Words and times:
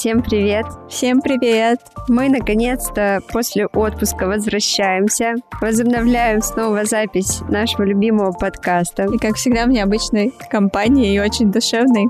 Всем 0.00 0.22
привет! 0.22 0.64
Всем 0.88 1.20
привет! 1.20 1.78
Мы 2.08 2.30
наконец-то 2.30 3.20
после 3.34 3.66
отпуска 3.66 4.26
возвращаемся, 4.26 5.34
возобновляем 5.60 6.40
снова 6.40 6.86
запись 6.86 7.42
нашего 7.50 7.82
любимого 7.82 8.32
подкаста. 8.32 9.08
И 9.12 9.18
как 9.18 9.36
всегда 9.36 9.66
в 9.66 9.68
необычной 9.68 10.32
компании 10.50 11.14
и 11.14 11.20
очень 11.20 11.52
душевной. 11.52 12.06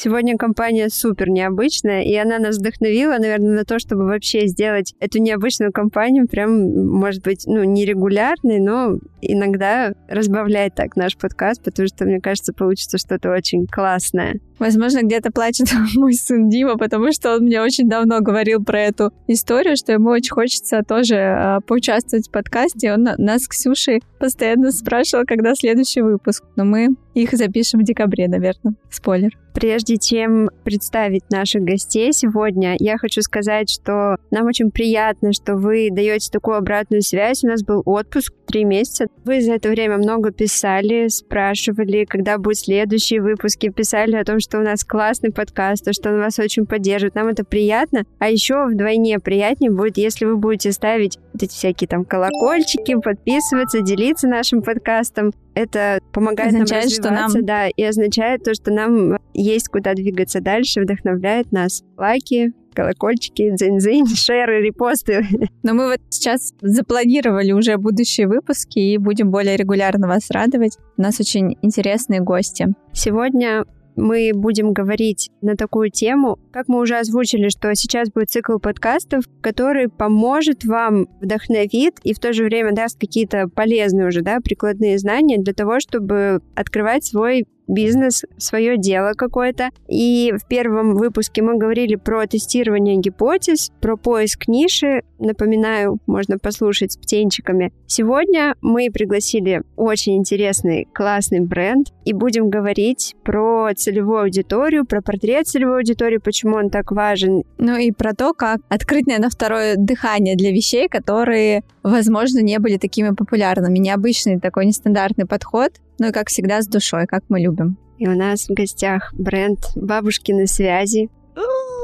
Сегодня 0.00 0.36
компания 0.36 0.90
супер 0.90 1.28
необычная, 1.28 2.02
и 2.02 2.14
она 2.14 2.38
нас 2.38 2.58
вдохновила, 2.58 3.18
наверное, 3.18 3.56
на 3.56 3.64
то, 3.64 3.80
чтобы 3.80 4.04
вообще 4.04 4.46
сделать 4.46 4.94
эту 5.00 5.18
необычную 5.18 5.72
компанию 5.72 6.28
прям, 6.28 6.86
может 6.86 7.24
быть, 7.24 7.46
ну, 7.46 7.64
нерегулярной, 7.64 8.60
но 8.60 9.00
иногда 9.20 9.92
разбавляет 10.08 10.76
так 10.76 10.94
наш 10.94 11.16
подкаст, 11.16 11.64
потому 11.64 11.88
что, 11.88 12.04
мне 12.04 12.20
кажется, 12.20 12.52
получится 12.52 12.96
что-то 12.96 13.32
очень 13.32 13.66
классное. 13.66 14.38
Возможно, 14.60 15.02
где-то 15.02 15.32
плачет 15.32 15.66
мой 15.96 16.14
сын 16.14 16.48
Дима, 16.48 16.76
потому 16.78 17.12
что 17.12 17.34
он 17.34 17.44
мне 17.44 17.60
очень 17.60 17.88
давно 17.88 18.20
говорил 18.20 18.62
про 18.62 18.80
эту 18.80 19.12
историю, 19.26 19.76
что 19.76 19.92
ему 19.92 20.10
очень 20.10 20.32
хочется 20.32 20.82
тоже 20.86 21.14
э, 21.16 21.58
поучаствовать 21.66 22.28
в 22.28 22.30
подкасте. 22.30 22.92
Он 22.92 23.02
нас 23.02 23.42
с 23.42 23.48
Ксюшей 23.48 24.02
постоянно 24.20 24.70
спрашивал, 24.70 25.24
когда 25.26 25.54
следующий 25.54 26.02
выпуск. 26.02 26.44
Но 26.56 26.64
мы 26.64 26.88
их 27.22 27.32
запишем 27.32 27.80
в 27.80 27.84
декабре, 27.84 28.28
наверное. 28.28 28.74
Спойлер. 28.90 29.30
Прежде 29.54 29.96
чем 29.96 30.50
представить 30.62 31.30
наших 31.30 31.62
гостей 31.62 32.12
сегодня, 32.12 32.76
я 32.78 32.96
хочу 32.96 33.22
сказать, 33.22 33.68
что 33.68 34.16
нам 34.30 34.46
очень 34.46 34.70
приятно, 34.70 35.32
что 35.32 35.56
вы 35.56 35.88
даете 35.90 36.30
такую 36.30 36.58
обратную 36.58 37.02
связь. 37.02 37.42
У 37.42 37.48
нас 37.48 37.64
был 37.64 37.82
отпуск 37.84 38.32
три 38.46 38.64
месяца. 38.64 39.06
Вы 39.24 39.40
за 39.40 39.54
это 39.54 39.68
время 39.68 39.98
много 39.98 40.30
писали, 40.30 41.08
спрашивали, 41.08 42.04
когда 42.04 42.38
будет 42.38 42.58
следующий 42.58 43.18
выпуск, 43.18 43.64
и 43.64 43.70
писали 43.70 44.14
о 44.14 44.24
том, 44.24 44.38
что 44.38 44.58
у 44.58 44.62
нас 44.62 44.84
классный 44.84 45.32
подкаст, 45.32 45.84
то, 45.84 45.92
что 45.92 46.10
он 46.10 46.18
вас 46.18 46.38
очень 46.38 46.64
поддерживает. 46.64 47.16
Нам 47.16 47.26
это 47.26 47.44
приятно. 47.44 48.04
А 48.20 48.30
еще 48.30 48.64
вдвойне 48.66 49.18
приятнее 49.18 49.72
будет, 49.72 49.96
если 49.98 50.24
вы 50.24 50.36
будете 50.36 50.70
ставить 50.70 51.18
эти 51.42 51.52
всякие 51.52 51.88
там 51.88 52.04
колокольчики, 52.04 52.94
подписываться, 52.94 53.80
делиться 53.80 54.28
нашим 54.28 54.62
подкастом. 54.62 55.32
Это 55.54 56.00
помогает 56.12 56.54
означает, 56.54 56.70
нам 56.70 56.86
развиваться, 56.86 57.30
что 57.30 57.38
нам... 57.38 57.46
да, 57.46 57.68
и 57.68 57.82
означает 57.82 58.44
то, 58.44 58.54
что 58.54 58.72
нам 58.72 59.18
есть 59.34 59.68
куда 59.68 59.94
двигаться 59.94 60.40
дальше, 60.40 60.80
вдохновляет 60.80 61.50
нас. 61.52 61.82
Лайки, 61.96 62.52
колокольчики, 62.74 63.50
дзынь-дзынь, 63.50 64.06
шеры, 64.14 64.62
репосты. 64.62 65.26
Но 65.62 65.74
мы 65.74 65.88
вот 65.88 66.00
сейчас 66.10 66.52
запланировали 66.60 67.52
уже 67.52 67.76
будущие 67.76 68.28
выпуски 68.28 68.78
и 68.78 68.98
будем 68.98 69.30
более 69.30 69.56
регулярно 69.56 70.06
вас 70.06 70.30
радовать. 70.30 70.78
У 70.96 71.02
нас 71.02 71.18
очень 71.18 71.56
интересные 71.62 72.20
гости. 72.20 72.68
Сегодня 72.92 73.64
мы 73.98 74.30
будем 74.34 74.72
говорить 74.72 75.30
на 75.42 75.56
такую 75.56 75.90
тему. 75.90 76.38
Как 76.52 76.68
мы 76.68 76.80
уже 76.80 76.96
озвучили, 76.96 77.48
что 77.48 77.74
сейчас 77.74 78.10
будет 78.10 78.30
цикл 78.30 78.58
подкастов, 78.58 79.24
который 79.40 79.88
поможет 79.88 80.64
вам, 80.64 81.08
вдохновит 81.20 81.96
и 82.02 82.14
в 82.14 82.18
то 82.18 82.32
же 82.32 82.44
время 82.44 82.72
даст 82.72 82.98
какие-то 82.98 83.48
полезные 83.48 84.08
уже, 84.08 84.22
да, 84.22 84.38
прикладные 84.40 84.98
знания 84.98 85.38
для 85.38 85.52
того, 85.52 85.80
чтобы 85.80 86.40
открывать 86.54 87.04
свой 87.04 87.46
бизнес, 87.68 88.24
свое 88.38 88.76
дело 88.78 89.12
какое-то. 89.12 89.70
И 89.86 90.32
в 90.36 90.46
первом 90.48 90.94
выпуске 90.94 91.42
мы 91.42 91.56
говорили 91.56 91.94
про 91.94 92.26
тестирование 92.26 92.96
гипотез, 92.96 93.70
про 93.80 93.96
поиск 93.96 94.48
ниши. 94.48 95.02
Напоминаю, 95.18 95.98
можно 96.06 96.38
послушать 96.38 96.92
с 96.92 96.96
птенчиками. 96.96 97.72
Сегодня 97.86 98.54
мы 98.62 98.90
пригласили 98.92 99.62
очень 99.76 100.16
интересный, 100.16 100.86
классный 100.92 101.40
бренд 101.40 101.88
и 102.04 102.12
будем 102.12 102.48
говорить 102.48 103.14
про 103.24 103.70
целевую 103.76 104.22
аудиторию, 104.22 104.86
про 104.86 105.02
портрет 105.02 105.46
целевой 105.46 105.78
аудитории, 105.78 106.18
почему 106.18 106.56
он 106.56 106.70
так 106.70 106.90
важен. 106.92 107.42
Ну 107.58 107.76
и 107.76 107.90
про 107.92 108.14
то, 108.14 108.32
как 108.32 108.60
открыть, 108.68 109.06
наверное, 109.06 109.30
второе 109.30 109.76
дыхание 109.76 110.36
для 110.36 110.50
вещей, 110.50 110.88
которые, 110.88 111.64
возможно, 111.90 112.40
не 112.40 112.58
были 112.58 112.76
такими 112.76 113.10
популярными. 113.10 113.78
Необычный 113.78 114.40
такой 114.40 114.66
нестандартный 114.66 115.26
подход, 115.26 115.72
ну 115.98 116.08
и, 116.08 116.12
как 116.12 116.28
всегда, 116.28 116.62
с 116.62 116.66
душой, 116.66 117.06
как 117.06 117.24
мы 117.28 117.40
любим. 117.40 117.76
И 117.98 118.06
у 118.06 118.16
нас 118.16 118.48
в 118.48 118.54
гостях 118.54 119.12
бренд 119.14 119.58
«Бабушкины 119.74 120.46
связи». 120.46 121.10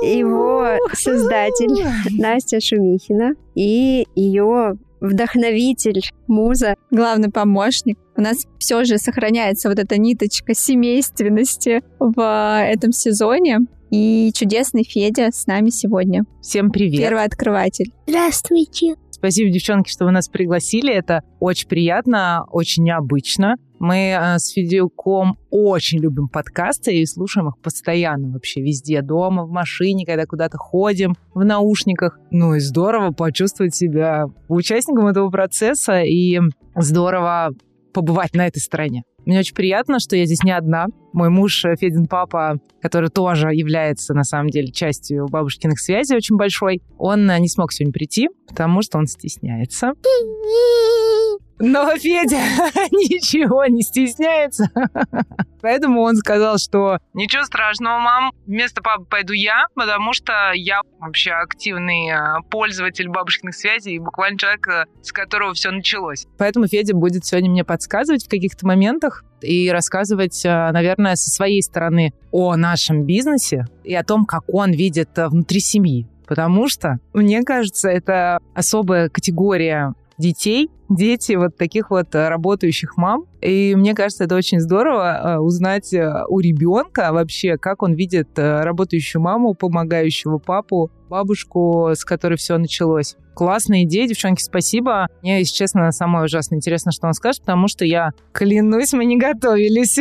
Его 0.03 0.77
создатель 0.93 1.85
Настя 2.21 2.61
Шумихина 2.61 3.35
и 3.55 4.07
ее 4.15 4.77
вдохновитель, 5.01 6.03
муза. 6.27 6.77
Главный 6.91 7.31
помощник. 7.31 7.99
У 8.17 8.21
нас 8.21 8.47
все 8.59 8.85
же 8.85 8.99
сохраняется 8.99 9.69
вот 9.69 9.79
эта 9.79 9.99
ниточка 9.99 10.55
семейственности 10.55 11.83
в 11.99 12.63
этом 12.65 12.93
сезоне. 12.93 13.61
И 13.91 14.33
чудесный 14.35 14.83
Федя 14.83 15.31
с 15.33 15.47
нами 15.47 15.71
сегодня. 15.71 16.25
Всем 16.43 16.71
привет. 16.71 17.01
Первый 17.01 17.25
открыватель. 17.25 17.93
Здравствуйте. 18.07 18.97
Спасибо, 19.25 19.51
девчонки, 19.51 19.91
что 19.91 20.05
вы 20.05 20.11
нас 20.11 20.29
пригласили. 20.29 20.93
Это 20.93 21.23
очень 21.41 21.67
приятно, 21.67 22.45
очень 22.51 22.85
необычно. 22.85 23.55
Мы 23.79 24.11
э, 24.11 24.39
с 24.39 24.51
Федюком 24.51 25.39
очень 25.49 25.99
любим 25.99 26.29
подкасты 26.29 26.95
и 26.95 27.07
слушаем 27.07 27.49
их 27.49 27.55
постоянно 27.63 28.29
вообще 28.29 28.61
везде. 28.61 29.01
Дома, 29.01 29.47
в 29.47 29.51
машине, 29.51 30.05
когда 30.05 30.27
куда-то 30.27 30.59
ходим, 30.59 31.15
в 31.33 31.43
наушниках. 31.43 32.19
Ну 32.31 32.55
и 32.55 32.61
здорово 32.61 33.13
почувствовать 33.13 33.75
себя 33.75 34.27
участником 34.49 35.07
этого 35.07 35.31
процесса 35.31 36.03
и 36.03 36.39
здорово 36.77 37.53
побывать 37.95 38.35
на 38.35 38.47
этой 38.47 38.59
стороне. 38.59 39.05
Мне 39.27 39.39
очень 39.39 39.55
приятно, 39.55 40.01
что 40.01 40.17
я 40.17 40.27
здесь 40.27 40.43
не 40.43 40.53
одна. 40.53 40.87
Мой 41.13 41.31
муж 41.31 41.65
э, 41.65 41.77
Федин 41.77 42.07
папа, 42.07 42.59
который 42.83 43.09
тоже 43.09 43.49
является 43.55 44.15
на 44.15 44.25
самом 44.25 44.51
деле 44.51 44.71
частью 44.71 45.27
бабушкиных 45.29 45.81
связей 45.81 46.17
очень 46.17 46.37
большой, 46.37 46.83
он 46.99 47.31
э, 47.31 47.39
не 47.39 47.49
смог 47.49 47.73
сегодня 47.73 47.93
прийти, 47.93 48.29
потому 48.49 48.83
что 48.83 48.99
он 48.99 49.07
стесняется. 49.07 49.93
Но 51.59 51.97
Федя 51.97 52.37
ничего 52.91 53.65
не 53.67 53.83
стесняется. 53.83 54.71
Поэтому 55.63 56.03
он 56.03 56.17
сказал, 56.17 56.59
что 56.59 56.99
ничего 57.15 57.45
страшного, 57.45 57.99
мам, 57.99 58.33
вместо 58.47 58.83
папы 58.83 59.07
пойду 59.09 59.33
я, 59.33 59.65
потому 59.75 60.13
что 60.13 60.53
я 60.55 60.83
вообще 60.99 61.31
активный 61.31 62.11
э, 62.11 62.43
пользователь 62.51 63.09
бабушкиных 63.09 63.55
связей 63.55 63.95
и 63.95 63.99
буквально 63.99 64.37
человек, 64.37 64.69
э, 64.69 64.85
с 65.03 65.11
которого 65.11 65.55
все 65.55 65.71
началось. 65.71 66.27
Поэтому 66.37 66.67
Федя 66.67 66.95
будет 66.95 67.25
сегодня 67.25 67.51
мне 67.51 67.65
подсказывать 67.65 68.27
в 68.27 68.29
каких-то 68.29 68.67
моментах 68.67 69.25
и 69.41 69.71
рассказывать, 69.71 70.45
э, 70.45 70.71
наверное, 70.71 71.17
со 71.17 71.31
своей 71.31 71.63
стороны 71.63 72.13
о 72.31 72.57
нашем 72.57 73.05
бизнесе 73.05 73.65
и 73.85 73.95
о 73.95 74.05
том, 74.05 74.27
как 74.27 74.43
он 74.49 74.73
видит 74.73 75.11
внутри 75.17 75.61
семьи. 75.61 76.07
Потому 76.27 76.69
что, 76.69 76.99
мне 77.13 77.43
кажется, 77.43 77.89
это 77.89 78.39
особая 78.55 79.09
категория 79.09 79.95
детей, 80.19 80.71
дети 80.89 81.33
вот 81.33 81.57
таких 81.57 81.91
вот 81.91 82.15
э, 82.15 82.29
работающих 82.29 82.97
мам. 82.97 83.27
И 83.41 83.75
мне 83.77 83.95
кажется, 83.95 84.25
это 84.25 84.37
очень 84.37 84.61
здорово 84.61 85.37
э, 85.37 85.39
узнать 85.39 85.93
э, 85.93 86.25
у 86.29 86.41
ребенка 86.41 87.13
вообще, 87.13 87.57
как 87.57 87.83
он 87.83 87.95
видит 87.95 88.29
работающую 88.37 89.21
маму, 89.23 89.55
помогающего 89.55 90.39
папу, 90.39 90.91
бабушку, 91.09 91.91
с 91.95 92.05
которой 92.05 92.37
все 92.37 92.59
началось. 92.59 93.17
Классная 93.35 93.83
идея, 93.85 94.07
девчонки, 94.07 94.43
спасибо. 94.43 95.09
Мне, 95.23 95.41
если 95.41 95.55
честно, 95.55 95.91
самое 95.91 96.25
ужасно 96.25 96.55
интересно, 96.55 96.93
что 96.93 97.07
он 97.07 97.15
скажет, 97.15 97.43
потому 97.43 97.69
что 97.69 97.85
я 97.85 98.11
клянусь, 98.33 98.93
мы 98.93 99.05
не 99.05 99.17
готовились. 99.17 99.99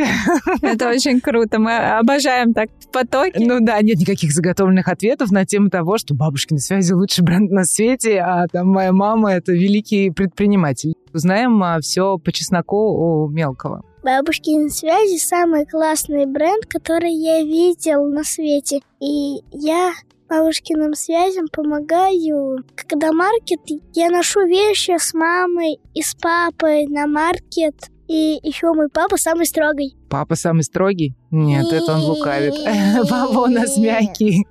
Это 0.61 0.89
очень 0.89 1.19
круто. 1.19 1.59
Мы 1.59 1.75
обожаем 1.75 2.53
так 2.53 2.69
в 2.79 2.91
потоке. 2.91 3.39
Ну 3.39 3.59
да, 3.59 3.81
нет 3.81 3.97
никаких 3.97 4.31
заготовленных 4.31 4.87
ответов 4.87 5.31
на 5.31 5.45
тему 5.45 5.69
того, 5.69 5.97
что 5.97 6.13
бабушкины 6.13 6.59
связи 6.59 6.93
лучший 6.93 7.23
бренд 7.23 7.51
на 7.51 7.63
свете, 7.63 8.19
а 8.19 8.45
там 8.51 8.67
моя 8.67 8.91
мама— 8.91 9.33
это 9.33 9.51
великий 9.51 10.11
предприниматель. 10.11 10.93
Узнаем 11.13 11.61
а, 11.63 11.79
все 11.79 12.17
по 12.17 12.31
чесноку 12.31 12.77
у 12.77 13.29
мелкого. 13.29 13.83
Бабушкины 14.03 14.69
связи 14.69 15.17
самый 15.17 15.65
классный 15.65 16.25
бренд, 16.25 16.65
который 16.65 17.13
я 17.13 17.41
видел 17.41 18.05
на 18.05 18.23
свете. 18.23 18.81
И 18.99 19.41
я 19.51 19.93
бабушкиным 20.33 20.93
связям 20.93 21.47
помогаю. 21.51 22.63
Когда 22.75 23.11
маркет, 23.11 23.59
я 23.93 24.09
ношу 24.09 24.45
вещи 24.47 24.97
с 24.97 25.13
мамой 25.13 25.79
и 25.93 26.01
с 26.01 26.15
папой 26.15 26.87
на 26.87 27.07
маркет. 27.07 27.75
И 28.07 28.39
еще 28.43 28.73
мой 28.73 28.89
папа 28.89 29.17
самый 29.17 29.45
строгий. 29.45 29.95
Папа 30.09 30.35
самый 30.35 30.63
строгий? 30.63 31.15
Нет, 31.31 31.71
это 31.71 31.93
он 31.93 32.01
лукавит. 32.01 32.53
Папа 33.09 33.39
у 33.39 33.47
нас 33.47 33.77
мягкий 33.77 34.45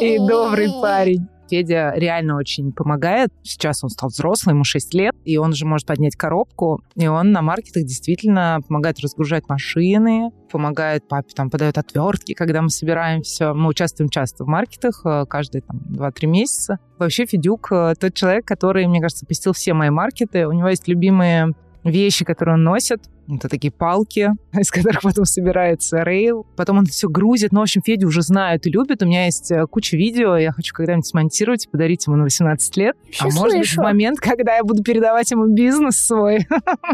и 0.00 0.18
добрый 0.18 0.70
парень. 0.80 1.28
Федя 1.48 1.92
реально 1.94 2.36
очень 2.36 2.72
помогает. 2.72 3.30
Сейчас 3.42 3.82
он 3.84 3.90
стал 3.90 4.08
взрослый, 4.08 4.54
ему 4.54 4.64
6 4.64 4.94
лет, 4.94 5.14
и 5.24 5.36
он 5.36 5.50
уже 5.50 5.66
может 5.66 5.86
поднять 5.86 6.16
коробку, 6.16 6.82
и 6.94 7.06
он 7.06 7.32
на 7.32 7.42
маркетах 7.42 7.84
действительно 7.84 8.60
помогает 8.66 9.00
разгружать 9.00 9.48
машины, 9.48 10.30
помогает 10.50 11.06
папе, 11.08 11.28
там, 11.34 11.50
подает 11.50 11.78
отвертки, 11.78 12.34
когда 12.34 12.62
мы 12.62 12.70
собираем 12.70 13.22
все. 13.22 13.52
Мы 13.52 13.68
участвуем 13.68 14.08
часто 14.08 14.44
в 14.44 14.46
маркетах, 14.46 15.02
э, 15.04 15.24
каждые 15.28 15.62
там 15.62 15.80
2-3 15.90 16.26
месяца. 16.26 16.78
Вообще 16.98 17.26
Федюк 17.26 17.72
э, 17.72 17.94
тот 17.98 18.14
человек, 18.14 18.46
который, 18.46 18.86
мне 18.86 19.00
кажется, 19.00 19.26
посетил 19.26 19.52
все 19.52 19.74
мои 19.74 19.90
маркеты. 19.90 20.46
У 20.46 20.52
него 20.52 20.68
есть 20.68 20.88
любимые 20.88 21.52
вещи, 21.84 22.24
которые 22.24 22.54
он 22.54 22.64
носит. 22.64 23.02
Это 23.28 23.48
такие 23.48 23.72
палки, 23.72 24.30
из 24.58 24.70
которых 24.70 25.02
потом 25.02 25.24
собирается 25.24 26.02
рейл. 26.02 26.46
Потом 26.56 26.78
он 26.78 26.86
все 26.86 27.08
грузит. 27.08 27.52
Ну, 27.52 27.60
в 27.60 27.62
общем, 27.62 27.82
Федя 27.84 28.06
уже 28.06 28.22
знает 28.22 28.66
и 28.66 28.70
любит. 28.70 29.02
У 29.02 29.06
меня 29.06 29.26
есть 29.26 29.50
э, 29.50 29.66
куча 29.66 29.96
видео. 29.96 30.36
Я 30.36 30.52
хочу 30.52 30.74
когда-нибудь 30.74 31.06
смонтировать 31.06 31.66
и 31.66 31.68
подарить 31.68 32.06
ему 32.06 32.16
на 32.16 32.24
18 32.24 32.76
лет. 32.76 32.96
Вообще 33.04 33.24
а 33.24 33.40
может 33.40 33.58
быть, 33.58 33.68
в 33.68 33.76
момент, 33.78 34.20
когда 34.20 34.56
я 34.56 34.64
буду 34.64 34.82
передавать 34.82 35.30
ему 35.30 35.46
бизнес 35.46 35.96
свой. 35.96 36.46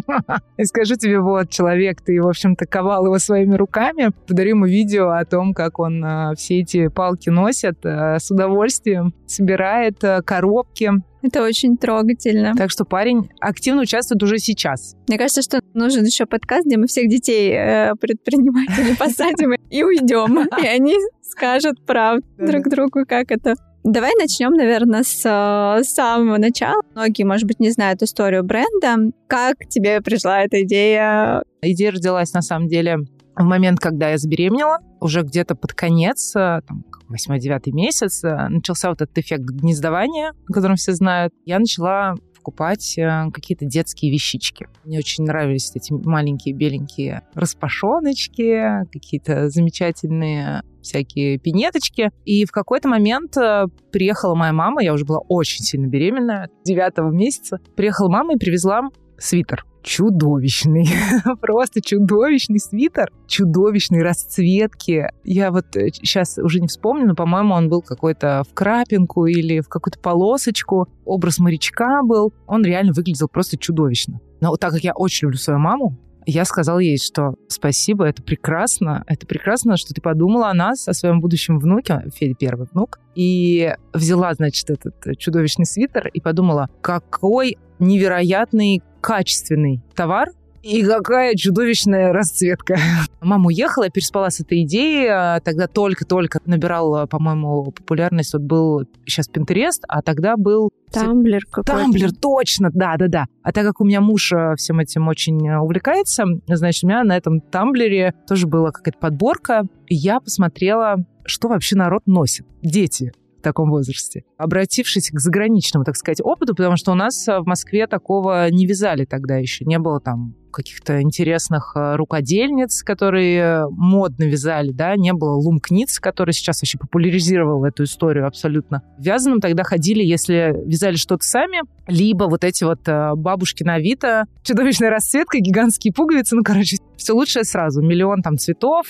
И 0.57 0.65
скажу 0.65 0.97
тебе, 0.97 1.21
вот, 1.21 1.51
человек, 1.51 2.01
ты, 2.01 2.21
в 2.21 2.29
общем-то, 2.29 2.67
ковал 2.67 3.05
его 3.07 3.19
своими 3.19 3.55
руками. 3.55 4.11
Подарю 4.27 4.51
ему 4.51 4.67
видео 4.67 5.11
о 5.11 5.25
том, 5.25 5.55
как 5.55 5.79
он 5.79 6.05
э, 6.05 6.35
все 6.37 6.61
эти 6.61 6.89
палки 6.89 7.29
носит 7.29 7.85
э, 7.85 8.19
с 8.19 8.31
удовольствием, 8.31 9.15
собирает 9.27 10.03
коробки. 10.25 10.91
Это 11.23 11.45
очень 11.45 11.77
трогательно. 11.77 12.55
Так 12.57 12.71
что 12.71 12.85
парень 12.85 13.31
активно 13.41 13.83
участвует 13.83 14.23
уже 14.23 14.39
сейчас. 14.39 14.97
Мне 15.09 15.19
кажется, 15.19 15.43
что 15.43 15.61
нужен 15.75 16.05
еще 16.05 16.27
подкаст, 16.27 16.67
где 16.67 16.77
мы 16.77 16.87
всех 16.87 17.09
детей 17.09 17.53
э, 17.53 17.95
предпринимателей 18.01 18.97
посадим 18.99 19.55
и 19.71 19.83
уйдем. 19.83 20.49
И 20.63 20.67
они 20.67 20.97
скажут 21.23 21.85
правду 21.85 22.25
друг 22.39 22.69
другу, 22.69 23.05
как 23.07 23.31
это. 23.31 23.55
Давай 23.85 24.13
начнем, 24.17 24.53
наверное, 24.53 25.03
с 25.03 25.23
э, 25.25 25.83
самого 25.83 26.39
начала. 26.39 26.83
Многие, 26.95 27.25
может 27.25 27.49
быть, 27.49 27.59
не 27.59 27.71
знают 27.71 28.01
историю 28.03 28.45
бренда. 28.45 29.13
Как 29.27 29.57
тебе 29.69 30.01
пришла 30.01 30.43
эта 30.43 30.63
идея? 30.63 31.43
Идея 31.63 31.91
родилась, 31.91 32.33
на 32.33 32.43
самом 32.43 32.69
деле, 32.69 32.99
в 33.35 33.43
момент, 33.43 33.81
когда 33.81 34.11
я 34.11 34.19
забеременела, 34.19 34.79
уже 35.01 35.23
где-то 35.23 35.57
под 35.57 35.73
конец, 35.73 36.37
э, 36.37 36.61
там, 36.67 36.85
восьмой-девятый 37.09 37.73
месяц, 37.73 38.23
э, 38.23 38.49
начался 38.49 38.89
вот 38.89 39.03
этот 39.03 39.19
эффект 39.19 39.43
гнездования, 39.43 40.33
о 40.49 40.53
котором 40.53 40.77
все 40.77 40.93
знают. 40.93 41.33
Я 41.45 41.59
начала 41.59 42.15
покупать 42.43 42.99
э, 42.99 43.31
какие-то 43.33 43.65
детские 43.65 44.11
вещички. 44.11 44.67
Мне 44.85 44.99
очень 44.99 45.25
нравились 45.25 45.71
эти 45.75 45.93
маленькие 45.93 46.55
беленькие 46.55 47.23
распашоночки, 47.35 48.85
какие-то 48.93 49.49
замечательные 49.49 50.63
всякие 50.83 51.39
пинеточки. 51.39 52.11
И 52.25 52.45
в 52.45 52.51
какой-то 52.51 52.89
момент 52.89 53.37
э, 53.37 53.67
приехала 53.93 54.35
моя 54.35 54.53
мама, 54.53 54.83
я 54.83 54.93
уже 54.93 55.05
была 55.05 55.21
очень 55.29 55.63
сильно 55.63 55.87
беременная, 55.87 56.51
девятого 56.65 57.13
месяца. 57.13 57.61
Приехала 57.77 58.09
мама 58.09 58.35
и 58.35 58.39
привезла 58.39 58.83
свитер. 59.19 59.65
Чудовищный, 59.83 60.89
просто 61.41 61.81
чудовищный 61.81 62.61
свитер, 62.61 63.11
чудовищной 63.27 64.03
расцветки. 64.03 65.09
Я 65.25 65.51
вот 65.51 65.67
сейчас 65.73 66.39
уже 66.39 66.61
не 66.61 66.69
вспомню, 66.69 67.07
но, 67.07 67.15
по-моему, 67.15 67.55
он 67.55 67.69
был 67.69 67.83
какой-то 67.83 68.45
в 68.49 68.55
крапинку 68.55 69.27
или 69.27 69.61
в 69.61 69.69
какую-то 69.69 69.99
полосочку. 69.99 70.89
Образ 71.05 71.39
морячка 71.39 72.03
был. 72.05 72.33
Он 72.47 72.65
реально 72.65 72.93
выглядел 72.93 73.29
просто 73.29 73.59
чудовищно. 73.59 74.21
Но 74.41 74.57
так 74.57 74.73
как 74.73 74.85
я 74.85 74.93
очень 74.95 75.27
люблю 75.27 75.39
свою 75.39 75.59
маму, 75.59 75.99
я 76.27 76.45
сказала 76.45 76.79
ей, 76.79 76.99
что 76.99 77.35
спасибо, 77.49 78.05
это 78.05 78.23
прекрасно, 78.23 79.05
это 79.07 79.27
прекрасно, 79.27 79.77
что 79.77 79.93
ты 79.93 80.01
подумала 80.01 80.51
о 80.51 80.55
нас, 80.55 80.87
о 80.87 80.95
своем 80.95 81.21
будущем 81.21 81.59
внуке, 81.59 82.05
Федя 82.15 82.35
первый 82.39 82.69
внук, 82.71 83.01
и 83.15 83.75
взяла, 83.93 84.33
значит, 84.35 84.71
этот 84.71 85.19
чудовищный 85.19 85.67
свитер 85.67 86.09
и 86.09 86.21
подумала, 86.21 86.69
какой 86.81 87.59
невероятный 87.79 88.83
качественный 89.03 89.83
товар, 89.95 90.31
и 90.63 90.85
какая 90.85 91.35
чудовищная 91.35 92.13
расцветка. 92.13 92.79
Мама 93.21 93.49
уехала, 93.49 93.85
я 93.85 93.91
переспала 93.91 94.31
с 94.31 94.39
этой 94.41 94.63
идеей. 94.63 95.09
а 95.09 95.41
Тогда 95.41 95.67
только-только 95.67 96.41
набирал, 96.47 97.09
по-моему, 97.09 97.73
популярность. 97.73 98.33
Вот 98.33 98.43
был 98.43 98.83
сейчас 99.05 99.27
Пинтерест, 99.27 99.83
а 99.89 100.03
тогда 100.03 100.37
был... 100.37 100.71
Тамблер 100.93 101.45
какой-то. 101.51 101.73
Тамблер, 101.73 102.13
точно, 102.13 102.71
да-да-да. 102.73 103.27
А 103.43 103.53
так 103.53 103.67
как 103.67 103.81
у 103.81 103.85
меня 103.85 104.01
муж 104.01 104.33
э, 104.33 104.55
всем 104.57 104.79
этим 104.79 105.09
очень 105.09 105.51
увлекается, 105.51 106.25
значит, 106.47 106.85
у 106.85 106.87
меня 106.87 107.03
на 107.03 107.17
этом 107.17 107.41
Тамблере 107.41 108.15
тоже 108.29 108.47
была 108.47 108.71
какая-то 108.71 108.99
подборка. 108.99 109.63
И 109.89 109.97
я 109.97 110.21
посмотрела, 110.21 111.05
что 111.25 111.49
вообще 111.49 111.77
народ 111.77 112.03
носит. 112.07 112.47
Дети 112.63 113.13
в 113.43 113.45
таком 113.45 113.71
возрасте. 113.71 114.23
Обратившись 114.37 115.11
к 115.11 115.19
заграничному, 115.19 115.85
так 115.85 115.97
сказать, 115.97 116.21
опыту, 116.23 116.55
потому 116.55 116.77
что 116.77 116.93
у 116.93 116.95
нас 116.95 117.27
э, 117.27 117.41
в 117.41 117.47
Москве 117.47 117.89
такого 117.89 118.49
не 118.51 118.67
вязали 118.67 119.05
тогда 119.05 119.37
еще. 119.37 119.65
Не 119.65 119.81
было 119.81 120.01
там 120.01 120.35
каких-то 120.53 121.01
интересных 121.03 121.73
э, 121.75 121.97
рукодельниц, 121.97 122.83
которые 122.83 123.39
э, 123.39 123.65
модно 123.71 124.25
вязали, 124.25 124.71
да, 124.71 124.95
не 124.97 125.13
было 125.13 125.35
лумкниц, 125.35 125.99
который 125.99 126.33
сейчас 126.33 126.63
вообще 126.63 126.79
популяризировал 126.79 127.65
эту 127.65 127.85
историю 127.85 128.27
абсолютно. 128.27 128.83
Вязаным 128.99 129.41
тогда 129.41 129.65
ходили, 129.65 130.03
если 130.03 130.55
вязали 130.65 130.97
что-то 130.97 131.25
сами, 131.25 131.63
либо 131.87 132.25
вот 132.25 132.45
эти 132.45 132.65
вот 132.65 132.87
э, 132.87 133.15
бабушки 133.17 133.65
на 133.65 133.75
Авито, 133.75 134.27
чудовищная 134.43 134.91
расцветка, 134.91 135.39
гигантские 135.39 135.93
пуговицы, 135.93 136.37
ну, 136.37 136.43
короче, 136.45 136.77
все 136.97 137.15
лучшее 137.15 137.45
сразу, 137.45 137.83
миллион 137.83 138.23
там 138.23 138.39
цветов 138.39 138.87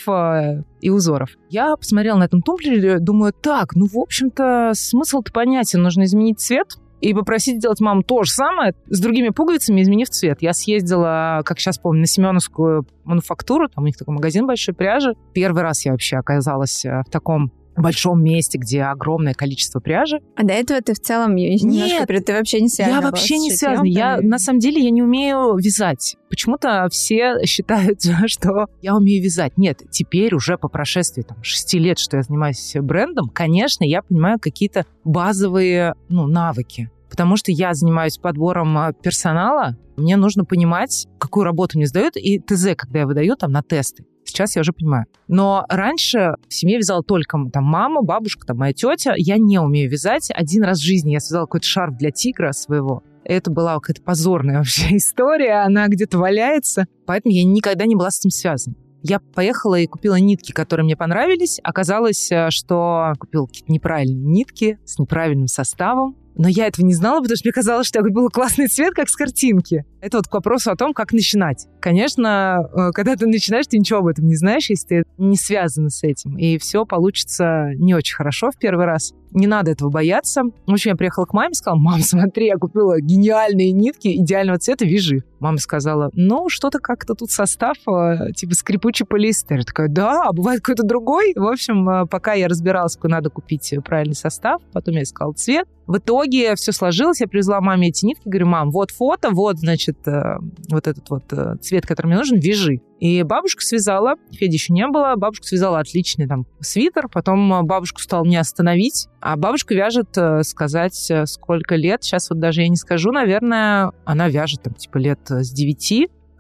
и 0.83 0.91
узоров. 0.91 1.31
Я 1.49 1.75
посмотрела 1.77 2.19
на 2.19 2.25
этом 2.25 2.43
тумблере, 2.43 2.99
думаю, 2.99 3.33
так, 3.33 3.75
ну, 3.75 3.87
в 3.87 3.99
общем-то, 3.99 4.73
смысл-то 4.75 5.33
понятен, 5.33 5.81
нужно 5.81 6.05
изменить 6.05 6.41
цвет, 6.41 6.77
и 7.03 7.13
попросить 7.15 7.57
сделать 7.57 7.81
маму 7.81 8.05
то 8.05 8.23
же 8.23 8.31
самое 8.31 8.75
с 8.87 9.01
другими 9.01 9.31
пуговицами, 9.31 9.83
изменив 9.83 10.09
цвет. 10.09 10.41
Я 10.41 10.53
съездила, 10.53 11.43
как 11.45 11.59
сейчас 11.59 11.77
помню, 11.77 12.03
на 12.03 12.07
Семеновскую 12.07 12.87
мануфактуру, 13.05 13.69
там 13.69 13.83
у 13.83 13.87
них 13.89 13.97
такой 13.97 14.15
магазин 14.15 14.47
большой 14.47 14.73
пряжи. 14.73 15.15
Первый 15.35 15.63
раз 15.63 15.85
я 15.85 15.91
вообще 15.91 16.17
оказалась 16.17 16.85
э, 16.85 17.03
в 17.05 17.11
таком 17.11 17.51
большом 17.81 18.23
месте, 18.23 18.59
где 18.59 18.83
огромное 18.83 19.35
количество 19.35 19.81
пряжи. 19.81 20.21
А 20.37 20.43
до 20.43 20.53
этого 20.53 20.81
ты 20.81 20.95
в 20.95 20.99
целом 20.99 21.35
немножко 21.37 21.67
Нет, 21.67 22.07
перед- 22.09 22.25
ты 22.27 22.35
вообще 22.35 22.61
не 22.61 22.69
связана. 22.69 22.95
я 22.97 23.01
вообще 23.01 23.39
не 23.39 23.51
связана. 23.51 23.87
Я, 23.87 24.19
и- 24.19 24.27
на 24.27 24.39
самом 24.39 24.59
деле, 24.59 24.83
я 24.83 24.91
не 24.91 25.03
умею 25.03 25.57
вязать. 25.57 26.17
Почему-то 26.29 26.89
все 26.91 27.45
считают, 27.45 28.01
что 28.27 28.67
я 28.81 28.97
умею 28.97 29.23
вязать. 29.23 29.57
Нет, 29.57 29.83
теперь 29.91 30.35
уже 30.35 30.59
по 30.59 30.69
прошествии 30.69 31.23
там, 31.23 31.43
шести 31.43 31.79
лет, 31.79 31.99
что 31.99 32.17
я 32.17 32.23
занимаюсь 32.23 32.75
брендом, 32.81 33.29
конечно, 33.29 33.85
я 33.85 34.03
понимаю 34.03 34.39
какие-то 34.41 34.87
базовые 35.05 35.95
ну, 36.09 36.27
навыки. 36.27 36.91
Потому 37.13 37.37
что 37.37 37.53
я 37.53 37.75
занимаюсь 37.75 38.17
подбором 38.17 38.79
а, 38.79 38.95
персонала, 38.95 39.77
мне 39.99 40.17
нужно 40.17 40.47
понимать, 40.47 41.07
какую 41.19 41.45
работу 41.45 41.77
мне 41.77 41.87
сдают, 41.87 42.17
и 42.17 42.39
ТЗ, 42.39 42.69
когда 42.75 43.01
я 43.01 43.07
выдаю 43.07 43.37
там 43.37 43.53
на 43.53 43.63
тесты. 43.63 44.07
Сейчас 44.25 44.57
я 44.57 44.63
уже 44.63 44.73
понимаю. 44.73 45.05
Но 45.29 45.67
раньше 45.69 46.37
в 46.49 46.55
семье 46.55 46.79
вязала 46.79 47.03
только 47.03 47.37
там 47.53 47.65
мама, 47.65 48.01
бабушка, 48.01 48.47
там 48.47 48.57
моя 48.57 48.73
тетя. 48.73 49.13
Я 49.19 49.37
не 49.37 49.59
умею 49.59 49.91
вязать. 49.91 50.31
Один 50.35 50.65
раз 50.65 50.79
в 50.79 50.85
жизни 50.85 51.11
я 51.11 51.21
связала 51.21 51.45
какой-то 51.45 51.67
шарф 51.67 51.99
для 51.99 52.13
тигра 52.13 52.53
своего. 52.53 53.03
Это 53.25 53.51
была 53.51 53.75
какая-то 53.75 54.01
позорная 54.01 54.57
вообще 54.59 54.97
история. 54.97 55.65
Она 55.67 55.89
где-то 55.89 56.17
валяется. 56.17 56.87
Поэтому 57.05 57.35
я 57.35 57.45
никогда 57.45 57.85
не 57.85 57.95
была 57.95 58.11
с 58.11 58.21
этим 58.21 58.31
связана. 58.31 58.75
Я 59.03 59.19
поехала 59.19 59.79
и 59.79 59.87
купила 59.87 60.15
нитки, 60.15 60.53
которые 60.53 60.85
мне 60.85 60.97
понравились. 60.97 61.61
Оказалось, 61.63 62.33
э, 62.33 62.49
что 62.49 63.13
купила 63.19 63.47
какие-то 63.47 63.71
неправильные 63.71 64.25
нитки 64.25 64.79
с 64.87 64.99
неправильным 64.99 65.49
составом. 65.49 66.17
Но 66.37 66.49
я 66.49 66.67
этого 66.67 66.85
не 66.85 66.95
знала, 66.95 67.21
потому 67.21 67.37
что 67.37 67.47
мне 67.47 67.53
казалось, 67.53 67.87
что 67.87 68.01
купила 68.01 68.29
классный 68.29 68.69
цвет, 68.69 68.95
как 68.95 69.09
с 69.09 69.17
картинки. 69.17 69.85
Это 70.01 70.19
вот 70.19 70.29
к 70.29 70.33
вопросу 70.33 70.71
о 70.71 70.77
том, 70.77 70.95
как 70.95 71.13
начинать. 71.13 71.67
Конечно, 71.81 72.69
э, 72.73 72.91
когда 72.93 73.17
ты 73.17 73.27
начинаешь, 73.27 73.67
ты 73.67 73.79
ничего 73.79 74.01
об 74.01 74.07
этом 74.07 74.27
не 74.27 74.37
знаешь, 74.37 74.71
если 74.71 75.03
ты 75.03 75.05
не 75.19 75.37
связана 75.37 75.91
с 75.91 76.03
этим. 76.03 76.37
И 76.39 76.59
все 76.59 76.85
получится 76.85 77.73
не 77.77 77.95
очень 77.95 78.17
хорошо 78.17 78.51
в 78.51 78.59
первый 78.59 78.87
раз. 78.87 79.13
Не 79.35 79.47
надо 79.47 79.71
этого 79.71 79.91
бояться. 79.91 80.43
В 80.67 80.73
общем, 80.73 80.93
я 80.93 80.97
приехала 80.97 81.25
к 81.25 81.33
маме 81.33 81.55
сказала, 81.55 81.79
мам, 81.79 82.01
смотри, 82.01 82.47
я 82.47 82.57
купила 82.57 83.01
гениальные 83.01 83.73
нитки 83.73 84.17
идеального 84.17 84.59
цвета, 84.59 84.85
вяжи. 84.85 85.25
Мама 85.41 85.59
сказала, 85.59 86.11
ну, 86.15 86.49
что-то 86.49 86.79
как-то 86.79 87.15
тут 87.15 87.31
состав, 87.31 87.77
э, 87.89 88.33
типа 88.33 88.55
скрипучий 88.55 89.05
полиэстер. 89.07 89.59
Я 89.59 89.65
такая, 89.65 89.89
да, 89.89 90.23
а 90.29 90.33
бывает 90.33 90.61
какой-то 90.61 90.85
другой? 90.85 91.33
В 91.35 91.47
общем, 91.47 91.89
э, 91.89 92.07
пока 92.07 92.35
я 92.35 92.49
разбиралась, 92.49 92.95
какой 92.95 93.11
надо 93.11 93.31
купить 93.31 93.75
правильный 93.85 94.15
состав, 94.15 94.61
потом 94.73 94.95
я 94.95 95.03
искала 95.03 95.33
цвет. 95.33 95.67
В 95.87 95.99
итоге 95.99 96.55
все 96.55 96.73
сложилось, 96.73 97.21
я 97.21 97.27
привезла 97.27 97.61
маме 97.61 97.89
эти 97.89 98.05
нитки, 98.07 98.23
говорю, 98.29 98.47
мам, 98.47 98.71
вот 98.71 98.91
фото, 98.91 99.31
вот, 99.31 99.59
значит, 99.59 99.99
э, 100.07 100.39
вот 100.71 100.87
этот 100.87 101.11
вот 101.11 101.25
э, 101.33 101.57
цвет, 101.61 101.87
который 101.87 102.07
мне 102.07 102.17
нужен, 102.17 102.39
вяжи. 102.39 102.81
И 103.03 103.25
бабушка 103.25 103.63
связала, 103.63 104.15
Феди 104.31 104.55
еще 104.55 104.73
не 104.73 104.87
было, 104.87 105.17
бабушка 105.17 105.45
связала 105.45 105.81
отличный 105.81 106.29
там 106.29 106.47
свитер, 106.61 107.09
потом 107.09 107.53
э, 107.53 107.63
бабушку 107.63 108.01
стал 108.01 108.25
не 108.25 108.37
остановить, 108.37 109.09
а 109.21 109.37
бабушка 109.37 109.75
вяжет, 109.75 110.17
э, 110.17 110.45
сказать, 110.45 111.11
э, 111.11 111.27
сколько 111.27 111.75
лет, 111.75 112.05
сейчас 112.05 112.31
вот 112.31 112.39
даже 112.39 112.63
я 112.63 112.69
не 112.69 112.77
скажу, 112.77 113.11
наверное, 113.11 113.91
она 114.05 114.29
вяжет 114.29 114.63
там 114.63 114.75
типа 114.75 114.99
лет 114.99 115.19
с 115.29 115.51
9, 115.51 115.91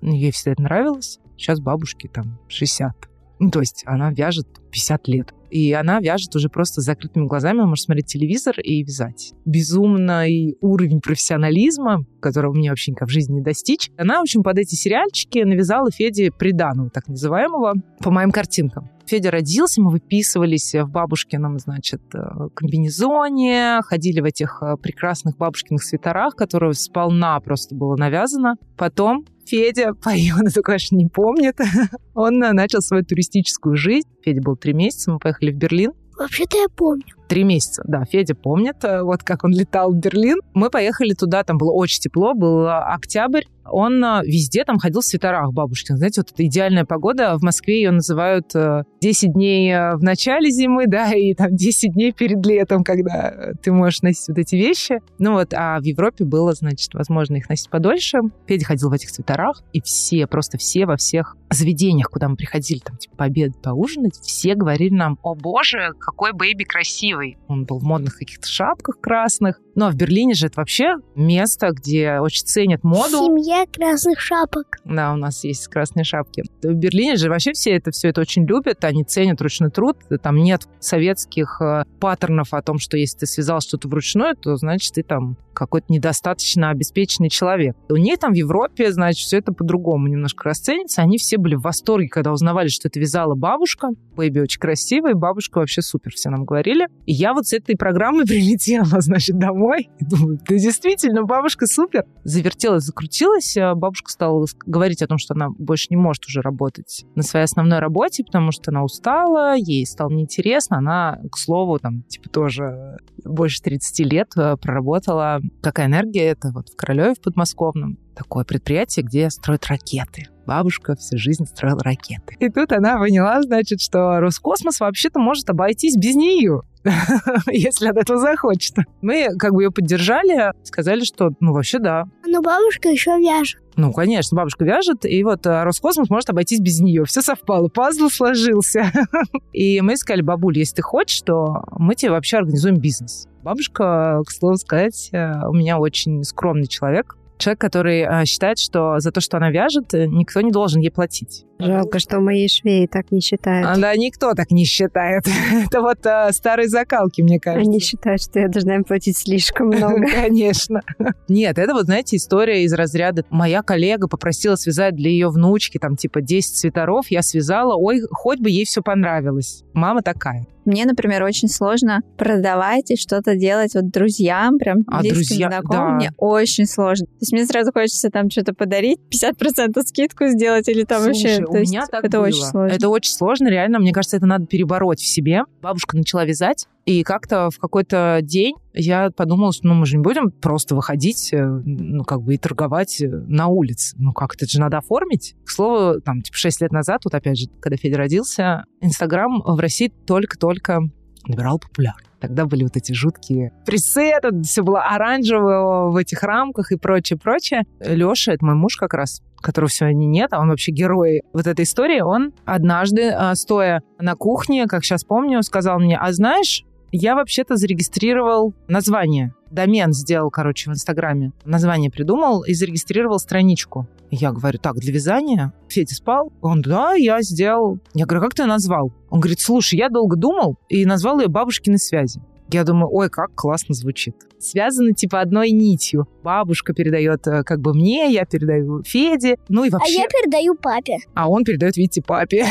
ей 0.02 0.30
всегда 0.30 0.52
это 0.52 0.62
нравилось, 0.62 1.18
сейчас 1.36 1.58
бабушке 1.58 2.08
там 2.08 2.38
60. 2.46 2.92
Ну, 3.40 3.50
то 3.50 3.58
есть 3.58 3.82
она 3.84 4.12
вяжет 4.12 4.46
50 4.70 5.08
лет. 5.08 5.34
И 5.52 5.70
она 5.72 6.00
вяжет 6.00 6.34
уже 6.34 6.48
просто 6.48 6.80
с 6.80 6.84
закрытыми 6.84 7.26
глазами, 7.26 7.58
она 7.58 7.66
может 7.66 7.84
смотреть 7.84 8.06
телевизор 8.06 8.58
и 8.58 8.82
вязать. 8.82 9.34
Безумный 9.44 10.56
уровень 10.62 11.02
профессионализма, 11.02 12.06
которого 12.20 12.54
мне 12.54 12.70
вообще 12.70 12.92
никак 12.92 13.08
в 13.08 13.12
жизни 13.12 13.34
не 13.34 13.42
достичь. 13.42 13.90
Она, 13.98 14.20
в 14.20 14.22
общем, 14.22 14.42
под 14.42 14.56
эти 14.56 14.74
сериальчики 14.74 15.40
навязала 15.40 15.90
Феде 15.90 16.30
приданого, 16.30 16.88
так 16.88 17.06
называемого, 17.06 17.74
по 18.00 18.10
моим 18.10 18.30
картинкам. 18.30 18.88
Федя 19.04 19.30
родился, 19.30 19.82
мы 19.82 19.90
выписывались 19.90 20.74
в 20.74 20.88
бабушкином, 20.88 21.58
значит, 21.58 22.00
э, 22.14 22.48
комбинезоне, 22.54 23.80
ходили 23.82 24.20
в 24.20 24.24
этих 24.24 24.62
э, 24.62 24.76
прекрасных 24.80 25.36
бабушкиных 25.36 25.82
свитерах, 25.82 26.34
которые 26.34 26.72
сполна 26.72 27.38
просто 27.40 27.74
было 27.74 27.94
навязано. 27.96 28.54
Потом 28.78 29.26
Федя 29.46 29.92
он 30.04 30.46
это, 30.46 30.62
конечно, 30.62 30.96
не 30.96 31.06
помнит. 31.06 31.58
Он 32.14 32.38
начал 32.38 32.80
свою 32.80 33.04
туристическую 33.04 33.76
жизнь. 33.76 34.08
Федя 34.22 34.40
был 34.40 34.56
три 34.56 34.72
месяца, 34.72 35.12
мы 35.12 35.18
поехали 35.18 35.50
в 35.50 35.56
Берлин. 35.56 35.92
Вообще-то 36.18 36.58
я 36.58 36.68
помню. 36.68 37.04
Три 37.32 37.44
месяца, 37.44 37.82
да, 37.86 38.04
Федя 38.04 38.34
помнит, 38.34 38.84
э, 38.84 39.02
вот 39.02 39.22
как 39.22 39.44
он 39.44 39.52
летал 39.52 39.90
в 39.90 39.96
Берлин. 39.96 40.40
Мы 40.52 40.68
поехали 40.68 41.14
туда, 41.14 41.42
там 41.44 41.56
было 41.56 41.72
очень 41.72 42.02
тепло, 42.02 42.34
был 42.34 42.66
э, 42.66 42.70
октябрь. 42.70 43.44
Он 43.64 44.04
э, 44.04 44.20
везде 44.26 44.66
там 44.66 44.78
ходил 44.78 45.00
в 45.00 45.04
свитерах 45.06 45.50
бабушкин. 45.50 45.96
Знаете, 45.96 46.20
вот 46.20 46.30
эта 46.30 46.44
идеальная 46.44 46.84
погода. 46.84 47.38
В 47.38 47.42
Москве 47.42 47.76
ее 47.76 47.90
называют 47.90 48.52
10 48.52 49.32
дней 49.32 49.72
в 49.94 50.02
начале 50.02 50.50
зимы, 50.50 50.86
да, 50.88 51.14
и 51.14 51.32
там 51.32 51.56
10 51.56 51.94
дней 51.94 52.12
перед 52.12 52.44
летом, 52.44 52.84
когда 52.84 53.54
ты 53.62 53.72
можешь 53.72 54.02
носить 54.02 54.28
вот 54.28 54.36
эти 54.36 54.56
вещи. 54.56 54.98
Ну 55.18 55.32
вот, 55.32 55.54
а 55.54 55.80
в 55.80 55.84
Европе 55.84 56.26
было, 56.26 56.52
значит, 56.52 56.92
возможно 56.92 57.36
их 57.36 57.48
носить 57.48 57.70
подольше. 57.70 58.18
Федя 58.46 58.66
ходил 58.66 58.90
в 58.90 58.92
этих 58.92 59.08
свитерах, 59.08 59.62
и 59.72 59.80
все, 59.80 60.26
просто 60.26 60.58
все 60.58 60.84
во 60.84 60.98
всех 60.98 61.34
заведениях, 61.48 62.10
куда 62.10 62.28
мы 62.28 62.36
приходили, 62.36 62.80
там, 62.80 62.96
типа, 62.96 63.16
пообедать, 63.16 63.60
поужинать, 63.62 64.18
все 64.20 64.54
говорили 64.54 64.94
нам, 64.94 65.18
о 65.22 65.34
боже, 65.34 65.92
какой 65.98 66.32
baby 66.32 66.64
красивый. 66.64 67.21
Он 67.48 67.64
был 67.64 67.78
в 67.78 67.84
модных 67.84 68.18
каких-то 68.18 68.46
шапках 68.46 69.00
красных. 69.00 69.60
Ну, 69.74 69.86
а 69.86 69.90
в 69.90 69.94
Берлине 69.94 70.34
же 70.34 70.46
это 70.46 70.60
вообще 70.60 70.96
место, 71.14 71.70
где 71.70 72.18
очень 72.20 72.44
ценят 72.44 72.84
моду. 72.84 73.24
Семья 73.24 73.64
красных 73.72 74.20
шапок. 74.20 74.78
Да, 74.84 75.12
у 75.12 75.16
нас 75.16 75.44
есть 75.44 75.66
красные 75.68 76.04
шапки. 76.04 76.44
В 76.62 76.74
Берлине 76.74 77.16
же 77.16 77.28
вообще 77.28 77.52
все 77.52 77.72
это 77.72 77.90
все 77.90 78.08
это 78.08 78.20
очень 78.20 78.46
любят, 78.46 78.84
они 78.84 79.04
ценят 79.04 79.40
ручной 79.40 79.70
труд. 79.70 79.96
Там 80.22 80.36
нет 80.36 80.62
советских 80.80 81.60
э, 81.60 81.84
паттернов 82.00 82.52
о 82.52 82.62
том, 82.62 82.78
что 82.78 82.96
если 82.96 83.18
ты 83.18 83.26
связал 83.26 83.60
что-то 83.60 83.88
вручную, 83.88 84.36
то 84.36 84.56
значит 84.56 84.94
ты 84.94 85.02
там 85.02 85.36
какой-то 85.52 85.92
недостаточно 85.92 86.70
обеспеченный 86.70 87.28
человек. 87.28 87.76
У 87.88 87.96
них 87.96 88.18
там 88.18 88.32
в 88.32 88.36
Европе, 88.36 88.90
значит, 88.92 89.26
все 89.26 89.38
это 89.38 89.52
по-другому 89.52 90.08
немножко 90.08 90.48
расценится. 90.48 91.02
Они 91.02 91.18
все 91.18 91.38
были 91.38 91.54
в 91.54 91.60
восторге, 91.60 92.08
когда 92.08 92.32
узнавали, 92.32 92.68
что 92.68 92.88
это 92.88 92.98
вязала 92.98 93.34
бабушка. 93.34 93.88
Бэйби 94.16 94.40
очень 94.40 94.60
красивый, 94.60 95.14
бабушка 95.14 95.58
вообще 95.58 95.82
супер, 95.82 96.12
все 96.12 96.30
нам 96.30 96.44
говорили. 96.44 96.88
И 97.06 97.12
я 97.12 97.34
вот 97.34 97.46
с 97.46 97.52
этой 97.52 97.76
программой 97.76 98.24
прилетела, 98.26 99.00
значит, 99.00 99.38
домой. 99.38 99.61
И 99.98 100.04
думаю, 100.04 100.38
да 100.48 100.56
действительно, 100.56 101.22
бабушка 101.22 101.66
супер. 101.66 102.04
Завертелась, 102.24 102.84
закрутилась. 102.84 103.56
А 103.56 103.74
бабушка 103.74 104.10
стала 104.10 104.46
говорить 104.66 105.02
о 105.02 105.06
том, 105.06 105.18
что 105.18 105.34
она 105.34 105.48
больше 105.50 105.86
не 105.90 105.96
может 105.96 106.26
уже 106.26 106.40
работать 106.40 107.04
на 107.14 107.22
своей 107.22 107.44
основной 107.44 107.78
работе, 107.78 108.24
потому 108.24 108.52
что 108.52 108.70
она 108.70 108.82
устала, 108.82 109.54
ей 109.56 109.86
стало 109.86 110.10
неинтересно. 110.10 110.78
Она, 110.78 111.20
к 111.30 111.38
слову, 111.38 111.78
там, 111.78 112.02
типа, 112.04 112.28
тоже 112.28 112.96
больше 113.24 113.62
30 113.62 113.98
лет 114.06 114.28
э, 114.36 114.56
проработала. 114.56 115.40
Какая 115.62 115.86
энергия 115.86 116.24
это 116.24 116.50
вот 116.52 116.68
в 116.68 116.76
Королеве 116.76 117.14
в 117.14 117.20
подмосковном. 117.20 117.98
Такое 118.14 118.44
предприятие, 118.44 119.04
где 119.04 119.30
строят 119.30 119.66
ракеты. 119.66 120.28
Бабушка 120.46 120.96
всю 120.96 121.18
жизнь 121.18 121.44
строила 121.46 121.82
ракеты. 121.82 122.36
И 122.40 122.48
тут 122.50 122.72
она 122.72 122.98
поняла, 122.98 123.42
значит, 123.42 123.80
что 123.80 124.20
Роскосмос 124.20 124.80
вообще-то 124.80 125.18
может 125.18 125.48
обойтись 125.48 125.96
без 125.96 126.14
нее 126.14 126.62
если 127.46 127.88
она 127.88 128.00
этого 128.00 128.18
захочет. 128.18 128.76
Мы 129.00 129.28
как 129.38 129.52
бы 129.52 129.62
ее 129.62 129.70
поддержали, 129.70 130.52
сказали, 130.64 131.04
что, 131.04 131.30
ну, 131.40 131.52
вообще 131.52 131.78
да. 131.78 132.04
Но 132.26 132.42
бабушка 132.42 132.88
еще 132.88 133.10
вяжет. 133.18 133.60
Ну, 133.76 133.92
конечно, 133.92 134.36
бабушка 134.36 134.64
вяжет, 134.64 135.04
и 135.06 135.22
вот 135.24 135.46
э, 135.46 135.62
Роскосмос 135.62 136.10
может 136.10 136.28
обойтись 136.28 136.60
без 136.60 136.80
нее. 136.80 137.04
Все 137.04 137.22
совпало, 137.22 137.68
пазл 137.68 138.08
сложился. 138.10 138.92
И 139.52 139.80
мы 139.80 139.96
сказали, 139.96 140.20
бабуль, 140.20 140.58
если 140.58 140.76
ты 140.76 140.82
хочешь, 140.82 141.22
то 141.22 141.64
мы 141.78 141.94
тебе 141.94 142.10
вообще 142.10 142.36
организуем 142.36 142.76
бизнес. 142.76 143.28
Бабушка, 143.42 144.20
к 144.26 144.30
слову 144.30 144.56
сказать, 144.56 145.08
э, 145.12 145.46
у 145.48 145.54
меня 145.54 145.78
очень 145.78 146.22
скромный 146.22 146.66
человек 146.66 147.16
человек, 147.42 147.60
который 147.60 148.00
э, 148.00 148.24
считает, 148.24 148.58
что 148.58 148.98
за 148.98 149.10
то, 149.10 149.20
что 149.20 149.36
она 149.36 149.50
вяжет, 149.50 149.92
э, 149.94 150.06
никто 150.06 150.40
не 150.40 150.50
должен 150.50 150.80
ей 150.80 150.90
платить. 150.90 151.44
Жалко, 151.58 151.98
что 151.98 152.20
мои 152.20 152.48
швеи 152.48 152.86
так 152.86 153.10
не 153.10 153.20
считают. 153.20 153.66
А, 153.68 153.78
да, 153.78 153.94
никто 153.96 154.32
так 154.34 154.50
не 154.50 154.64
считает. 154.64 155.24
Это 155.66 155.80
вот 155.80 156.04
э, 156.06 156.32
старые 156.32 156.68
закалки, 156.68 157.20
мне 157.22 157.38
кажется. 157.38 157.68
Они 157.68 157.80
считают, 157.80 158.22
что 158.22 158.40
я 158.40 158.48
должна 158.48 158.76
им 158.76 158.84
платить 158.84 159.16
слишком 159.16 159.68
много. 159.68 160.06
Конечно. 160.12 160.80
Нет, 161.28 161.58
это 161.58 161.72
вот, 161.74 161.84
знаете, 161.84 162.16
история 162.16 162.64
из 162.64 162.72
разряда 162.72 163.24
«моя 163.30 163.62
коллега 163.62 164.08
попросила 164.08 164.56
связать 164.56 164.94
для 164.94 165.10
ее 165.10 165.28
внучки 165.28 165.78
там 165.78 165.96
типа 165.96 166.20
10 166.20 166.56
свитеров, 166.56 167.06
я 167.10 167.22
связала, 167.22 167.74
ой, 167.76 168.02
хоть 168.10 168.40
бы 168.40 168.50
ей 168.50 168.64
все 168.64 168.82
понравилось». 168.82 169.64
Мама 169.72 170.02
такая. 170.02 170.46
Мне, 170.64 170.84
например, 170.84 171.22
очень 171.22 171.48
сложно 171.48 172.00
продавать 172.16 172.90
и 172.90 172.96
что-то 172.96 173.34
делать 173.36 173.74
вот 173.74 173.90
друзьям, 173.90 174.58
прям 174.58 174.78
а, 174.86 175.00
близким 175.00 175.14
друзья, 175.16 175.48
знакомым. 175.48 175.88
Да. 175.90 175.94
Мне 175.96 176.10
очень 176.16 176.66
сложно. 176.66 177.06
То 177.06 177.16
есть 177.20 177.32
мне 177.32 177.46
сразу 177.46 177.72
хочется 177.72 178.10
там 178.10 178.30
что-то 178.30 178.54
подарить, 178.54 178.98
50% 179.12 179.80
скидку 179.82 180.26
сделать 180.28 180.68
или 180.68 180.84
там 180.84 181.02
Слушай, 181.02 181.38
вообще. 181.38 181.44
у 181.44 181.52
То 181.52 181.58
меня 181.60 181.86
так 181.90 182.04
это 182.04 182.18
было. 182.18 182.26
очень 182.26 182.44
сложно. 182.44 182.74
Это 182.74 182.88
очень 182.88 183.12
сложно, 183.12 183.48
реально. 183.48 183.78
Мне 183.78 183.92
кажется, 183.92 184.16
это 184.16 184.26
надо 184.26 184.46
перебороть 184.46 185.00
в 185.00 185.06
себе. 185.06 185.42
Бабушка 185.60 185.96
начала 185.96 186.24
вязать, 186.24 186.66
и 186.84 187.04
как-то 187.04 187.50
в 187.50 187.58
какой-то 187.58 188.20
день 188.22 188.56
я 188.74 189.10
подумала, 189.10 189.52
что 189.52 189.66
ну, 189.68 189.74
мы 189.74 189.86
же 189.86 189.96
не 189.96 190.02
будем 190.02 190.30
просто 190.30 190.74
выходить, 190.74 191.32
э, 191.32 191.44
ну, 191.44 192.04
как 192.04 192.22
бы 192.22 192.34
и 192.34 192.38
торговать 192.38 193.00
э, 193.00 193.08
на 193.08 193.46
улице. 193.46 193.94
Ну, 193.98 194.12
как 194.12 194.34
это 194.34 194.46
же 194.46 194.58
надо 194.58 194.78
оформить. 194.78 195.36
К 195.44 195.50
слову, 195.50 196.00
там, 196.00 196.22
типа, 196.22 196.36
6 196.36 196.60
лет 196.62 196.72
назад, 196.72 197.02
вот 197.04 197.14
опять 197.14 197.38
же, 197.38 197.46
когда 197.60 197.76
Федя 197.76 197.98
родился, 197.98 198.64
Инстаграм 198.80 199.42
в 199.44 199.58
России 199.60 199.92
только-только 200.06 200.80
набирал 201.26 201.58
популярность. 201.58 202.08
Тогда 202.20 202.46
были 202.46 202.62
вот 202.62 202.76
эти 202.76 202.92
жуткие 202.92 203.52
пресеты, 203.66 204.42
все 204.42 204.62
было 204.62 204.82
оранжевое 204.82 205.90
в 205.90 205.96
этих 205.96 206.22
рамках 206.22 206.70
и 206.70 206.76
прочее, 206.76 207.18
прочее. 207.18 207.64
Леша, 207.80 208.32
это 208.32 208.44
мой 208.44 208.54
муж 208.54 208.76
как 208.76 208.94
раз, 208.94 209.22
которого 209.40 209.68
сегодня 209.68 210.06
нет, 210.06 210.32
а 210.32 210.40
он 210.40 210.48
вообще 210.48 210.70
герой 210.70 211.22
вот 211.32 211.48
этой 211.48 211.64
истории, 211.64 212.00
он 212.00 212.32
однажды, 212.44 213.10
а, 213.10 213.34
стоя 213.34 213.82
на 213.98 214.14
кухне, 214.14 214.66
как 214.66 214.84
сейчас 214.84 215.02
помню, 215.02 215.42
сказал 215.42 215.80
мне, 215.80 215.98
а 215.98 216.12
знаешь, 216.12 216.64
я 216.92 217.14
вообще-то 217.14 217.56
зарегистрировал 217.56 218.54
название. 218.68 219.34
Домен 219.50 219.92
сделал, 219.92 220.30
короче, 220.30 220.70
в 220.70 220.74
Инстаграме. 220.74 221.32
Название 221.44 221.90
придумал 221.90 222.42
и 222.42 222.54
зарегистрировал 222.54 223.18
страничку. 223.18 223.88
Я 224.10 224.30
говорю, 224.32 224.58
так, 224.58 224.76
для 224.76 224.92
вязания? 224.92 225.54
Федя 225.68 225.94
спал? 225.94 226.32
Он, 226.42 226.60
да, 226.60 226.92
я 226.92 227.22
сделал. 227.22 227.78
Я 227.94 228.04
говорю, 228.04 228.22
как 228.22 228.34
ты 228.34 228.44
назвал? 228.44 228.92
Он 229.08 229.20
говорит, 229.20 229.40
слушай, 229.40 229.78
я 229.78 229.88
долго 229.88 230.16
думал 230.16 230.58
и 230.68 230.84
назвал 230.84 231.18
ее 231.20 231.28
бабушкиной 231.28 231.78
связи. 231.78 232.20
Я 232.52 232.64
думаю, 232.64 232.88
ой, 232.92 233.08
как 233.08 233.34
классно 233.34 233.74
звучит. 233.74 234.14
Связаны 234.38 234.92
типа 234.92 235.20
одной 235.20 235.50
нитью. 235.50 236.06
Бабушка 236.22 236.74
передает 236.74 237.26
э, 237.26 237.44
как 237.44 237.60
бы 237.60 237.72
мне, 237.74 238.12
я 238.12 238.24
передаю 238.24 238.82
Феде, 238.82 239.36
ну 239.48 239.64
и 239.64 239.70
вообще... 239.70 239.98
А 239.98 240.02
я 240.02 240.08
передаю 240.08 240.54
папе. 240.54 240.98
А 241.14 241.30
он 241.30 241.44
передает, 241.44 241.76
видите, 241.76 242.02
папе. 242.02 242.46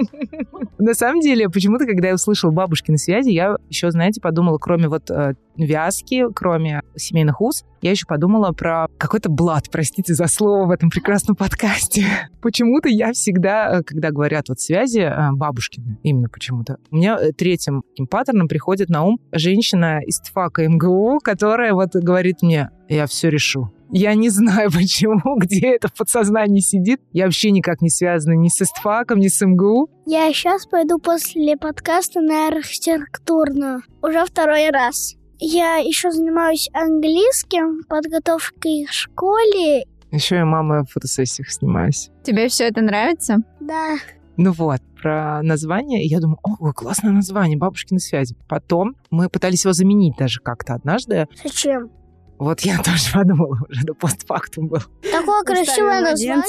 На 0.78 0.94
самом 0.94 1.20
деле, 1.20 1.48
почему-то, 1.48 1.86
когда 1.86 2.08
я 2.08 2.14
услышала 2.14 2.50
бабушкины 2.50 2.98
связи, 2.98 3.30
я 3.30 3.56
еще, 3.68 3.90
знаете, 3.90 4.20
подумала, 4.20 4.58
кроме 4.58 4.88
вот 4.88 5.10
э, 5.10 5.34
вязки, 5.56 6.24
кроме 6.34 6.82
семейных 6.96 7.40
уз, 7.40 7.64
я 7.82 7.90
еще 7.90 8.06
подумала 8.06 8.52
про 8.52 8.86
какой-то 8.98 9.30
блат, 9.30 9.64
простите 9.70 10.14
за 10.14 10.26
слово 10.26 10.66
в 10.66 10.70
этом 10.70 10.90
прекрасном 10.90 11.36
подкасте. 11.36 12.04
Почему-то 12.42 12.88
я 12.88 13.12
всегда, 13.12 13.78
э, 13.78 13.82
когда 13.82 14.10
говорят 14.10 14.48
вот 14.48 14.60
связи 14.60 15.10
бабушкины, 15.32 15.98
именно 16.02 16.28
почему-то, 16.28 16.76
у 16.90 16.96
меня 16.96 17.18
третьим 17.36 17.82
паттерном 18.10 18.48
приходит 18.48 18.88
на 18.88 19.04
ум 19.04 19.15
женщина 19.32 20.00
из 20.04 20.20
ТФАКа 20.20 20.68
МГУ, 20.68 21.20
которая 21.22 21.74
вот 21.74 21.94
говорит 21.94 22.42
мне, 22.42 22.70
я 22.88 23.06
все 23.06 23.30
решу. 23.30 23.72
Я 23.90 24.14
не 24.14 24.30
знаю, 24.30 24.70
почему, 24.74 25.36
где 25.38 25.74
это 25.74 25.88
в 25.88 25.94
подсознании 25.94 26.60
сидит. 26.60 27.00
Я 27.12 27.24
вообще 27.24 27.50
никак 27.50 27.80
не 27.80 27.90
связана 27.90 28.34
ни 28.34 28.48
с 28.48 28.60
ИСТФАКом, 28.60 29.18
ни 29.18 29.28
с 29.28 29.44
МГУ. 29.44 29.88
Я 30.06 30.32
сейчас 30.32 30.66
пойду 30.66 30.98
после 30.98 31.56
подкаста 31.56 32.20
на 32.20 32.48
архитектурную. 32.48 33.82
Уже 34.02 34.24
второй 34.24 34.70
раз. 34.70 35.14
Я 35.38 35.76
еще 35.76 36.10
занимаюсь 36.10 36.68
английским, 36.72 37.82
подготовкой 37.88 38.86
к 38.86 38.92
школе. 38.92 39.84
Еще 40.10 40.36
я 40.36 40.46
мама 40.46 40.84
в 40.84 40.92
фотосессиях 40.92 41.50
снимаюсь. 41.50 42.10
Тебе 42.22 42.48
все 42.48 42.64
это 42.64 42.80
нравится? 42.80 43.36
Да. 43.60 43.96
Ну 44.38 44.52
вот, 44.52 44.80
про 45.06 45.40
название, 45.40 46.04
и 46.04 46.08
я 46.08 46.18
думаю, 46.18 46.38
о, 46.42 46.72
классное 46.72 47.12
название, 47.12 47.56
бабушкины 47.56 48.00
связи. 48.00 48.34
Потом 48.48 48.96
мы 49.10 49.28
пытались 49.28 49.64
его 49.64 49.72
заменить 49.72 50.16
даже 50.18 50.40
как-то 50.40 50.74
однажды. 50.74 51.28
Зачем? 51.44 51.92
Вот 52.40 52.62
я 52.62 52.76
тоже 52.82 53.12
подумала 53.12 53.56
уже, 53.68 53.84
да 53.84 53.94
постфактум 53.94 54.66
был. 54.66 54.80
Такое 55.08 55.44
красивое 55.44 56.00
название. 56.00 56.42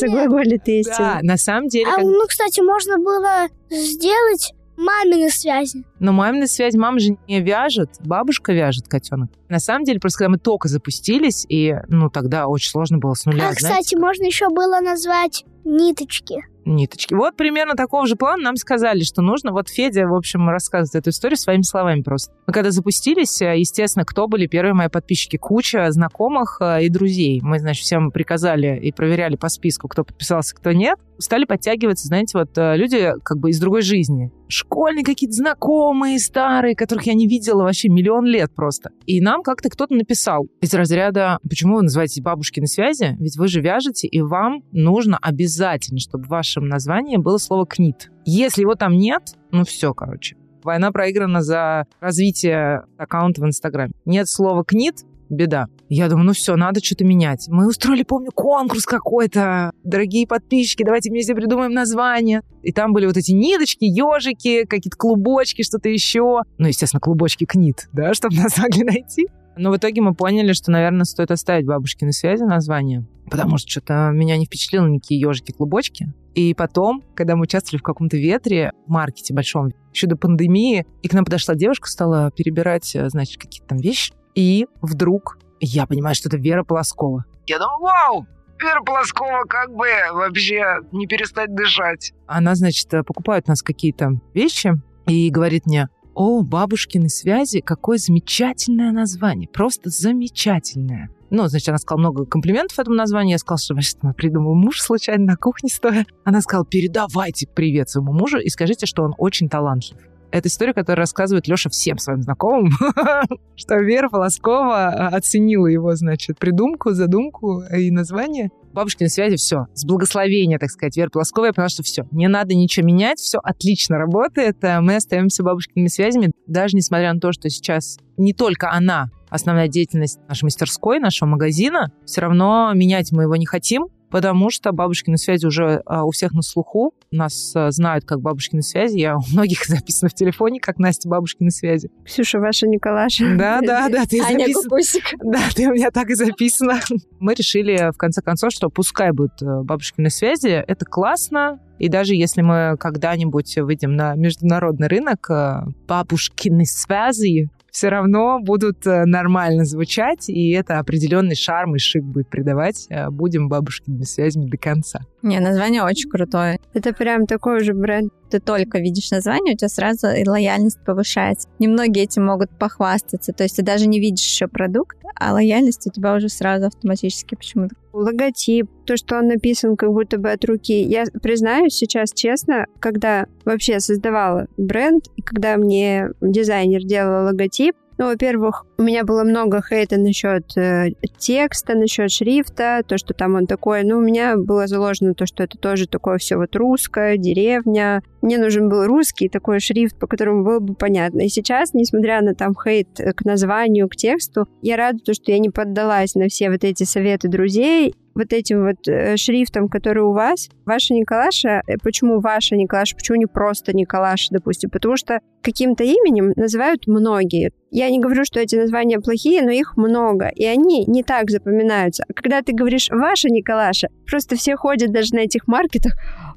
Да, 0.98 1.20
на 1.22 1.38
самом 1.38 1.68
деле... 1.68 1.86
А, 1.88 1.98
как... 1.98 2.04
ну, 2.06 2.26
кстати, 2.28 2.62
можно 2.62 2.98
было 2.98 3.48
сделать 3.70 4.56
мамины 4.76 5.30
связи. 5.30 5.84
Но 6.00 6.12
маминая 6.12 6.48
связь 6.48 6.76
мама 6.76 7.00
же 7.00 7.18
не 7.28 7.42
вяжет, 7.42 7.90
бабушка 8.00 8.54
вяжет 8.54 8.88
котенок. 8.88 9.30
На 9.50 9.60
самом 9.60 9.84
деле, 9.84 10.00
просто 10.00 10.20
когда 10.20 10.30
мы 10.30 10.38
только 10.38 10.68
запустились, 10.68 11.46
и 11.50 11.76
ну 11.88 12.10
тогда 12.10 12.48
очень 12.48 12.70
сложно 12.70 12.98
было 12.98 13.14
с 13.14 13.26
нуля. 13.26 13.50
А, 13.50 13.54
кстати, 13.54 13.96
можно 13.96 14.24
еще 14.26 14.50
было 14.50 14.80
назвать 14.80 15.46
ниточки 15.64 16.44
ниточки. 16.68 17.14
Вот 17.14 17.36
примерно 17.36 17.76
такого 17.76 18.06
же 18.06 18.16
плана 18.16 18.44
нам 18.44 18.56
сказали, 18.58 19.02
что 19.02 19.22
нужно. 19.22 19.52
Вот 19.52 19.70
Федя, 19.70 20.08
в 20.08 20.14
общем, 20.14 20.48
рассказывает 20.50 20.96
эту 20.96 21.10
историю 21.10 21.38
своими 21.38 21.64
словами 21.64 22.02
просто. 22.02 22.34
Мы 22.46 22.54
когда 22.54 22.72
запустились, 22.72 23.42
э, 23.42 23.58
естественно, 23.58 24.06
кто 24.06 24.28
были 24.28 24.48
первые 24.48 24.74
мои 24.74 24.90
подписчики? 24.90 25.38
Куча 25.38 25.90
знакомых 25.92 26.58
э, 26.62 26.84
и 26.84 26.90
друзей. 26.90 27.40
Мы, 27.42 27.60
значит, 27.60 27.86
всем 27.86 28.12
приказали 28.12 28.80
и 28.80 28.92
проверяли 28.92 29.36
по 29.36 29.50
списку, 29.50 29.88
кто 29.88 30.04
подписался, 30.04 30.56
кто 30.56 30.72
нет. 30.72 31.00
Стали 31.20 31.46
подтягиваться, 31.46 32.08
знаете, 32.08 32.38
вот 32.38 32.56
э, 32.58 32.76
люди 32.76 33.14
как 33.24 33.38
бы 33.38 33.50
из 33.50 33.60
другой 33.60 33.82
жизни. 33.82 34.32
Школьные 34.50 35.04
какие-то 35.04 35.36
знакомые, 35.36 35.87
старые, 36.20 36.76
которых 36.76 37.06
я 37.06 37.14
не 37.14 37.28
видела 37.28 37.64
вообще 37.64 37.90
миллион 37.90 38.26
лет 38.26 38.54
просто. 38.56 38.90
И 39.06 39.22
нам 39.22 39.44
как-то 39.44 39.70
кто-то 39.70 39.94
написал 39.94 40.48
из 40.62 40.74
разряда, 40.74 41.40
почему 41.48 41.76
вы 41.76 41.84
называете 41.84 42.22
бабушки 42.22 42.60
на 42.60 42.68
связи? 42.68 43.16
Ведь 43.20 43.38
вы 43.38 43.48
же 43.48 43.62
вяжете, 43.62 44.08
и 44.08 44.22
вам 44.22 44.64
нужно 44.72 45.18
обязательно, 45.22 46.00
чтобы 46.00 46.26
ваша 46.28 46.48
вашем 46.48 46.68
названии 46.68 47.18
было 47.18 47.38
слово 47.38 47.66
«книт». 47.66 48.10
Если 48.26 48.62
его 48.62 48.76
там 48.76 48.94
нет, 48.94 49.22
ну 49.52 49.64
все, 49.64 49.94
короче. 49.94 50.36
Война 50.64 50.92
проиграна 50.92 51.42
за 51.42 51.86
развитие 52.00 52.84
аккаунта 52.98 53.42
в 53.42 53.46
Инстаграме. 53.46 53.92
Нет 54.06 54.28
слова 54.28 54.64
«книт», 54.64 54.96
беда. 55.30 55.68
Я 55.90 56.10
думаю, 56.10 56.26
ну 56.26 56.34
все, 56.34 56.56
надо 56.56 56.84
что-то 56.84 57.06
менять. 57.06 57.48
Мы 57.48 57.68
устроили, 57.68 58.04
помню, 58.04 58.32
конкурс 58.32 58.86
какой-то. 58.86 59.72
Дорогие 59.84 60.28
подписчики, 60.28 60.84
давайте 60.84 61.10
вместе 61.10 61.34
придумаем 61.34 61.72
название. 61.72 62.42
И 62.62 62.74
там 62.74 62.94
были 62.94 63.06
вот 63.06 63.16
эти 63.16 63.32
ниточки, 63.32 63.86
ежики, 63.86 64.66
какие-то 64.66 64.98
клубочки, 64.98 65.62
что-то 65.62 65.90
еще. 65.90 66.42
Ну, 66.58 66.68
естественно, 66.68 67.00
клубочки 67.00 67.46
книт, 67.46 67.88
да, 67.94 68.14
чтобы 68.16 68.36
нас 68.36 68.58
могли 68.58 68.84
найти. 68.84 69.28
Но 69.58 69.72
в 69.72 69.78
итоге 69.78 70.02
мы 70.02 70.14
поняли, 70.14 70.54
что, 70.54 70.72
наверное, 70.72 71.06
стоит 71.06 71.32
оставить 71.32 71.66
бабушкины 71.66 72.12
связи 72.12 72.44
название, 72.44 73.08
потому 73.30 73.58
что 73.58 73.70
что-то 73.70 74.12
меня 74.14 74.38
не 74.38 74.46
впечатлило 74.46 74.86
никакие 74.86 75.20
ежики-клубочки. 75.20 76.14
И 76.36 76.54
потом, 76.54 77.02
когда 77.16 77.36
мы 77.36 77.44
участвовали 77.44 77.80
в 77.80 77.84
каком-то 77.84 78.18
ветре, 78.18 78.72
в 78.86 78.92
маркете 78.92 79.34
большом, 79.34 79.72
еще 79.92 80.06
до 80.06 80.16
пандемии, 80.16 80.86
и 81.02 81.08
к 81.08 81.14
нам 81.14 81.26
подошла 81.26 81.56
девушка, 81.56 81.90
стала 81.90 82.30
перебирать, 82.30 82.96
э, 82.96 83.10
значит, 83.10 83.42
какие-то 83.42 83.70
там 83.70 83.80
вещи, 83.80 84.14
и 84.36 84.68
вдруг 84.82 85.40
я 85.60 85.86
понимаю, 85.86 86.16
что 86.16 86.30
это 86.30 86.38
Вера 86.38 86.64
Полоскова. 86.64 87.26
Я 87.46 87.60
думаю, 87.60 87.80
вау, 87.80 88.28
Вера 88.60 88.82
Полоскова 88.82 89.44
как 89.48 89.74
бы 89.74 89.86
вообще 90.14 90.80
не 90.92 91.08
перестать 91.08 91.54
дышать. 91.54 92.14
Она, 92.26 92.56
значит, 92.56 92.94
э, 92.94 93.04
покупает 93.04 93.46
у 93.48 93.52
нас 93.52 93.62
какие-то 93.62 94.12
вещи 94.34 94.74
и 95.08 95.30
говорит 95.30 95.66
мне, 95.66 95.90
о, 96.16 96.42
бабушкины 96.42 97.10
связи, 97.10 97.62
какое 97.62 98.00
замечательное 98.00 98.92
название, 98.92 99.48
просто 99.48 99.90
замечательное. 99.90 101.10
Ну, 101.30 101.48
значит, 101.48 101.70
она 101.70 101.78
сказала 101.78 102.00
много 102.00 102.26
комплиментов 102.26 102.80
этому 102.80 102.96
названию. 102.96 103.34
Я 103.34 103.38
сказала, 103.38 103.60
что 103.60 103.76
вообще 103.76 103.98
придумал 104.16 104.56
муж 104.56 104.82
случайно 104.82 105.26
на 105.26 105.36
кухне 105.36 105.70
стоя. 105.70 106.06
Она 106.24 106.42
сказала, 106.42 106.66
передавайте 106.66 107.48
привет 107.48 107.90
своему 107.90 108.14
мужу 108.14 108.40
и 108.40 108.50
скажите, 108.50 108.86
что 108.86 109.04
он 109.04 109.14
очень 109.18 109.50
талантлив. 109.50 110.00
Это 110.32 110.50
история, 110.50 110.74
которую 110.74 111.04
рассказывает 111.04 111.48
Леша 111.48 111.70
всем 111.70 111.98
своим 111.98 112.22
знакомым, 112.22 112.72
что 113.56 113.76
Вера 113.78 114.10
Полоскова 114.10 114.88
а, 114.88 115.08
оценила 115.10 115.68
его, 115.68 115.96
значит, 115.96 116.38
придумку, 116.38 116.92
задумку 116.92 117.64
и 117.64 117.92
название. 117.92 118.50
Бабушкины 118.74 119.10
связи 119.10 119.38
все, 119.38 119.68
с 119.74 119.86
благословения, 119.86 120.60
так 120.60 120.70
сказать, 120.70 120.98
Вера 120.98 121.10
Полоскова, 121.10 121.46
я 121.46 121.54
поняла, 121.54 121.70
что 121.70 121.84
все, 121.84 122.04
не 122.12 122.28
надо 122.28 122.54
ничего 122.56 122.86
менять, 122.86 123.20
все 123.20 123.40
отлично 123.42 123.98
работает, 123.98 124.64
а 124.64 124.82
мы 124.82 124.98
остаемся 124.98 125.44
бабушкиными 125.44 125.88
связями, 125.88 126.32
даже 126.46 126.76
несмотря 126.76 127.14
на 127.14 127.20
то, 127.20 127.32
что 127.32 127.50
сейчас 127.50 127.98
не 128.18 128.34
только 128.34 128.70
она 128.72 129.10
основная 129.30 129.68
деятельность 129.68 130.20
нашей 130.28 130.44
мастерской, 130.44 131.00
нашего 131.00 131.30
магазина, 131.30 131.92
все 132.06 132.22
равно 132.22 132.72
менять 132.74 133.12
мы 133.12 133.24
его 133.24 133.36
не 133.36 133.46
хотим, 133.46 133.88
потому 134.10 134.50
что 134.50 134.72
бабушкины 134.72 135.18
связи 135.18 135.46
уже 135.46 135.82
а, 135.86 136.06
у 136.06 136.12
всех 136.12 136.34
на 136.34 136.42
слуху. 136.42 136.94
Нас 137.12 137.54
а, 137.56 137.72
знают 137.72 138.06
как 138.06 138.22
бабушкины 138.22 138.62
связи. 138.62 138.98
Я 138.98 139.18
у 139.18 139.22
многих 139.32 139.66
записана 139.68 140.10
в 140.10 140.14
телефоне, 140.14 140.60
как 140.60 140.78
Настя 140.78 141.10
бабушкины 141.10 141.52
связи. 141.52 141.90
Ксюша, 142.06 142.40
ваша 142.40 142.68
Николаша. 142.68 143.36
Да, 143.38 143.62
да, 143.62 143.90
да, 143.90 144.06
ты 144.06 144.22
Аня 144.22 144.48
Кукусик. 144.54 145.04
Да, 145.24 145.42
ты 145.54 145.68
у 145.68 145.74
меня 145.74 145.92
так 145.92 146.10
и 146.10 146.16
записана. 146.16 146.80
Мы 147.20 147.34
решили, 147.34 147.92
в 147.94 147.98
конце 147.98 148.22
концов, 148.22 148.52
что 148.52 148.70
пускай 148.70 149.12
будут 149.12 149.42
э, 149.42 149.62
бабушкины 149.64 150.10
связи. 150.10 150.64
Это 150.68 150.86
классно, 150.86 151.60
и 151.80 151.90
даже 151.90 152.16
если 152.16 152.42
мы 152.42 152.76
когда-нибудь 152.80 153.58
выйдем 153.58 153.96
на 153.96 154.16
международный 154.16 154.88
рынок, 154.88 155.30
э, 155.30 155.62
бабушкины 155.88 156.66
связи 156.66 157.50
все 157.72 157.90
равно 157.90 158.40
будут 158.40 158.86
э, 158.88 159.06
нормально 159.06 159.66
звучать, 159.66 160.30
и 160.30 160.52
это 160.52 160.80
определенный 160.80 161.36
шарм 161.36 161.76
и 161.76 161.80
шик 161.80 162.04
будет 162.04 162.30
придавать. 162.30 162.88
Э, 162.90 163.10
будем 163.10 163.50
бабушкиными 163.50 164.04
связями 164.04 164.50
до 164.50 164.58
конца. 164.58 165.02
Не, 165.22 165.40
название 165.40 165.84
очень 165.84 166.10
крутое. 166.10 166.60
Это 166.74 166.94
прям 166.94 167.26
такой 167.28 167.64
же 167.64 167.74
бренд. 167.74 168.12
Ты 168.30 168.40
только 168.40 168.80
видишь 168.80 169.12
название, 169.12 169.54
у 169.54 169.58
тебя 169.58 169.70
сразу 169.70 170.08
и 170.08 170.28
лояльность 170.28 170.80
повышается. 170.86 171.48
Немногие 171.60 172.06
этим 172.06 172.26
могут 172.26 172.50
похвастаться. 172.58 173.32
То 173.32 173.44
есть 173.44 173.56
ты 173.56 173.64
даже 173.64 173.88
не 173.88 174.00
видишь 174.00 174.26
еще 174.26 174.48
продукт, 174.48 174.98
а 175.16 175.34
лояльность 175.34 175.88
у 175.88 175.92
тебя 175.92 176.16
уже 176.16 176.30
сразу 176.30 176.68
автоматически 176.68 177.36
почему-то. 177.36 177.76
Логотип, 177.98 178.70
то, 178.86 178.96
что 178.96 179.18
он 179.18 179.28
написан 179.28 179.76
как 179.76 179.92
будто 179.92 180.18
бы 180.18 180.32
от 180.32 180.46
руки. 180.46 180.82
Я 180.82 181.06
признаюсь 181.22 181.74
сейчас 181.74 182.12
честно, 182.14 182.68
когда 182.80 183.26
вообще 183.46 183.80
создавала 183.80 184.48
бренд, 184.58 185.06
и 185.16 185.22
когда 185.22 185.58
мне 185.58 186.10
дизайнер 186.22 186.84
делал 186.84 187.26
логотип, 187.26 187.76
ну, 187.98 188.06
во-первых, 188.06 188.66
у 188.78 188.84
меня 188.84 189.04
было 189.04 189.24
много 189.24 189.62
хейта 189.68 189.98
насчет 189.98 190.56
э, 190.56 190.92
текста, 191.18 191.76
насчет 191.76 192.12
шрифта, 192.12 192.84
то, 192.88 192.98
что 192.98 193.14
там 193.14 193.36
он 193.36 193.48
такой. 193.48 193.84
Ну, 193.84 193.98
у 193.98 194.02
меня 194.02 194.38
было 194.38 194.68
заложено 194.68 195.16
то, 195.16 195.26
что 195.26 195.44
это 195.44 195.58
тоже 195.58 195.88
такое 195.88 196.20
все 196.20 196.38
вот 196.38 196.56
русское, 196.56 197.18
деревня. 197.18 198.04
Мне 198.22 198.38
нужен 198.38 198.70
был 198.70 198.86
русский 198.86 199.30
такой 199.30 199.60
шрифт, 199.60 199.98
по 199.98 200.06
которому 200.06 200.44
было 200.44 200.60
бы 200.60 200.76
понятно. 200.76 201.22
И 201.22 201.30
сейчас, 201.30 201.74
несмотря 201.74 202.22
на 202.22 202.36
там 202.36 202.54
хейт 202.56 202.88
к 203.16 203.26
названию, 203.26 203.90
к 203.90 203.96
тексту, 203.96 204.48
я 204.62 204.78
рада, 204.78 205.00
то, 205.00 205.14
что 205.14 205.32
я 205.32 205.40
не 205.40 205.50
поддалась 205.50 206.14
на 206.14 206.28
все 206.28 206.52
вот 206.52 206.64
эти 206.64 206.84
советы 206.84 207.30
друзей 207.30 207.96
вот 208.18 208.34
этим 208.34 208.66
вот 208.66 208.88
э, 208.88 209.16
шрифтом, 209.16 209.70
который 209.70 210.04
у 210.04 210.12
вас, 210.12 210.50
ваша 210.66 210.94
Николаша, 210.94 211.62
э, 211.68 211.76
почему 211.82 212.20
ваша 212.20 212.56
Николаша, 212.56 212.96
почему 212.96 213.18
не 213.18 213.28
просто 213.28 213.76
Николаша, 213.76 214.30
допустим, 214.32 214.70
потому 214.72 214.98
что 214.98 215.20
каким-то 215.42 215.84
именем 215.84 216.34
называют 216.36 216.88
многие. 216.88 217.52
Я 217.70 217.90
не 217.90 218.00
говорю, 218.00 218.24
что 218.24 218.40
эти 218.40 218.56
названия 218.56 219.00
плохие, 219.00 219.42
но 219.42 219.52
их 219.52 219.76
много, 219.76 220.30
и 220.30 220.46
они 220.46 220.86
не 220.86 221.04
так 221.04 221.30
запоминаются. 221.30 222.06
А 222.08 222.14
когда 222.14 222.42
ты 222.42 222.54
говоришь 222.54 222.88
«ваша 222.90 223.30
Николаша», 223.30 223.90
просто 224.06 224.38
все 224.38 224.56
ходят 224.56 224.92
даже 224.92 225.14
на 225.14 225.20
этих 225.20 225.48
маркетах, 225.48 225.94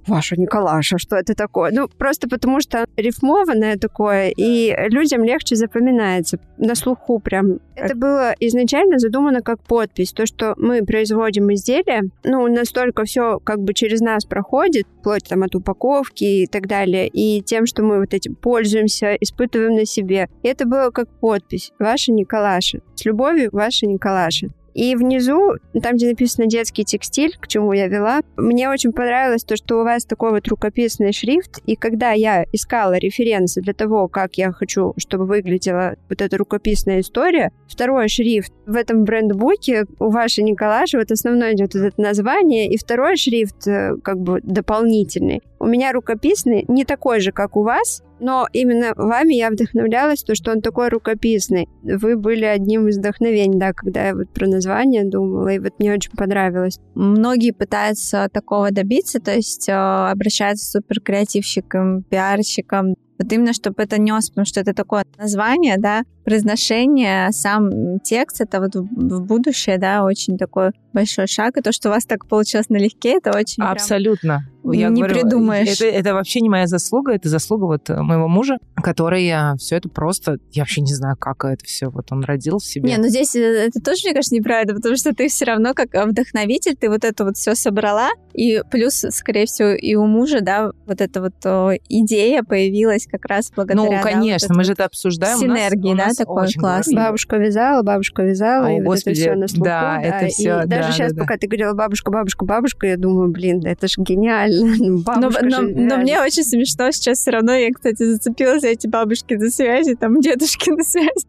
ваша 0.06 0.36
Николаша, 0.36 0.98
что 0.98 1.16
это 1.16 1.34
такое? 1.34 1.70
Ну, 1.72 1.88
просто 1.88 2.28
потому 2.28 2.60
что 2.60 2.84
рифмованное 2.96 3.76
такое, 3.76 4.32
и 4.36 4.74
людям 4.88 5.22
легче 5.22 5.54
запоминается 5.54 6.38
на 6.58 6.74
слуху 6.74 7.20
прям. 7.20 7.60
Это 7.76 7.94
было 7.94 8.34
изначально 8.40 8.98
задумано 8.98 9.40
как 9.40 9.62
подпись, 9.62 10.12
то, 10.12 10.26
что 10.26 10.54
мы 10.56 10.84
производим 10.84 11.52
изделие, 11.52 12.02
ну, 12.24 12.46
настолько 12.48 13.04
все 13.04 13.38
как 13.38 13.60
бы 13.60 13.72
через 13.72 14.00
нас 14.00 14.24
проходит, 14.24 14.86
вплоть 14.98 15.28
там 15.28 15.44
от 15.44 15.54
упаковки 15.54 16.24
и 16.24 16.46
так 16.46 16.66
далее, 16.66 17.06
и 17.06 17.40
тем, 17.42 17.66
что 17.66 17.82
мы 17.82 18.00
вот 18.00 18.14
этим 18.14 18.34
пользуемся, 18.34 18.89
испытываем 19.20 19.74
на 19.74 19.86
себе. 19.86 20.28
Это 20.42 20.66
было 20.66 20.90
как 20.90 21.08
подпись 21.20 21.72
«Ваша 21.78 22.12
Николаша». 22.12 22.80
С 22.94 23.04
любовью, 23.04 23.50
ваша 23.52 23.86
Николаша. 23.86 24.48
И 24.74 24.94
внизу, 24.94 25.54
там, 25.82 25.96
где 25.96 26.08
написано 26.08 26.46
детский 26.46 26.84
текстиль, 26.84 27.36
к 27.38 27.48
чему 27.48 27.72
я 27.72 27.88
вела, 27.88 28.20
мне 28.36 28.70
очень 28.70 28.92
понравилось 28.92 29.44
то, 29.44 29.56
что 29.56 29.80
у 29.80 29.84
вас 29.84 30.04
такой 30.04 30.30
вот 30.30 30.46
рукописный 30.48 31.12
шрифт. 31.12 31.60
И 31.66 31.76
когда 31.76 32.12
я 32.12 32.44
искала 32.52 32.96
референсы 32.96 33.60
для 33.60 33.74
того, 33.74 34.08
как 34.08 34.36
я 34.36 34.52
хочу, 34.52 34.94
чтобы 34.96 35.26
выглядела 35.26 35.96
вот 36.08 36.22
эта 36.22 36.36
рукописная 36.36 37.00
история, 37.00 37.52
второй 37.68 38.08
шрифт 38.08 38.52
в 38.66 38.76
этом 38.76 39.04
брендбуке 39.04 39.86
у 39.98 40.10
вашей 40.10 40.44
Николаши, 40.44 40.98
вот 40.98 41.10
основное 41.10 41.54
идет 41.54 41.74
вот 41.74 41.82
это 41.82 42.00
название, 42.00 42.70
и 42.70 42.76
второй 42.76 43.16
шрифт 43.16 43.66
э, 43.66 43.96
как 44.02 44.20
бы 44.20 44.40
дополнительный. 44.42 45.42
У 45.58 45.66
меня 45.66 45.92
рукописный 45.92 46.64
не 46.68 46.84
такой 46.84 47.20
же, 47.20 47.32
как 47.32 47.56
у 47.56 47.62
вас, 47.62 48.02
но 48.20 48.46
именно 48.52 48.92
вами 48.96 49.34
я 49.34 49.50
вдохновлялась, 49.50 50.22
то, 50.22 50.34
что 50.34 50.52
он 50.52 50.60
такой 50.60 50.88
рукописный. 50.88 51.68
Вы 51.82 52.16
были 52.16 52.44
одним 52.44 52.88
из 52.88 52.98
вдохновений, 52.98 53.58
да, 53.58 53.72
когда 53.72 54.08
я 54.08 54.14
вот 54.14 54.30
про 54.30 54.46
название 54.46 55.04
думала, 55.04 55.48
и 55.48 55.58
вот 55.58 55.72
мне 55.78 55.92
очень 55.92 56.12
понравилось. 56.12 56.78
Многие 56.94 57.52
пытаются 57.52 58.28
такого 58.32 58.70
добиться, 58.70 59.20
то 59.20 59.34
есть 59.34 59.68
э, 59.68 59.72
обращаются 59.72 60.80
к 60.80 60.82
суперкреативщикам, 60.82 62.02
пиарщикам, 62.02 62.94
вот 63.20 63.30
именно, 63.32 63.52
чтобы 63.52 63.82
это 63.82 64.00
нес, 64.00 64.30
потому 64.30 64.46
что 64.46 64.60
это 64.60 64.72
такое 64.72 65.04
название, 65.18 65.76
да, 65.76 66.04
произношение, 66.30 67.32
сам 67.32 67.98
текст, 68.00 68.40
это 68.40 68.60
вот 68.60 68.76
в 68.76 69.20
будущее, 69.22 69.78
да, 69.78 70.04
очень 70.04 70.38
такой 70.38 70.70
большой 70.92 71.26
шаг. 71.26 71.56
И 71.56 71.60
то, 71.60 71.72
что 71.72 71.88
у 71.88 71.92
вас 71.92 72.04
так 72.04 72.26
получилось 72.26 72.68
налегке, 72.68 73.16
это 73.16 73.36
очень 73.36 73.62
Абсолютно. 73.62 74.46
Я 74.64 74.90
не 74.90 75.00
говорю, 75.00 75.20
придумаешь. 75.20 75.80
Это, 75.80 75.86
это 75.86 76.14
вообще 76.14 76.40
не 76.40 76.50
моя 76.50 76.66
заслуга, 76.66 77.12
это 77.12 77.28
заслуга 77.28 77.64
вот 77.64 77.88
э, 77.88 78.02
моего 78.02 78.28
мужа, 78.28 78.58
который 78.76 79.26
э, 79.26 79.56
все 79.56 79.76
это 79.76 79.88
просто... 79.88 80.36
Я 80.52 80.62
вообще 80.62 80.82
не 80.82 80.92
знаю, 80.92 81.16
как 81.16 81.44
это 81.44 81.64
все 81.64 81.88
вот 81.88 82.12
он 82.12 82.24
родил 82.24 82.58
в 82.58 82.64
себе. 82.64 82.90
Не, 82.90 82.98
ну 82.98 83.08
здесь 83.08 83.34
э, 83.34 83.40
это 83.40 83.80
тоже, 83.80 84.02
мне 84.04 84.12
кажется, 84.12 84.34
неправильно, 84.34 84.74
потому 84.74 84.96
что 84.96 85.14
ты 85.14 85.28
все 85.28 85.46
равно 85.46 85.72
как 85.72 85.88
вдохновитель, 85.94 86.76
ты 86.76 86.90
вот 86.90 87.04
это 87.04 87.24
вот 87.24 87.38
все 87.38 87.54
собрала, 87.54 88.10
и 88.34 88.62
плюс, 88.70 89.04
скорее 89.10 89.46
всего, 89.46 89.70
и 89.70 89.94
у 89.94 90.06
мужа, 90.06 90.40
да, 90.42 90.72
вот 90.86 91.00
эта 91.00 91.22
вот 91.22 91.80
идея 91.88 92.42
появилась 92.42 93.06
как 93.06 93.24
раз 93.24 93.50
благодаря... 93.54 93.96
Ну, 93.96 94.02
конечно, 94.02 94.48
да, 94.48 94.54
вот 94.54 94.58
мы 94.58 94.64
же 94.64 94.72
это 94.72 94.84
обсуждаем. 94.84 95.38
Синергии, 95.38 95.94
да, 95.94 96.12
такой 96.24 96.52
класс. 96.52 96.88
Бабушка 96.92 97.36
вязала, 97.36 97.82
бабушка 97.82 98.22
вязала, 98.22 98.66
О, 98.66 98.70
и 98.70 98.80
Господи, 98.80 98.84
вот 98.84 98.96
это 98.96 99.20
все 99.20 99.34
на 99.34 99.48
слуху. 99.48 99.64
Да, 99.64 99.80
да, 99.80 100.02
это 100.02 100.26
все, 100.28 100.42
и 100.42 100.46
да, 100.46 100.66
даже 100.66 100.92
сейчас, 100.92 101.12
да. 101.12 101.20
пока 101.22 101.36
ты 101.36 101.46
говорила 101.46 101.74
бабушка, 101.74 102.10
бабушка, 102.10 102.44
бабушка, 102.44 102.86
я 102.86 102.96
думаю, 102.96 103.30
блин, 103.30 103.60
да 103.60 103.70
это 103.70 103.88
же 103.88 103.94
гениально. 103.98 104.76
но, 104.78 105.30
но, 105.42 105.60
но 105.62 105.96
мне 105.96 106.20
очень 106.20 106.44
смешно 106.44 106.90
сейчас 106.90 107.18
все 107.18 107.30
равно, 107.30 107.54
я, 107.54 107.70
кстати, 107.72 108.02
зацепилась 108.02 108.62
за 108.62 108.68
эти 108.68 108.86
бабушки 108.86 109.36
за 109.36 109.50
связи, 109.50 109.94
там 109.94 110.20
дедушки 110.20 110.70
на 110.70 110.82
связи. 110.84 111.26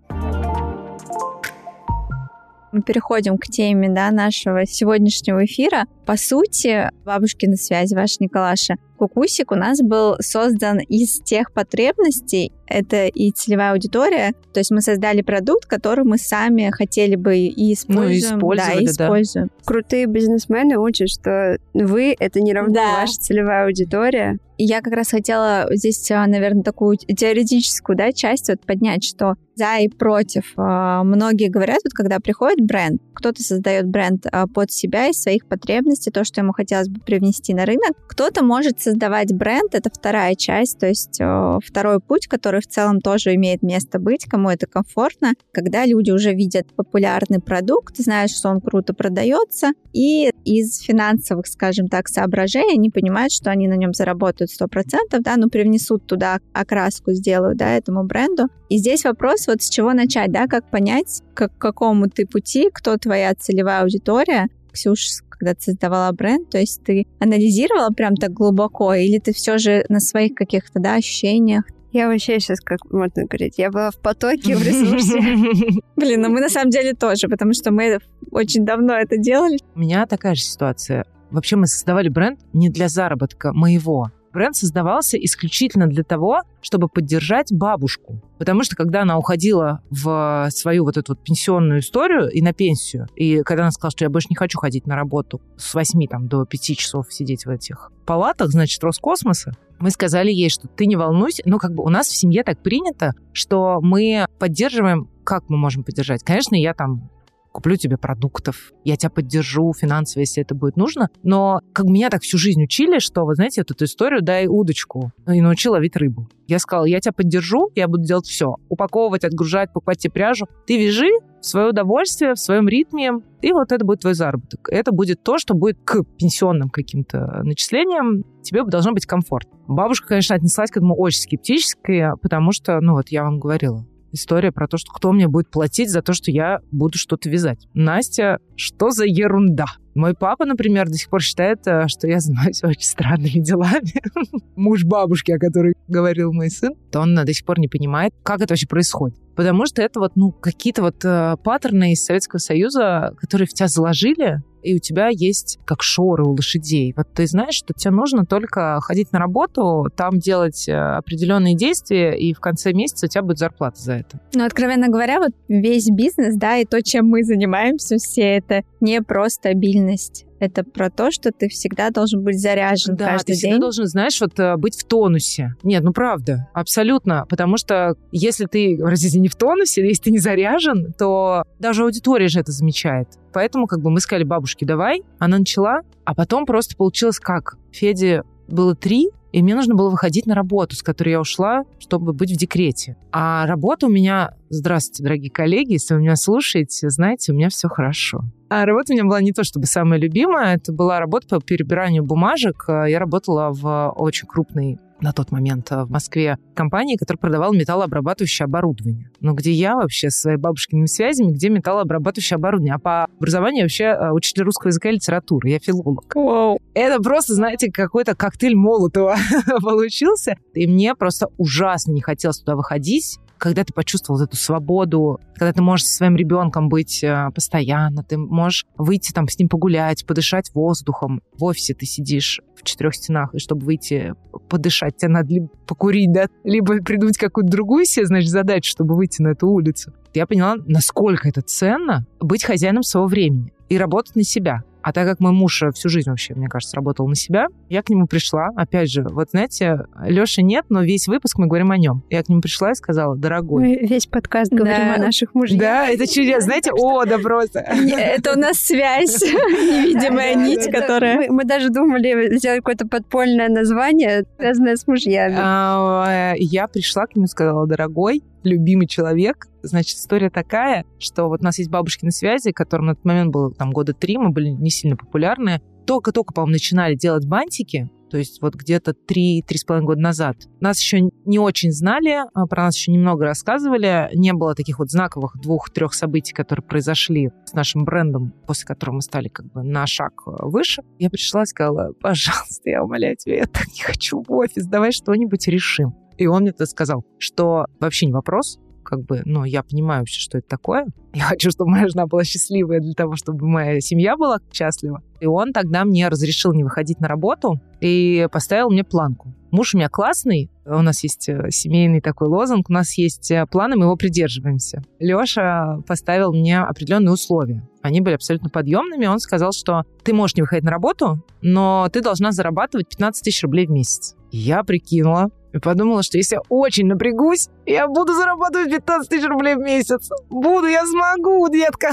Мы 2.71 2.81
переходим 2.83 3.37
к 3.37 3.47
теме 3.47 3.89
да, 3.89 4.11
нашего 4.11 4.65
сегодняшнего 4.65 5.43
эфира. 5.43 5.87
По 6.05 6.15
сути, 6.15 6.89
бабушки 7.03 7.45
на 7.45 7.57
связи, 7.57 7.93
ваша 7.93 8.15
Николаша, 8.21 8.75
Кукусик 9.01 9.51
у 9.51 9.55
нас 9.55 9.81
был 9.81 10.17
создан 10.19 10.77
из 10.77 11.21
тех 11.21 11.51
потребностей, 11.53 12.51
это 12.67 13.07
и 13.07 13.31
целевая 13.31 13.71
аудитория, 13.71 14.33
то 14.53 14.59
есть 14.59 14.69
мы 14.69 14.81
создали 14.81 15.23
продукт, 15.23 15.65
который 15.65 16.03
мы 16.05 16.19
сами 16.19 16.69
хотели 16.69 17.15
бы 17.15 17.35
и 17.35 17.73
используем. 17.73 18.37
Ну, 18.37 18.53
да, 18.53 18.73
и 18.73 18.85
используем. 18.85 19.47
Да. 19.47 19.63
Крутые 19.65 20.05
бизнесмены 20.05 20.77
учат, 20.77 21.09
что 21.09 21.57
вы— 21.73 22.15
это 22.19 22.41
не 22.41 22.53
равно 22.53 22.75
да. 22.75 23.01
ваша 23.01 23.13
целевая 23.13 23.65
аудитория. 23.65 24.37
И 24.61 24.63
я 24.63 24.81
как 24.81 24.93
раз 24.93 25.09
хотела 25.09 25.65
здесь, 25.71 26.11
а, 26.11 26.27
наверное, 26.27 26.61
такую 26.61 26.95
теоретическую 26.97 27.97
да, 27.97 28.11
часть 28.11 28.47
вот 28.47 28.63
поднять, 28.63 29.03
что 29.03 29.33
за 29.55 29.79
и 29.79 29.89
против. 29.89 30.53
А, 30.55 31.03
многие 31.03 31.49
говорят, 31.49 31.79
вот 31.83 31.93
когда 31.93 32.19
приходит 32.19 32.63
бренд, 32.63 33.01
кто-то 33.15 33.41
создает 33.41 33.87
бренд 33.87 34.27
а, 34.31 34.45
под 34.45 34.71
себя 34.71 35.07
из 35.07 35.19
своих 35.19 35.47
потребностей, 35.47 36.11
то, 36.11 36.23
что 36.23 36.41
ему 36.41 36.53
хотелось 36.53 36.89
бы 36.89 36.99
привнести 36.99 37.55
на 37.55 37.65
рынок. 37.65 37.93
Кто-то 38.07 38.43
может 38.43 38.79
создавать 38.91 39.33
бренд, 39.33 39.73
это 39.73 39.89
вторая 39.89 40.35
часть, 40.35 40.79
то 40.79 40.87
есть 40.87 41.19
второй 41.65 41.99
путь, 41.99 42.27
который 42.27 42.61
в 42.61 42.67
целом 42.67 42.99
тоже 42.99 43.35
имеет 43.35 43.63
место 43.63 43.99
быть, 43.99 44.25
кому 44.25 44.49
это 44.49 44.67
комфортно, 44.67 45.33
когда 45.51 45.85
люди 45.85 46.11
уже 46.11 46.33
видят 46.33 46.67
популярный 46.75 47.39
продукт, 47.39 47.97
знают, 47.97 48.31
что 48.31 48.49
он 48.49 48.59
круто 48.59 48.93
продается, 48.93 49.71
и 49.93 50.31
из 50.45 50.79
финансовых, 50.79 51.47
скажем 51.47 51.87
так, 51.87 52.07
соображений 52.07 52.73
они 52.75 52.89
понимают, 52.89 53.31
что 53.31 53.49
они 53.49 53.67
на 53.67 53.75
нем 53.75 53.93
заработают 53.93 54.51
100%, 54.51 55.19
да, 55.19 55.37
ну, 55.37 55.49
привнесут 55.49 56.05
туда 56.05 56.39
окраску, 56.53 57.11
сделают, 57.13 57.57
да, 57.57 57.75
этому 57.75 58.03
бренду. 58.03 58.47
И 58.69 58.77
здесь 58.77 59.03
вопрос 59.03 59.47
вот 59.47 59.61
с 59.61 59.69
чего 59.69 59.93
начать, 59.93 60.31
да, 60.31 60.47
как 60.47 60.69
понять, 60.69 61.21
к 61.33 61.49
какому 61.57 62.09
ты 62.09 62.25
пути, 62.25 62.69
кто 62.73 62.97
твоя 62.97 63.33
целевая 63.35 63.83
аудитория. 63.83 64.47
Ксюш, 64.71 65.21
когда 65.29 65.53
ты 65.53 65.61
создавала 65.61 66.11
бренд, 66.11 66.49
то 66.49 66.57
есть 66.57 66.83
ты 66.83 67.05
анализировала 67.19 67.89
прям 67.89 68.15
так 68.15 68.31
глубоко, 68.31 68.93
или 68.93 69.19
ты 69.19 69.33
все 69.33 69.57
же 69.57 69.85
на 69.89 69.99
своих 69.99 70.35
каких-то, 70.35 70.79
да, 70.79 70.95
ощущениях, 70.95 71.63
я 71.93 72.07
вообще 72.07 72.39
сейчас, 72.39 72.61
как 72.61 72.79
можно 72.89 73.25
говорить, 73.25 73.55
я 73.57 73.69
была 73.69 73.91
в 73.91 73.97
потоке, 73.97 74.55
в 74.55 74.63
ресурсе. 74.63 75.19
Блин, 75.97 76.21
ну 76.21 76.29
мы 76.29 76.39
на 76.39 76.47
самом 76.47 76.69
деле 76.69 76.93
тоже, 76.93 77.27
потому 77.27 77.53
что 77.53 77.71
мы 77.71 77.99
очень 78.31 78.65
давно 78.65 78.93
это 78.93 79.17
делали. 79.17 79.57
У 79.75 79.79
меня 79.79 80.05
такая 80.05 80.35
же 80.35 80.41
ситуация. 80.41 81.05
Вообще 81.31 81.57
мы 81.57 81.67
создавали 81.67 82.07
бренд 82.07 82.39
не 82.53 82.69
для 82.69 82.87
заработка 82.87 83.51
моего, 83.51 84.09
Бренд 84.33 84.55
создавался 84.55 85.17
исключительно 85.17 85.87
для 85.87 86.03
того, 86.03 86.41
чтобы 86.61 86.87
поддержать 86.87 87.51
бабушку. 87.51 88.21
Потому 88.37 88.63
что 88.63 88.75
когда 88.75 89.01
она 89.01 89.17
уходила 89.17 89.81
в 89.89 90.49
свою 90.51 90.85
вот 90.85 90.97
эту 90.97 91.13
вот 91.13 91.23
пенсионную 91.23 91.79
историю 91.79 92.29
и 92.29 92.41
на 92.41 92.53
пенсию, 92.53 93.07
и 93.15 93.41
когда 93.41 93.63
она 93.63 93.71
сказала, 93.71 93.91
что 93.91 94.05
я 94.05 94.09
больше 94.09 94.27
не 94.29 94.35
хочу 94.35 94.59
ходить 94.59 94.87
на 94.87 94.95
работу 94.95 95.41
с 95.57 95.73
8 95.73 96.07
там, 96.07 96.27
до 96.27 96.45
5 96.45 96.61
часов 96.77 97.13
сидеть 97.13 97.45
в 97.45 97.49
этих 97.49 97.91
палатах, 98.05 98.49
значит, 98.49 98.83
Роскосмоса, 98.83 99.53
мы 99.79 99.89
сказали 99.89 100.31
ей, 100.31 100.49
что 100.49 100.67
ты 100.67 100.85
не 100.85 100.95
волнуйся. 100.95 101.41
Ну, 101.45 101.57
как 101.57 101.73
бы 101.73 101.83
у 101.83 101.89
нас 101.89 102.07
в 102.07 102.15
семье 102.15 102.43
так 102.43 102.61
принято, 102.61 103.13
что 103.33 103.79
мы 103.81 104.27
поддерживаем 104.37 105.09
как 105.23 105.49
мы 105.49 105.57
можем 105.57 105.83
поддержать? 105.83 106.23
Конечно, 106.23 106.55
я 106.55 106.73
там 106.73 107.09
куплю 107.51 107.75
тебе 107.75 107.97
продуктов, 107.97 108.71
я 108.83 108.95
тебя 108.95 109.09
поддержу 109.09 109.73
финансово, 109.73 110.21
если 110.21 110.41
это 110.41 110.55
будет 110.55 110.77
нужно. 110.77 111.09
Но 111.23 111.61
как 111.73 111.85
меня 111.85 112.09
так 112.09 112.21
всю 112.21 112.37
жизнь 112.37 112.63
учили, 112.63 112.99
что, 112.99 113.25
вы 113.25 113.35
знаете, 113.35 113.61
вот 113.61 113.71
эту 113.71 113.85
историю 113.85 114.21
дай 114.21 114.47
удочку 114.47 115.11
и 115.27 115.41
научил 115.41 115.73
ловить 115.73 115.95
рыбу. 115.95 116.29
Я 116.47 116.59
сказала, 116.59 116.85
я 116.85 116.99
тебя 116.99 117.13
поддержу, 117.13 117.69
я 117.75 117.87
буду 117.87 118.03
делать 118.03 118.25
все. 118.25 118.55
Упаковывать, 118.69 119.23
отгружать, 119.23 119.71
покупать 119.71 119.99
тебе 119.99 120.11
пряжу. 120.11 120.47
Ты 120.65 120.83
вяжи 120.83 121.09
в 121.39 121.45
свое 121.45 121.69
удовольствие, 121.69 122.33
в 122.33 122.39
своем 122.39 122.67
ритме, 122.67 123.11
и 123.41 123.51
вот 123.51 123.71
это 123.71 123.83
будет 123.85 124.01
твой 124.01 124.13
заработок. 124.13 124.67
Это 124.69 124.91
будет 124.91 125.23
то, 125.23 125.37
что 125.37 125.53
будет 125.53 125.77
к 125.83 126.03
пенсионным 126.17 126.69
каким-то 126.69 127.41
начислениям. 127.43 128.23
Тебе 128.43 128.63
должно 128.63 128.91
быть 128.91 129.05
комфорт. 129.05 129.47
Бабушка, 129.67 130.09
конечно, 130.09 130.35
отнеслась 130.35 130.69
к 130.69 130.77
этому 130.77 130.95
очень 130.95 131.21
скептически, 131.21 132.09
потому 132.21 132.51
что, 132.51 132.79
ну 132.81 132.93
вот 132.93 133.09
я 133.09 133.23
вам 133.23 133.39
говорила, 133.39 133.85
история 134.11 134.51
про 134.51 134.67
то, 134.67 134.77
что 134.77 134.91
кто 134.91 135.11
мне 135.11 135.27
будет 135.27 135.49
платить 135.49 135.89
за 135.89 136.01
то, 136.01 136.13
что 136.13 136.31
я 136.31 136.59
буду 136.71 136.97
что-то 136.97 137.29
вязать. 137.29 137.67
Настя, 137.73 138.39
что 138.55 138.91
за 138.91 139.05
ерунда? 139.05 139.65
Мой 139.93 140.13
папа, 140.13 140.45
например, 140.45 140.87
до 140.87 140.93
сих 140.93 141.09
пор 141.09 141.21
считает, 141.21 141.67
э, 141.67 141.87
что 141.87 142.07
я 142.07 142.19
занимаюсь 142.19 142.63
очень 142.63 142.83
странными 142.83 143.39
делами. 143.43 143.93
Муж 144.55 144.85
бабушки, 144.85 145.31
о 145.31 145.39
которой 145.39 145.73
говорил 145.87 146.31
мой 146.31 146.49
сын, 146.49 146.73
то 146.91 147.01
он 147.01 147.15
до 147.15 147.33
сих 147.33 147.45
пор 147.45 147.59
не 147.59 147.67
понимает, 147.67 148.13
как 148.23 148.41
это 148.41 148.53
вообще 148.53 148.67
происходит. 148.67 149.17
Потому 149.35 149.65
что 149.65 149.81
это 149.81 149.99
вот, 149.99 150.15
ну, 150.15 150.31
какие-то 150.31 150.81
вот 150.81 151.03
э, 151.03 151.35
паттерны 151.43 151.93
из 151.93 152.03
Советского 152.03 152.39
Союза, 152.39 153.13
которые 153.17 153.47
в 153.47 153.53
тебя 153.53 153.67
заложили, 153.67 154.41
и 154.63 154.75
у 154.75 154.79
тебя 154.79 155.09
есть 155.09 155.59
как 155.65 155.83
шоры 155.83 156.23
у 156.23 156.31
лошадей. 156.31 156.93
Вот 156.95 157.07
ты 157.13 157.27
знаешь, 157.27 157.55
что 157.55 157.73
тебе 157.73 157.91
нужно 157.91 158.25
только 158.25 158.79
ходить 158.81 159.11
на 159.11 159.19
работу, 159.19 159.89
там 159.95 160.19
делать 160.19 160.67
э, 160.67 160.73
определенные 160.73 161.55
действия, 161.55 162.17
и 162.17 162.33
в 162.33 162.39
конце 162.39 162.73
месяца 162.73 163.05
у 163.05 163.09
тебя 163.09 163.23
будет 163.23 163.37
зарплата 163.37 163.81
за 163.81 163.93
это. 163.93 164.19
Ну, 164.33 164.45
откровенно 164.45 164.87
говоря, 164.87 165.19
вот 165.19 165.31
весь 165.47 165.89
бизнес, 165.89 166.35
да, 166.35 166.57
и 166.57 166.65
то, 166.65 166.81
чем 166.81 167.07
мы 167.07 167.23
занимаемся 167.23 167.97
все, 167.97 168.37
это 168.37 168.63
не 168.79 169.01
просто 169.01 169.49
обильность 169.49 170.25
это 170.41 170.63
про 170.63 170.89
то, 170.89 171.11
что 171.11 171.31
ты 171.31 171.47
всегда 171.49 171.91
должен 171.91 172.23
быть 172.23 172.39
заряжен 172.41 172.95
да, 172.95 173.11
каждый 173.11 173.27
ты 173.27 173.33
всегда 173.33 173.51
день. 173.53 173.61
должен, 173.61 173.85
знаешь, 173.85 174.19
вот 174.19 174.39
э, 174.39 174.57
быть 174.57 174.75
в 174.75 174.83
тонусе. 174.85 175.53
Нет, 175.61 175.83
ну 175.83 175.93
правда, 175.93 176.49
абсолютно. 176.53 177.27
Потому 177.29 177.57
что 177.57 177.93
если 178.11 178.47
ты, 178.47 178.75
простите, 178.79 179.19
не 179.19 179.27
в 179.27 179.35
тонусе, 179.35 179.87
если 179.87 180.05
ты 180.05 180.11
не 180.11 180.17
заряжен, 180.17 180.93
то 180.97 181.43
даже 181.59 181.83
аудитория 181.83 182.27
же 182.27 182.39
это 182.39 182.51
замечает. 182.51 183.07
Поэтому 183.33 183.67
как 183.67 183.81
бы 183.81 183.91
мы 183.91 183.99
сказали 183.99 184.23
бабушке, 184.23 184.65
давай. 184.65 185.03
Она 185.19 185.37
начала, 185.37 185.81
а 186.05 186.15
потом 186.15 186.47
просто 186.47 186.75
получилось 186.75 187.19
как? 187.19 187.57
Феде 187.71 188.23
было 188.53 188.75
три, 188.75 189.09
и 189.31 189.41
мне 189.41 189.55
нужно 189.55 189.75
было 189.75 189.89
выходить 189.89 190.25
на 190.25 190.35
работу, 190.35 190.75
с 190.75 190.83
которой 190.83 191.09
я 191.11 191.21
ушла, 191.21 191.63
чтобы 191.79 192.13
быть 192.13 192.31
в 192.31 192.37
декрете. 192.37 192.97
А 193.11 193.45
работа 193.45 193.87
у 193.87 193.89
меня... 193.89 194.35
Здравствуйте, 194.49 195.03
дорогие 195.03 195.31
коллеги, 195.31 195.73
если 195.73 195.93
вы 195.93 196.01
меня 196.01 196.15
слушаете, 196.17 196.89
знаете, 196.89 197.31
у 197.31 197.35
меня 197.35 197.49
все 197.49 197.69
хорошо. 197.69 198.21
А 198.49 198.65
работа 198.65 198.91
у 198.91 198.95
меня 198.95 199.05
была 199.05 199.21
не 199.21 199.31
то 199.31 199.45
чтобы 199.45 199.65
самая 199.65 199.97
любимая, 199.99 200.55
это 200.55 200.73
была 200.73 200.99
работа 200.99 201.27
по 201.27 201.41
перебиранию 201.41 202.03
бумажек. 202.03 202.65
Я 202.67 202.99
работала 202.99 203.51
в 203.51 203.93
очень 203.95 204.27
крупной 204.27 204.77
на 205.01 205.13
тот 205.13 205.31
момент 205.31 205.69
в 205.71 205.89
Москве 205.89 206.37
компании, 206.53 206.95
которая 206.95 207.19
продавала 207.19 207.53
металлообрабатывающее 207.53 208.45
оборудование. 208.45 209.09
Но 209.19 209.33
где 209.33 209.51
я 209.51 209.75
вообще 209.75 210.09
со 210.09 210.21
своими 210.21 210.39
бабушкиными 210.39 210.85
связями, 210.85 211.31
где 211.31 211.49
металлообрабатывающее 211.49 212.35
оборудование? 212.35 212.75
А 212.75 212.79
по 212.79 213.03
образованию 213.03 213.63
вообще 213.63 213.85
э, 213.85 214.11
учитель 214.11 214.43
русского 214.43 214.69
языка 214.69 214.89
и 214.89 214.93
литературы. 214.93 215.49
Я 215.49 215.59
филолог. 215.59 216.15
Wow. 216.15 216.57
Это 216.73 217.01
просто, 217.01 217.33
знаете, 217.33 217.71
какой-то 217.71 218.15
коктейль 218.15 218.55
Молотова 218.55 219.15
получился. 219.61 220.35
И 220.53 220.67
мне 220.67 220.95
просто 220.95 221.27
ужасно 221.37 221.91
не 221.91 222.01
хотелось 222.01 222.39
туда 222.39 222.55
выходить 222.55 223.17
когда 223.41 223.63
ты 223.63 223.73
почувствовал 223.73 224.21
эту 224.21 224.37
свободу, 224.37 225.19
когда 225.33 225.51
ты 225.51 225.63
можешь 225.63 225.87
со 225.87 225.95
своим 225.95 226.15
ребенком 226.15 226.69
быть 226.69 227.03
э, 227.03 227.29
постоянно, 227.33 228.03
ты 228.03 228.15
можешь 228.15 228.67
выйти 228.77 229.11
там 229.11 229.27
с 229.27 229.39
ним 229.39 229.49
погулять, 229.49 230.05
подышать 230.05 230.53
воздухом. 230.53 231.23
В 231.35 231.45
офисе 231.45 231.73
ты 231.73 231.87
сидишь 231.87 232.39
в 232.55 232.61
четырех 232.61 232.93
стенах, 232.93 233.33
и 233.33 233.39
чтобы 233.39 233.65
выйти 233.65 234.13
подышать, 234.47 234.97
тебе 234.97 235.09
надо 235.09 235.33
либо 235.33 235.47
покурить, 235.65 236.11
да, 236.11 236.27
либо 236.43 236.83
придумать 236.83 237.17
какую-то 237.17 237.51
другую 237.51 237.85
себе, 237.85 238.05
значит, 238.05 238.29
задачу, 238.29 238.69
чтобы 238.69 238.95
выйти 238.95 239.23
на 239.23 239.29
эту 239.29 239.47
улицу. 239.47 239.91
Я 240.13 240.27
поняла, 240.27 240.57
насколько 240.67 241.27
это 241.27 241.41
ценно 241.41 242.05
быть 242.19 242.43
хозяином 242.43 242.83
своего 242.83 243.07
времени 243.07 243.53
и 243.69 243.77
работать 243.79 244.15
на 244.15 244.23
себя. 244.23 244.63
А 244.83 244.93
так 244.93 245.07
как 245.07 245.19
мой 245.19 245.31
муж 245.31 245.63
всю 245.73 245.89
жизнь 245.89 246.09
вообще, 246.09 246.33
мне 246.33 246.47
кажется, 246.47 246.75
работал 246.75 247.07
на 247.07 247.15
себя, 247.15 247.47
я 247.69 247.81
к 247.83 247.89
нему 247.89 248.07
пришла. 248.07 248.49
Опять 248.55 248.91
же, 248.91 249.03
вот 249.03 249.29
знаете, 249.31 249.85
Лёши 250.05 250.41
нет, 250.41 250.65
но 250.69 250.81
весь 250.81 251.07
выпуск 251.07 251.37
мы 251.37 251.47
говорим 251.47 251.71
о 251.71 251.77
нем. 251.77 252.03
Я 252.09 252.23
к 252.23 252.29
нему 252.29 252.41
пришла 252.41 252.71
и 252.71 252.75
сказала, 252.75 253.15
дорогой. 253.15 253.63
Мы 253.63 253.75
весь 253.87 254.07
подкаст 254.07 254.51
говорим 254.51 254.87
Да. 254.87 254.95
о 254.95 254.97
наших 254.97 255.33
мужьях. 255.35 255.59
Да, 255.59 255.87
это 255.87 256.07
чудесно. 256.07 256.41
Знаете, 256.41 256.71
о, 256.73 257.05
да 257.05 257.17
просто. 257.19 257.59
Это 257.59 258.33
у 258.33 258.39
нас 258.39 258.57
связь, 258.57 259.21
невидимая 259.21 260.35
нить, 260.35 260.65
которая... 260.71 261.29
Мы, 261.29 261.43
даже 261.45 261.69
думали 261.69 262.35
сделать 262.37 262.59
какое-то 262.59 262.87
подпольное 262.87 263.49
название, 263.49 264.25
связанное 264.37 264.75
с 264.75 264.87
мужьями. 264.87 265.35
А, 265.37 266.33
Я 266.37 266.67
пришла 266.67 267.05
к 267.05 267.15
нему 267.15 267.25
и 267.25 267.27
сказала, 267.29 267.67
дорогой, 267.67 268.23
любимый 268.43 268.87
человек, 268.87 269.47
значит, 269.63 269.97
история 269.97 270.29
такая, 270.29 270.85
что 270.99 271.27
вот 271.27 271.41
у 271.41 271.43
нас 271.43 271.57
есть 271.59 271.69
бабушкины 271.69 272.11
связи, 272.11 272.51
которым 272.51 272.87
на 272.87 272.95
тот 272.95 273.05
момент 273.05 273.31
было 273.31 273.53
там 273.53 273.71
года 273.71 273.93
три, 273.93 274.17
мы 274.17 274.29
были 274.29 274.49
не 274.49 274.69
сильно 274.69 274.95
популярны. 274.95 275.61
Только-только, 275.85 276.33
по-моему, 276.33 276.53
начинали 276.53 276.95
делать 276.95 277.25
бантики, 277.25 277.89
то 278.11 278.17
есть 278.17 278.41
вот 278.41 278.55
где-то 278.55 278.93
три-три 278.93 279.57
с 279.57 279.63
половиной 279.63 279.87
года 279.87 280.01
назад. 280.01 280.35
Нас 280.59 280.81
еще 280.81 281.09
не 281.25 281.39
очень 281.39 281.71
знали, 281.71 282.23
а, 282.33 282.45
про 282.45 282.63
нас 282.63 282.75
еще 282.75 282.91
немного 282.91 283.23
рассказывали. 283.23 284.09
Не 284.13 284.33
было 284.33 284.53
таких 284.53 284.79
вот 284.79 284.91
знаковых 284.91 285.37
двух-трех 285.41 285.93
событий, 285.93 286.33
которые 286.33 286.65
произошли 286.65 287.29
с 287.45 287.53
нашим 287.53 287.85
брендом, 287.85 288.33
после 288.45 288.67
которого 288.67 288.95
мы 288.95 289.01
стали 289.01 289.29
как 289.29 289.49
бы 289.53 289.63
на 289.63 289.87
шаг 289.87 290.23
э, 290.27 290.31
выше. 290.41 290.83
Я 290.99 291.09
пришла 291.09 291.43
и 291.43 291.45
сказала, 291.45 291.93
пожалуйста, 292.01 292.69
я 292.69 292.83
умоляю 292.83 293.15
тебя, 293.15 293.37
я 293.37 293.45
так 293.45 293.67
не 293.67 293.81
хочу 293.81 294.21
в 294.21 294.29
офис, 294.33 294.67
давай 294.67 294.91
что-нибудь 294.91 295.47
решим. 295.47 295.95
И 296.21 296.27
он 296.27 296.43
мне 296.43 296.51
это 296.51 296.67
сказал, 296.67 297.03
что 297.17 297.65
вообще 297.79 298.05
не 298.05 298.13
вопрос, 298.13 298.59
как 298.83 299.01
бы, 299.05 299.23
ну, 299.25 299.43
я 299.43 299.63
понимаю 299.63 300.01
вообще, 300.01 300.19
что 300.19 300.37
это 300.37 300.47
такое. 300.47 300.85
Я 301.13 301.23
хочу, 301.23 301.49
чтобы 301.49 301.71
моя 301.71 301.87
жена 301.87 302.05
была 302.05 302.23
счастливая 302.23 302.79
для 302.79 302.93
того, 302.93 303.15
чтобы 303.15 303.47
моя 303.47 303.81
семья 303.81 304.15
была 304.17 304.37
счастлива. 304.51 305.01
И 305.19 305.25
он 305.25 305.51
тогда 305.51 305.83
мне 305.83 306.07
разрешил 306.09 306.53
не 306.53 306.63
выходить 306.63 306.99
на 306.99 307.07
работу 307.07 307.59
и 307.79 308.27
поставил 308.31 308.69
мне 308.69 308.83
планку. 308.83 309.33
Муж 309.49 309.73
у 309.73 309.77
меня 309.77 309.89
классный, 309.89 310.51
у 310.63 310.81
нас 310.81 311.03
есть 311.03 311.27
э, 311.27 311.49
семейный 311.49 312.01
такой 312.01 312.27
лозунг, 312.27 312.69
у 312.69 312.73
нас 312.73 312.97
есть 312.99 313.31
э, 313.31 313.45
планы, 313.49 313.75
мы 313.75 313.85
его 313.85 313.95
придерживаемся. 313.95 314.83
Леша 314.99 315.79
поставил 315.87 316.33
мне 316.33 316.59
определенные 316.59 317.13
условия. 317.13 317.67
Они 317.81 317.99
были 317.99 318.13
абсолютно 318.13 318.49
подъемными. 318.49 319.07
Он 319.07 319.19
сказал, 319.19 319.53
что 319.53 319.83
ты 320.03 320.13
можешь 320.13 320.35
не 320.35 320.43
выходить 320.43 320.63
на 320.63 320.71
работу, 320.71 321.25
но 321.41 321.89
ты 321.91 322.01
должна 322.01 322.31
зарабатывать 322.31 322.89
15 322.89 323.23
тысяч 323.23 323.41
рублей 323.43 323.65
в 323.65 323.71
месяц. 323.71 324.15
Я 324.31 324.63
прикинула, 324.63 325.31
и 325.53 325.59
подумала, 325.59 326.03
что 326.03 326.17
если 326.17 326.35
я 326.35 326.41
очень 326.49 326.85
напрягусь, 326.85 327.49
я 327.65 327.87
буду 327.87 328.13
зарабатывать 328.13 328.71
15 328.71 329.09
тысяч 329.09 329.27
рублей 329.27 329.55
в 329.55 329.59
месяц. 329.59 330.09
Буду, 330.29 330.67
я 330.67 330.85
смогу, 330.85 331.47
детка. 331.49 331.91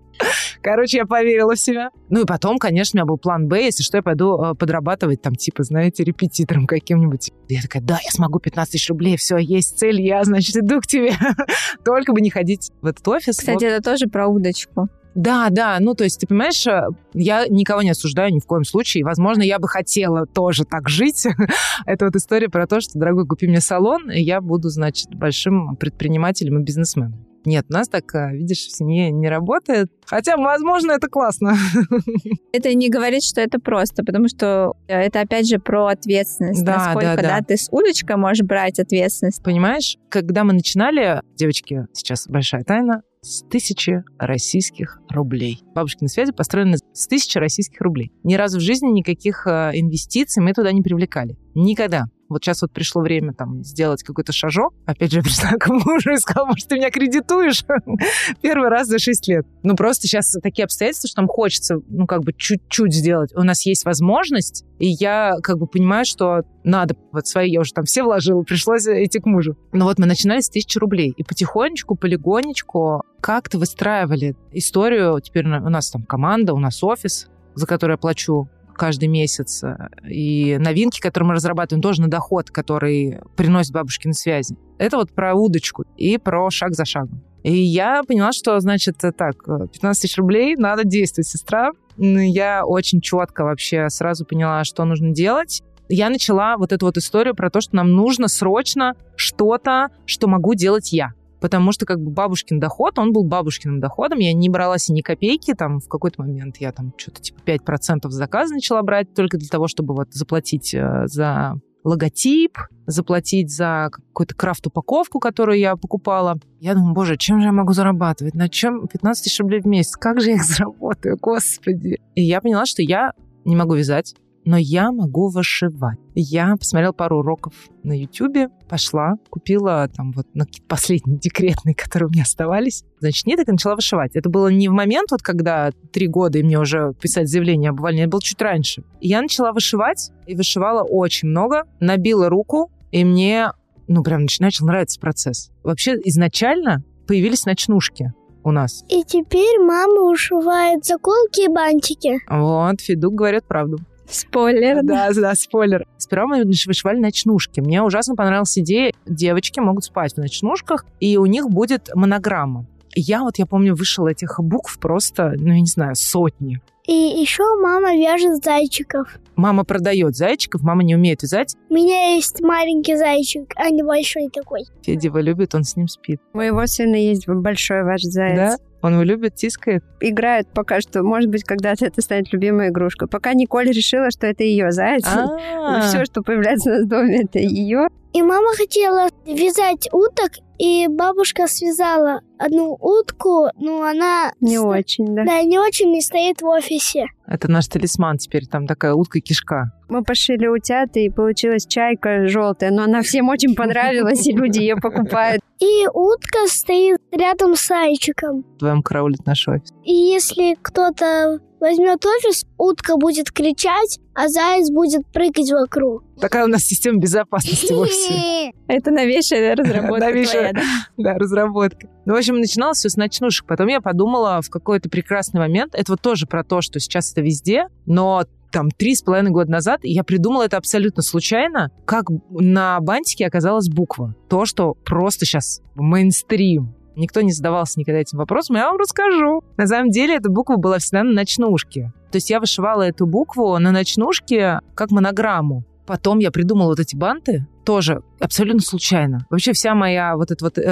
Короче, 0.62 0.98
я 0.98 1.06
поверила 1.06 1.54
в 1.54 1.60
себя. 1.60 1.90
Ну 2.08 2.22
и 2.22 2.24
потом, 2.24 2.58
конечно, 2.58 2.96
у 2.96 2.98
меня 2.98 3.06
был 3.06 3.18
план 3.18 3.48
Б, 3.48 3.64
если 3.64 3.82
что, 3.82 3.98
я 3.98 4.02
пойду 4.02 4.42
э, 4.42 4.54
подрабатывать 4.54 5.20
там, 5.20 5.34
типа, 5.34 5.62
знаете, 5.62 6.04
репетитором 6.04 6.66
каким-нибудь. 6.66 7.30
Я 7.48 7.62
такая, 7.62 7.82
да, 7.82 7.98
я 8.02 8.10
смогу 8.10 8.38
15 8.38 8.72
тысяч 8.72 8.88
рублей, 8.88 9.16
все, 9.16 9.36
есть 9.36 9.78
цель, 9.78 10.00
я, 10.00 10.24
значит, 10.24 10.56
иду 10.56 10.80
к 10.80 10.86
тебе. 10.86 11.12
Только 11.84 12.12
бы 12.12 12.20
не 12.20 12.30
ходить 12.30 12.72
в 12.80 12.86
этот 12.86 13.06
офис. 13.08 13.36
Кстати, 13.36 13.64
это 13.64 13.82
тоже 13.82 14.06
про 14.06 14.26
удочку. 14.26 14.88
Да, 15.16 15.48
да, 15.50 15.78
ну 15.80 15.94
то 15.94 16.04
есть, 16.04 16.20
ты 16.20 16.26
понимаешь, 16.26 16.66
э, 16.66 16.88
я 17.14 17.46
никого 17.48 17.80
не 17.80 17.90
осуждаю 17.90 18.34
ни 18.34 18.38
в 18.38 18.44
коем 18.44 18.64
случае. 18.64 19.02
Возможно, 19.02 19.42
я 19.42 19.58
бы 19.58 19.66
хотела 19.66 20.26
тоже 20.26 20.64
так 20.64 20.90
жить. 20.90 21.26
Это 21.86 22.04
вот 22.04 22.16
история 22.16 22.50
про 22.50 22.66
то, 22.66 22.82
что, 22.82 22.98
дорогой, 22.98 23.26
купи 23.26 23.48
мне 23.48 23.62
салон, 23.62 24.10
и 24.10 24.20
я 24.20 24.42
буду, 24.42 24.68
значит, 24.68 25.14
большим 25.14 25.76
предпринимателем 25.76 26.60
и 26.60 26.62
бизнесменом. 26.62 27.26
Нет, 27.46 27.64
у 27.70 27.72
нас 27.72 27.88
так, 27.88 28.14
э, 28.14 28.32
видишь, 28.32 28.66
в 28.66 28.76
семье 28.76 29.10
не 29.10 29.28
работает. 29.28 29.88
Хотя, 30.04 30.36
возможно, 30.36 30.92
это 30.92 31.08
классно. 31.08 31.54
Это 32.52 32.74
не 32.74 32.90
говорит, 32.90 33.22
что 33.22 33.40
это 33.40 33.58
просто, 33.60 34.02
потому 34.02 34.28
что 34.28 34.72
это 34.88 35.20
опять 35.20 35.48
же 35.48 35.58
про 35.58 35.86
ответственность. 35.86 36.64
Да, 36.64 36.76
Насколько, 36.76 37.16
да, 37.16 37.22
да. 37.22 37.40
ты 37.46 37.56
с 37.56 37.68
удочкой 37.70 38.16
можешь 38.16 38.44
брать 38.44 38.80
ответственность. 38.80 39.42
Понимаешь, 39.42 39.96
когда 40.08 40.42
мы 40.42 40.54
начинали, 40.54 41.20
девочки, 41.36 41.86
сейчас 41.92 42.26
большая 42.26 42.64
тайна, 42.64 43.02
с 43.26 43.42
тысячи 43.42 44.04
российских 44.18 45.00
рублей. 45.08 45.60
Бабушкины 45.74 46.08
связи 46.08 46.32
построены 46.32 46.76
с 46.92 47.06
тысячи 47.08 47.38
российских 47.38 47.80
рублей. 47.80 48.12
Ни 48.22 48.34
разу 48.34 48.58
в 48.58 48.62
жизни 48.62 48.88
никаких 48.88 49.46
э, 49.46 49.72
инвестиций 49.74 50.42
мы 50.42 50.52
туда 50.52 50.70
не 50.72 50.82
привлекали. 50.82 51.36
Никогда. 51.54 52.04
Вот 52.28 52.44
сейчас 52.44 52.62
вот 52.62 52.72
пришло 52.72 53.02
время 53.02 53.32
там 53.32 53.62
сделать 53.62 54.02
какой-то 54.02 54.32
шажок. 54.32 54.74
Опять 54.84 55.12
же, 55.12 55.18
я 55.18 55.22
пришла 55.22 55.50
к 55.50 55.68
мужу 55.68 56.12
и 56.12 56.16
сказала, 56.16 56.46
может, 56.46 56.68
ты 56.68 56.76
меня 56.76 56.90
кредитуешь? 56.90 57.64
Первый 58.42 58.68
раз 58.68 58.88
за 58.88 58.98
6 58.98 59.28
лет. 59.28 59.46
Ну, 59.62 59.76
просто 59.76 60.06
сейчас 60.06 60.32
такие 60.42 60.64
обстоятельства, 60.64 61.08
что 61.08 61.20
нам 61.20 61.28
хочется, 61.28 61.76
ну, 61.88 62.06
как 62.06 62.22
бы 62.22 62.32
чуть-чуть 62.32 62.94
сделать. 62.94 63.32
У 63.34 63.42
нас 63.42 63.64
есть 63.66 63.84
возможность, 63.84 64.64
и 64.78 64.88
я 64.88 65.34
как 65.42 65.58
бы 65.58 65.66
понимаю, 65.66 66.04
что 66.04 66.42
надо. 66.64 66.96
Вот 67.12 67.26
свои 67.26 67.50
я 67.50 67.60
уже 67.60 67.72
там 67.72 67.84
все 67.84 68.02
вложила, 68.02 68.42
пришлось 68.42 68.86
идти 68.86 69.20
к 69.20 69.26
мужу. 69.26 69.56
Но 69.72 69.84
вот 69.84 69.98
мы 69.98 70.06
начинали 70.06 70.40
с 70.40 70.48
тысячи 70.48 70.78
рублей. 70.78 71.14
И 71.16 71.22
потихонечку, 71.22 71.96
полигонечку 71.96 73.02
как-то 73.20 73.58
выстраивали 73.58 74.36
историю. 74.52 75.20
Теперь 75.20 75.46
у 75.46 75.68
нас 75.68 75.90
там 75.90 76.02
команда, 76.02 76.54
у 76.54 76.58
нас 76.58 76.82
офис, 76.82 77.28
за 77.54 77.66
который 77.66 77.92
я 77.92 77.96
плачу 77.98 78.48
каждый 78.76 79.08
месяц. 79.08 79.62
И 80.08 80.56
новинки, 80.58 81.00
которые 81.00 81.28
мы 81.28 81.34
разрабатываем, 81.34 81.82
тоже 81.82 82.02
на 82.02 82.08
доход, 82.08 82.50
который 82.50 83.20
приносит 83.36 83.72
бабушкины 83.72 84.14
связи. 84.14 84.56
Это 84.78 84.96
вот 84.96 85.12
про 85.12 85.34
удочку 85.34 85.84
и 85.96 86.18
про 86.18 86.50
шаг 86.50 86.74
за 86.74 86.84
шагом. 86.84 87.22
И 87.42 87.52
я 87.54 88.02
поняла, 88.02 88.32
что, 88.32 88.58
значит, 88.60 88.96
так, 88.98 89.44
15 89.44 90.02
тысяч 90.02 90.18
рублей, 90.18 90.56
надо 90.56 90.84
действовать, 90.84 91.28
сестра. 91.28 91.70
Я 91.96 92.64
очень 92.66 93.00
четко 93.00 93.44
вообще 93.44 93.88
сразу 93.88 94.24
поняла, 94.24 94.64
что 94.64 94.84
нужно 94.84 95.12
делать. 95.12 95.62
Я 95.88 96.10
начала 96.10 96.56
вот 96.56 96.72
эту 96.72 96.86
вот 96.86 96.96
историю 96.96 97.36
про 97.36 97.48
то, 97.48 97.60
что 97.60 97.76
нам 97.76 97.92
нужно 97.92 98.26
срочно 98.26 98.94
что-то, 99.14 99.90
что 100.04 100.26
могу 100.26 100.54
делать 100.54 100.92
я. 100.92 101.12
Потому 101.40 101.72
что 101.72 101.86
как 101.86 102.00
бы 102.00 102.10
бабушкин 102.10 102.58
доход, 102.58 102.98
он 102.98 103.12
был 103.12 103.24
бабушкиным 103.24 103.80
доходом. 103.80 104.18
Я 104.18 104.32
не 104.32 104.48
брала 104.48 104.78
себе 104.78 104.96
ни 104.96 105.02
копейки. 105.02 105.54
Там 105.54 105.80
в 105.80 105.88
какой-то 105.88 106.22
момент 106.22 106.56
я 106.58 106.72
там 106.72 106.92
что-то 106.96 107.20
типа 107.20 107.40
5% 107.44 108.08
заказа 108.08 108.54
начала 108.54 108.82
брать 108.82 109.14
только 109.14 109.36
для 109.38 109.48
того, 109.48 109.68
чтобы 109.68 109.94
вот 109.94 110.12
заплатить 110.12 110.74
э, 110.74 111.06
за 111.06 111.54
логотип, 111.86 112.58
заплатить 112.86 113.54
за 113.54 113.90
какую-то 113.92 114.34
крафт-упаковку, 114.34 115.20
которую 115.20 115.58
я 115.58 115.76
покупала. 115.76 116.38
Я 116.58 116.74
думаю, 116.74 116.94
боже, 116.94 117.16
чем 117.16 117.40
же 117.40 117.46
я 117.46 117.52
могу 117.52 117.72
зарабатывать? 117.72 118.34
На 118.34 118.48
чем 118.48 118.88
15 118.88 119.24
тысяч 119.24 119.38
рублей 119.38 119.60
в 119.60 119.66
месяц? 119.66 119.96
Как 119.96 120.20
же 120.20 120.30
я 120.30 120.36
их 120.36 120.44
заработаю, 120.44 121.16
господи? 121.16 122.00
И 122.16 122.22
я 122.22 122.40
поняла, 122.40 122.66
что 122.66 122.82
я 122.82 123.12
не 123.44 123.54
могу 123.54 123.74
вязать, 123.74 124.16
но 124.46 124.56
я 124.56 124.92
могу 124.92 125.28
вышивать. 125.28 125.98
Я 126.14 126.56
посмотрела 126.56 126.92
пару 126.92 127.18
уроков 127.18 127.52
на 127.82 127.92
Ютубе, 127.98 128.48
пошла, 128.68 129.14
купила 129.28 129.88
там 129.94 130.12
вот 130.12 130.26
какие-то 130.32 130.68
последние 130.68 131.18
декретные, 131.20 131.74
которые 131.74 132.06
у 132.06 132.10
меня 132.10 132.22
оставались. 132.22 132.84
Значит, 133.00 133.26
ниток 133.26 133.48
и 133.48 133.52
начала 133.52 133.74
вышивать. 133.74 134.14
Это 134.14 134.30
было 134.30 134.48
не 134.48 134.68
в 134.68 134.72
момент, 134.72 135.10
вот 135.10 135.20
когда 135.20 135.72
три 135.92 136.06
года 136.06 136.38
и 136.38 136.42
мне 136.44 136.58
уже 136.58 136.94
писать 137.00 137.28
заявление 137.28 137.70
об 137.70 137.80
увольнении, 137.80 138.04
это 138.04 138.12
было 138.12 138.22
чуть 138.22 138.40
раньше. 138.40 138.84
И 139.00 139.08
я 139.08 139.20
начала 139.20 139.52
вышивать, 139.52 140.12
и 140.26 140.36
вышивала 140.36 140.82
очень 140.84 141.28
много, 141.28 141.64
набила 141.80 142.28
руку, 142.28 142.70
и 142.92 143.04
мне, 143.04 143.50
ну, 143.88 144.04
прям 144.04 144.22
нач- 144.26 144.36
начал 144.38 144.66
нравиться 144.66 145.00
процесс. 145.00 145.50
Вообще, 145.64 145.96
изначально 146.04 146.84
появились 147.08 147.46
ночнушки 147.46 148.12
у 148.44 148.52
нас. 148.52 148.84
И 148.88 149.02
теперь 149.02 149.58
мама 149.58 150.02
ушивает 150.02 150.84
заколки 150.84 151.46
и 151.46 151.48
бантики. 151.48 152.20
Вот, 152.30 152.80
Федук 152.80 153.14
говорит 153.14 153.44
правду. 153.44 153.78
Спойлер. 154.08 154.82
Да, 154.82 155.10
да, 155.12 155.34
спойлер. 155.34 155.86
Сперва 155.98 156.26
мы 156.26 156.44
вышивали 156.44 156.98
ночнушки. 156.98 157.60
Мне 157.60 157.82
ужасно 157.82 158.14
понравилась 158.14 158.58
идея. 158.58 158.92
Девочки 159.06 159.60
могут 159.60 159.84
спать 159.84 160.14
в 160.14 160.18
ночнушках, 160.18 160.86
и 161.00 161.16
у 161.16 161.26
них 161.26 161.48
будет 161.48 161.90
монограмма. 161.94 162.66
Я 162.94 163.22
вот, 163.22 163.38
я 163.38 163.46
помню, 163.46 163.74
вышила 163.74 164.08
этих 164.08 164.40
букв 164.40 164.78
просто, 164.78 165.34
ну, 165.36 165.48
я 165.52 165.60
не 165.60 165.66
знаю, 165.66 165.94
сотни. 165.96 166.60
И 166.86 166.92
еще 166.92 167.42
мама 167.60 167.94
вяжет 167.94 168.42
зайчиков. 168.42 169.18
Мама 169.36 169.64
продает 169.64 170.16
зайчиков, 170.16 170.62
мама 170.62 170.82
не 170.82 170.94
умеет 170.94 171.22
вязать. 171.22 171.54
У 171.68 171.74
меня 171.74 172.14
есть 172.14 172.40
маленький 172.40 172.96
зайчик, 172.96 173.52
а 173.56 173.70
не 173.70 173.82
большой 173.82 174.28
такой. 174.32 174.64
Федя 174.82 175.08
его 175.08 175.18
любит, 175.18 175.54
он 175.54 175.64
с 175.64 175.76
ним 175.76 175.88
спит. 175.88 176.20
У 176.32 176.38
моего 176.38 176.66
сына 176.66 176.96
есть 176.96 177.28
большой 177.28 177.84
ваш 177.84 178.00
заяц. 178.02 178.36
Да? 178.36 178.56
Он 178.82 178.94
его 178.94 179.02
любит, 179.02 179.34
тискает. 179.34 179.82
Играют 180.00 180.48
пока 180.54 180.80
что. 180.80 181.02
Может 181.02 181.28
быть, 181.30 181.44
когда-то 181.44 181.86
это 181.86 182.00
станет 182.02 182.32
любимой 182.32 182.68
игрушкой. 182.68 183.08
Пока 183.08 183.34
Николь 183.34 183.70
решила, 183.70 184.10
что 184.10 184.26
это 184.26 184.44
ее 184.44 184.70
заяц. 184.70 185.04
А, 185.06 185.80
Все, 185.88 186.04
что 186.04 186.22
появляется 186.22 186.70
на 186.70 186.86
доме, 186.86 187.22
это 187.24 187.38
ее. 187.38 187.88
И 188.12 188.22
мама 188.22 188.54
хотела 188.56 189.08
вязать 189.26 189.88
уток, 189.92 190.32
и 190.58 190.86
бабушка 190.88 191.46
связала 191.46 192.20
одну 192.38 192.76
утку, 192.80 193.48
но 193.58 193.82
она... 193.82 194.32
Не 194.40 194.56
sto- 194.56 194.78
очень, 194.78 195.14
да. 195.14 195.24
Да, 195.24 195.42
не 195.42 195.58
очень 195.58 195.90
не 195.90 196.00
стоит 196.00 196.42
в 196.42 196.46
офисе. 196.46 197.06
Это 197.26 197.50
наш 197.50 197.66
талисман 197.66 198.18
теперь, 198.18 198.46
там 198.46 198.66
такая 198.66 198.94
утка-кишка. 198.94 199.72
Мы 199.88 200.02
пошили 200.02 200.46
утят, 200.46 200.96
и 200.96 201.08
получилась 201.10 201.66
чайка 201.66 202.28
желтая, 202.28 202.70
но 202.70 202.82
она 202.84 203.02
всем 203.02 203.28
очень 203.28 203.54
понравилась, 203.54 204.26
и 204.26 204.32
люди 204.32 204.58
ее 204.60 204.76
покупают. 204.76 205.40
И 205.58 205.86
утка 205.92 206.46
стоит 206.48 207.00
рядом 207.12 207.56
с 207.56 207.66
зайчиком. 207.66 208.44
Вдвоем 208.56 208.82
караулит 208.82 209.24
наш 209.24 209.48
офис. 209.48 209.72
И 209.84 209.92
если 209.92 210.56
кто-то 210.60 211.40
возьмет 211.60 212.04
офис, 212.04 212.44
утка 212.58 212.96
будет 212.96 213.30
кричать, 213.30 213.98
а 214.14 214.28
заяц 214.28 214.70
будет 214.70 215.06
прыгать 215.12 215.50
вокруг. 215.50 216.02
Такая 216.20 216.44
у 216.44 216.48
нас 216.48 216.62
система 216.62 216.98
безопасности 216.98 217.72
в 217.72 217.78
офисе. 217.78 218.52
Это 218.68 218.90
новейшая 218.90 219.54
разработка 219.56 220.06
Новейшая. 220.06 220.50
твоя, 220.50 220.52
да? 220.52 220.62
Да, 220.96 221.14
разработка. 221.14 221.88
Ну, 222.04 222.14
в 222.14 222.16
общем, 222.16 222.38
начиналось 222.38 222.78
все 222.78 222.88
с 222.88 222.96
ночнушек. 222.96 223.46
Потом 223.46 223.68
я 223.68 223.80
подумала 223.80 224.40
в 224.42 224.50
какой-то 224.50 224.88
прекрасный 224.88 225.38
момент, 225.38 225.74
это 225.74 225.92
вот 225.92 226.00
тоже 226.00 226.26
про 226.26 226.44
то, 226.44 226.60
что 226.60 226.80
сейчас 226.80 227.12
это 227.12 227.20
везде, 227.20 227.66
но 227.84 228.24
там 228.52 228.70
три 228.70 228.94
с 228.94 229.02
половиной 229.02 229.32
года 229.32 229.50
назад 229.50 229.80
я 229.82 230.02
придумала 230.04 230.44
это 230.44 230.56
абсолютно 230.56 231.02
случайно, 231.02 231.70
как 231.84 232.06
на 232.30 232.80
бантике 232.80 233.26
оказалась 233.26 233.68
буква. 233.68 234.14
То, 234.28 234.46
что 234.46 234.74
просто 234.84 235.26
сейчас 235.26 235.60
мейнстрим. 235.74 236.74
Никто 236.96 237.20
не 237.20 237.32
задавался 237.32 237.78
никогда 237.78 238.00
этим 238.00 238.18
вопросом, 238.18 238.56
я 238.56 238.66
вам 238.66 238.78
расскажу. 238.78 239.42
На 239.56 239.66
самом 239.66 239.90
деле 239.90 240.16
эта 240.16 240.30
буква 240.30 240.56
была 240.56 240.78
всегда 240.78 241.04
на 241.04 241.12
ночнушке. 241.12 241.92
То 242.10 242.16
есть 242.16 242.30
я 242.30 242.40
вышивала 242.40 242.82
эту 242.82 243.06
букву 243.06 243.58
на 243.58 243.70
ночнушке 243.70 244.60
как 244.74 244.90
монограмму. 244.90 245.64
Потом 245.86 246.18
я 246.18 246.32
придумала 246.32 246.70
вот 246.70 246.80
эти 246.80 246.96
банты, 246.96 247.46
тоже 247.64 248.02
абсолютно 248.20 248.60
случайно. 248.60 249.26
Вообще 249.28 249.52
вся 249.52 249.74
моя 249.74 250.16
вот 250.16 250.30
эта 250.30 250.44
вот 250.44 250.56
э, 250.56 250.62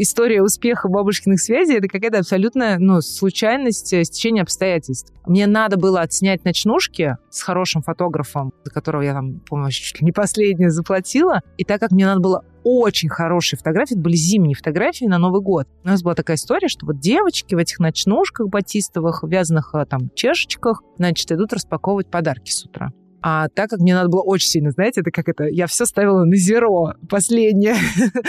история 0.00 0.42
успеха 0.42 0.88
бабушкиных 0.88 1.40
связей 1.40 1.76
это 1.76 1.88
какая-то 1.88 2.18
абсолютная 2.18 2.78
ну, 2.78 3.00
случайность, 3.00 3.92
э, 3.92 4.04
стечение 4.04 4.42
обстоятельств. 4.42 5.12
Мне 5.26 5.46
надо 5.46 5.78
было 5.78 6.00
отснять 6.00 6.44
ночнушки 6.44 7.16
с 7.30 7.42
хорошим 7.42 7.82
фотографом, 7.82 8.52
за 8.64 8.70
которого 8.70 9.02
я 9.02 9.14
там, 9.14 9.40
по-моему, 9.40 9.70
чуть 9.70 10.00
ли 10.00 10.04
не 10.04 10.12
последнее 10.12 10.70
заплатила. 10.70 11.40
И 11.56 11.64
так 11.64 11.80
как 11.80 11.90
мне 11.90 12.06
надо 12.06 12.20
было 12.20 12.44
очень 12.64 13.08
хорошие 13.08 13.58
фотографии, 13.58 13.94
это 13.94 14.02
были 14.02 14.16
зимние 14.16 14.54
фотографии 14.54 15.04
на 15.04 15.18
Новый 15.18 15.40
год. 15.40 15.66
У 15.84 15.88
нас 15.88 16.02
была 16.02 16.14
такая 16.14 16.36
история, 16.36 16.68
что 16.68 16.86
вот 16.86 16.98
девочки 16.98 17.54
в 17.54 17.58
этих 17.58 17.78
ночнушках 17.78 18.48
батистовых, 18.48 19.22
вязаных 19.24 19.74
э, 19.74 19.84
там 19.86 20.10
чешечках, 20.14 20.82
значит, 20.96 21.30
идут 21.32 21.52
распаковывать 21.52 22.10
подарки 22.10 22.50
с 22.50 22.64
утра. 22.64 22.92
А 23.22 23.48
так 23.48 23.70
как 23.70 23.78
мне 23.78 23.94
надо 23.94 24.08
было 24.08 24.22
очень 24.22 24.48
сильно, 24.48 24.70
знаете, 24.72 25.00
это 25.00 25.10
как 25.10 25.28
это, 25.28 25.44
я 25.44 25.66
все 25.66 25.86
ставила 25.86 26.24
на 26.24 26.36
зеро 26.36 26.94
последнее. 27.08 27.76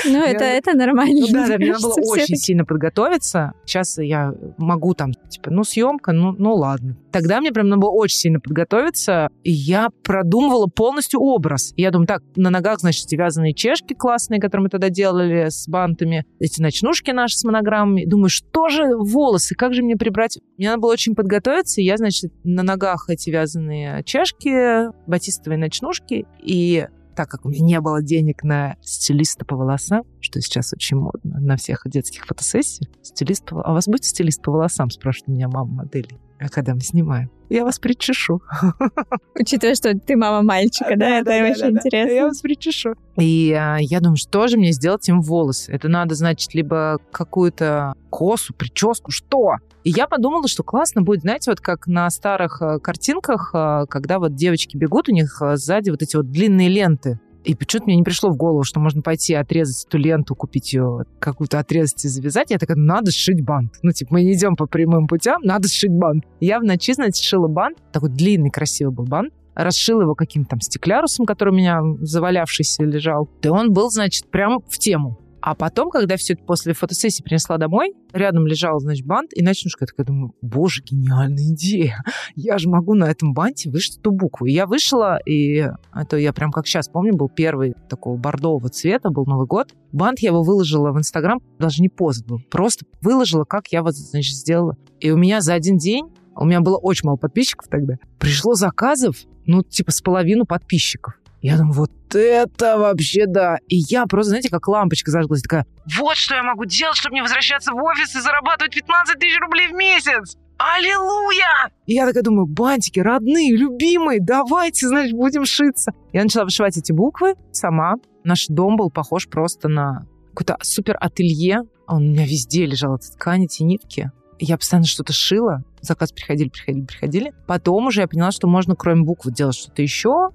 Ну, 0.06 0.23
это, 0.23 0.43
это 0.43 0.77
нормально. 0.77 1.21
Ну 1.21 1.27
да, 1.34 1.47
да, 1.47 1.58
мне 1.58 1.71
надо 1.71 1.84
было 1.84 1.95
очень 2.06 2.36
сильно 2.36 2.65
подготовиться. 2.65 3.53
Сейчас 3.65 3.97
я 3.97 4.34
могу 4.58 4.93
там, 4.93 5.13
типа, 5.13 5.49
ну, 5.49 5.63
съемка, 5.63 6.12
ну, 6.12 6.34
ну 6.38 6.53
ладно. 6.53 6.95
Тогда 7.12 7.39
мне 7.39 7.51
прям 7.51 7.69
надо 7.69 7.82
было 7.82 7.91
очень 7.91 8.17
сильно 8.17 8.39
подготовиться, 8.39 9.29
и 9.43 9.51
я 9.51 9.89
продумывала 10.03 10.67
полностью 10.67 11.19
образ. 11.21 11.73
И 11.75 11.82
я 11.82 11.91
думаю, 11.91 12.08
так, 12.08 12.21
на 12.36 12.49
ногах, 12.49 12.79
значит, 12.79 13.08
эти 13.08 13.15
вязаные 13.15 13.53
чешки 13.53 13.93
классные, 13.93 14.39
которые 14.39 14.63
мы 14.63 14.69
тогда 14.69 14.89
делали 14.89 15.47
с 15.49 15.67
бантами, 15.67 16.25
эти 16.39 16.62
ночнушки 16.62 17.12
наши 17.12 17.38
с 17.38 17.43
монограммами. 17.43 18.06
Думаю, 18.06 18.29
что 18.29 18.69
же 18.69 18.95
волосы, 18.95 19.56
как 19.56 19.73
же 19.73 19.84
мне 19.84 19.95
прибрать? 19.95 20.39
Мне 20.58 20.69
надо 20.69 20.82
было 20.82 20.91
очень 20.91 21.15
подготовиться, 21.15 21.82
и 21.82 21.86
я, 21.86 21.97
значит, 21.97 22.32
на 22.43 22.63
ногах 22.63 23.06
эти 23.10 23.29
вязаные 23.29 24.03
чешки, 24.03 24.83
батистовые 25.08 25.58
ночнушки, 25.58 26.26
и 26.39 26.88
так 27.15 27.30
как 27.30 27.46
у 27.46 27.50
меня 27.50 27.63
не 27.63 27.82
было 27.82 28.02
денег 28.02 28.43
на 28.43 28.76
стилиста 28.82 29.46
по 29.46 29.56
волосам, 29.56 30.04
что 30.19 30.41
сейчас 30.41 30.74
очень 30.74 30.98
модно 30.98 31.39
на 31.39 31.58
всех 31.58 31.84
детских 31.86 32.26
фотосессиях, 32.26 32.89
стилист 33.02 33.46
по... 33.46 33.62
А 33.62 33.72
у 33.72 33.74
вас 33.74 33.86
будет 33.88 34.04
стилист 34.04 34.41
по 34.41 34.52
волосам, 34.52 34.89
спрашивает 34.89 35.28
меня 35.28 35.48
мама 35.48 35.84
модели. 35.84 36.19
А 36.39 36.50
когда 36.50 36.74
мы 36.74 36.82
снимаем? 36.82 37.30
Я 37.54 37.66
вас 37.66 37.78
причешу. 37.78 38.42
Учитывая, 39.39 39.76
что 39.76 39.94
ты 39.94 40.16
мама 40.16 40.42
мальчика, 40.42 40.96
да, 40.98 41.20
это 41.20 41.30
очень 41.30 41.66
Я 41.66 41.70
интересно. 41.70 42.24
вас 42.24 42.42
причешу. 42.42 42.96
И 43.16 43.54
а, 43.54 43.78
я 43.80 44.00
думаю, 44.00 44.18
что 44.18 44.48
же 44.48 44.58
мне 44.58 44.72
сделать 44.72 45.08
им 45.08 45.22
волосы? 45.22 45.72
Это 45.72 45.88
надо, 45.88 46.16
значит, 46.16 46.56
либо 46.56 46.98
какую-то 47.12 47.94
косу, 48.10 48.56
прическу, 48.56 49.12
что? 49.12 49.58
И 49.84 49.92
я 49.92 50.08
подумала, 50.08 50.48
что 50.48 50.63
классно 50.63 51.04
будет, 51.04 51.22
знаете, 51.22 51.52
вот 51.52 51.60
как 51.60 51.86
на 51.86 52.10
старых 52.10 52.60
э, 52.60 52.80
картинках, 52.80 53.52
э, 53.54 53.86
когда 53.88 54.18
вот 54.18 54.34
девочки 54.34 54.76
бегут, 54.76 55.10
у 55.10 55.12
них 55.12 55.39
э, 55.39 55.56
сзади 55.56 55.92
вот 55.92 56.02
эти 56.02 56.16
вот 56.16 56.32
длинные 56.32 56.70
ленты. 56.70 57.20
И 57.43 57.56
почему-то 57.56 57.86
мне 57.86 57.97
не 57.97 58.03
пришло 58.03 58.29
в 58.29 58.38
голову, 58.38 58.63
что 58.63 58.79
можно 58.79 59.01
пойти 59.01 59.34
отрезать 59.34 59.86
эту 59.86 59.97
ленту, 59.97 60.36
купить 60.36 60.73
ее, 60.73 61.03
какую-то 61.19 61.60
отрезать 61.60 62.06
и 62.06 62.08
завязать. 62.08 62.51
Я 62.51 62.58
такая, 62.58 62.77
надо 62.77 63.12
сшить 63.12 63.43
бант. 63.43 63.73
Ну, 63.82 63.91
типа, 63.91 64.13
мы 64.13 64.23
не 64.23 64.34
идем 64.34 64.56
по 64.56 64.65
прямым 64.65 65.08
путям, 65.08 65.41
надо 65.43 65.67
сшить 65.67 65.91
бант. 65.91 66.25
Я 66.39 66.60
в 66.60 66.63
значит, 66.63 67.15
сшила 67.15 67.47
бант. 67.47 67.77
Такой 67.91 68.10
длинный, 68.10 68.49
красивый 68.49 68.93
был 68.93 69.06
бант. 69.06 69.34
Расшила 69.56 70.01
его 70.01 70.15
каким-то 70.15 70.51
там 70.51 70.62
стеклярусом, 70.62 71.25
который 71.25 71.53
у 71.53 71.58
меня 71.58 71.82
завалявшийся 71.99 72.84
лежал. 72.84 73.29
И 73.41 73.47
он 73.49 73.71
был, 73.71 73.91
значит, 73.91 74.32
прям 74.32 74.60
в 74.67 74.79
тему. 74.79 75.19
А 75.45 75.56
потом, 75.56 75.89
когда 75.89 76.15
все 76.15 76.36
это 76.36 76.43
после 76.45 76.71
фотосессии 76.71 77.21
принесла 77.21 77.58
домой, 77.58 77.93
рядом 78.13 78.47
лежал, 78.47 78.79
значит, 78.79 79.06
бант, 79.06 79.32
и 79.34 79.43
ночнушка. 79.43 79.84
Я 79.84 79.88
такая 79.88 80.06
думаю, 80.06 80.34
боже, 80.41 80.82
гениальная 80.84 81.51
идея. 81.51 82.01
Я 82.34 82.58
же 82.58 82.69
могу 82.69 82.93
на 82.93 83.12
этом 83.12 83.34
банте 83.34 83.69
вышить 83.69 83.97
эту 83.97 84.12
букву. 84.12 84.45
И 84.45 84.53
я 84.53 84.65
вышла, 84.65 85.19
и 85.25 85.67
это 85.93 86.15
я 86.15 86.32
прям 86.32 86.53
как 86.53 86.65
сейчас 86.65 86.88
помню, 86.88 87.13
был 87.13 87.27
первый 87.27 87.73
такого 87.89 88.15
бордового 88.15 88.69
цвета, 88.69 89.10
был 89.10 89.25
Новый 89.25 89.45
год. 89.45 89.73
Бант 89.91 90.19
я 90.19 90.29
его 90.29 90.43
выложила 90.43 90.93
в 90.93 90.97
Инстаграм, 90.97 91.41
даже 91.60 91.82
не 91.82 91.89
пост 91.89 92.25
был, 92.25 92.39
просто 92.49 92.86
выложила, 93.01 93.43
как 93.43 93.67
я 93.67 93.84
вот, 93.84 93.95
значит, 93.95 94.36
сделала. 94.36 94.77
И 95.01 95.12
у 95.12 95.17
меня 95.17 95.41
за 95.41 95.56
один 95.56 95.75
день, 95.75 96.06
у 96.38 96.45
меня 96.45 96.62
было 96.62 96.77
очень 96.77 97.06
мало 97.06 97.17
подписчиков 97.17 97.67
тогда, 97.67 97.95
пришло 98.17 98.53
заказов, 98.53 99.17
ну, 99.45 99.62
типа, 99.62 99.91
с 99.91 100.01
половину 100.01 100.45
подписчиков. 100.45 101.15
Я 101.43 101.58
думаю, 101.58 101.73
вот 101.73 102.15
это 102.15 102.77
вообще 102.77 103.25
да. 103.27 103.58
И 103.67 103.75
я 103.89 104.06
просто, 104.06 104.29
знаете, 104.29 104.49
как 104.49 104.65
лампочка 104.65 105.12
зажглась, 105.12 105.41
такая, 105.41 105.65
вот 105.99 106.15
что 106.15 106.36
я 106.36 106.41
могу 106.41 106.63
делать, 106.63 106.95
чтобы 106.95 107.15
не 107.15 107.21
возвращаться 107.21 107.73
в 107.73 107.75
офис 107.75 108.15
и 108.15 108.21
зарабатывать 108.21 108.73
15 108.73 109.19
тысяч 109.19 109.38
рублей 109.41 109.67
в 109.67 109.73
месяц. 109.73 110.38
Аллилуйя! 110.58 111.69
И 111.86 111.95
я 111.95 112.08
такая 112.08 112.23
думаю, 112.23 112.45
бантики, 112.45 113.01
родные, 113.01 113.58
любимые, 113.58 114.19
давайте, 114.21 114.88
значит, 114.88 115.17
будем 115.17 115.43
шиться. 115.43 115.91
Я 116.13 116.23
начала 116.23 116.45
вышивать 116.45 116.77
эти 116.77 116.93
буквы 116.93 117.36
сама. 117.51 117.95
Наш 118.23 118.45
дом 118.47 118.77
был 118.77 118.89
похож 118.89 119.27
просто 119.27 119.67
на 119.67 120.06
какое-то 120.34 120.58
супер 120.62 120.95
ателье. 120.97 121.63
У 121.89 121.99
меня 121.99 122.25
везде 122.25 122.65
лежал, 122.65 122.95
эта 122.95 123.12
ткань, 123.12 123.43
эти 123.43 123.63
нитки. 123.63 124.12
Я 124.39 124.58
постоянно 124.58 124.88
что-то 124.88 125.12
шила. 125.12 125.65
Заказ 125.82 126.13
приходили, 126.13 126.47
приходили, 126.47 126.86
приходили. 126.86 127.34
Потом 127.47 127.88
уже 127.88 127.99
я 127.99 128.08
поняла, 128.08 128.32
что 128.32 128.47
можно 128.47 128.77
кроме 128.77 129.03
букв 129.03 129.27
делать 129.29 129.58
что-то 129.58 129.82
еще. 129.82 130.29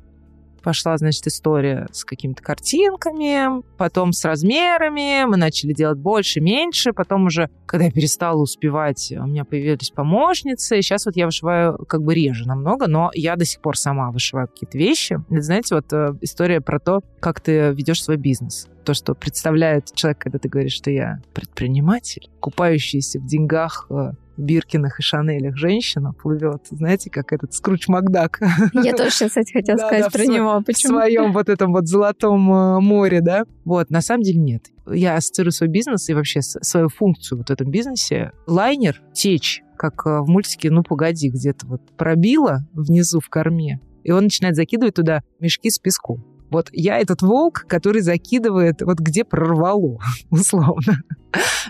Пошла, 0.68 0.98
значит, 0.98 1.26
история 1.26 1.86
с 1.92 2.04
какими-то 2.04 2.42
картинками, 2.42 3.62
потом 3.78 4.12
с 4.12 4.22
размерами. 4.26 5.24
Мы 5.24 5.38
начали 5.38 5.72
делать 5.72 5.96
больше, 5.96 6.42
меньше. 6.42 6.92
Потом 6.92 7.24
уже, 7.24 7.48
когда 7.64 7.86
я 7.86 7.90
перестала 7.90 8.36
успевать, 8.42 9.10
у 9.18 9.26
меня 9.26 9.46
появились 9.46 9.88
помощницы. 9.88 10.82
Сейчас 10.82 11.06
вот 11.06 11.16
я 11.16 11.24
вышиваю 11.24 11.78
как 11.86 12.02
бы 12.02 12.14
реже 12.14 12.46
намного, 12.46 12.86
но 12.86 13.10
я 13.14 13.36
до 13.36 13.46
сих 13.46 13.62
пор 13.62 13.78
сама 13.78 14.10
вышиваю 14.10 14.46
какие-то 14.46 14.76
вещи. 14.76 15.16
Это, 15.30 15.40
знаете, 15.40 15.74
вот 15.74 15.90
э, 15.90 16.12
история 16.20 16.60
про 16.60 16.78
то, 16.78 17.00
как 17.18 17.40
ты 17.40 17.72
ведешь 17.72 18.04
свой 18.04 18.18
бизнес. 18.18 18.68
То, 18.84 18.92
что 18.92 19.14
представляет 19.14 19.94
человек, 19.94 20.18
когда 20.18 20.38
ты 20.38 20.50
говоришь, 20.50 20.74
что 20.74 20.90
я 20.90 21.22
предприниматель, 21.32 22.28
купающийся 22.40 23.20
в 23.20 23.26
деньгах 23.26 23.86
э, 23.88 24.10
Биркинах 24.40 24.98
и 25.00 25.02
Шанелях 25.02 25.56
женщина 25.56 26.12
плывет, 26.12 26.66
знаете, 26.70 27.10
как 27.10 27.32
этот 27.32 27.52
Скруч 27.54 27.88
Макдак 27.88 28.40
Я 28.72 28.94
тоже 28.94 29.10
сейчас, 29.10 29.28
кстати, 29.28 29.52
хотела 29.52 29.76
сказать 29.78 30.06
в 30.06 30.12
про 30.12 30.24
него. 30.24 30.60
в 30.60 30.64
Почему? 30.64 30.98
своем 30.98 31.32
вот 31.32 31.48
этом 31.48 31.72
вот 31.72 31.86
золотом 31.86 32.52
э, 32.52 32.80
море, 32.80 33.20
да? 33.20 33.44
Вот, 33.64 33.90
на 33.90 34.00
самом 34.00 34.22
деле 34.22 34.38
нет. 34.38 34.66
Я 34.86 35.16
ассоциирую 35.16 35.52
свой 35.52 35.68
бизнес 35.68 36.08
и 36.08 36.14
вообще 36.14 36.40
свою 36.42 36.88
функцию 36.88 37.38
вот 37.38 37.48
в 37.48 37.52
этом 37.52 37.70
бизнесе. 37.70 38.32
Лайнер 38.46 39.02
течь, 39.12 39.62
как 39.76 40.06
э, 40.06 40.20
в 40.20 40.28
мультике 40.28 40.70
«Ну, 40.70 40.82
погоди», 40.82 41.30
где-то 41.30 41.66
вот 41.66 41.80
пробило 41.96 42.66
внизу 42.72 43.20
в 43.20 43.28
корме, 43.28 43.80
и 44.04 44.12
он 44.12 44.24
начинает 44.24 44.56
закидывать 44.56 44.94
туда 44.94 45.22
мешки 45.40 45.70
с 45.70 45.78
песком. 45.78 46.24
Вот 46.50 46.68
я 46.72 46.98
этот 46.98 47.22
волк, 47.22 47.66
который 47.68 48.00
закидывает 48.00 48.80
вот 48.82 48.98
где 48.98 49.24
прорвало, 49.24 49.98
условно. 50.30 51.02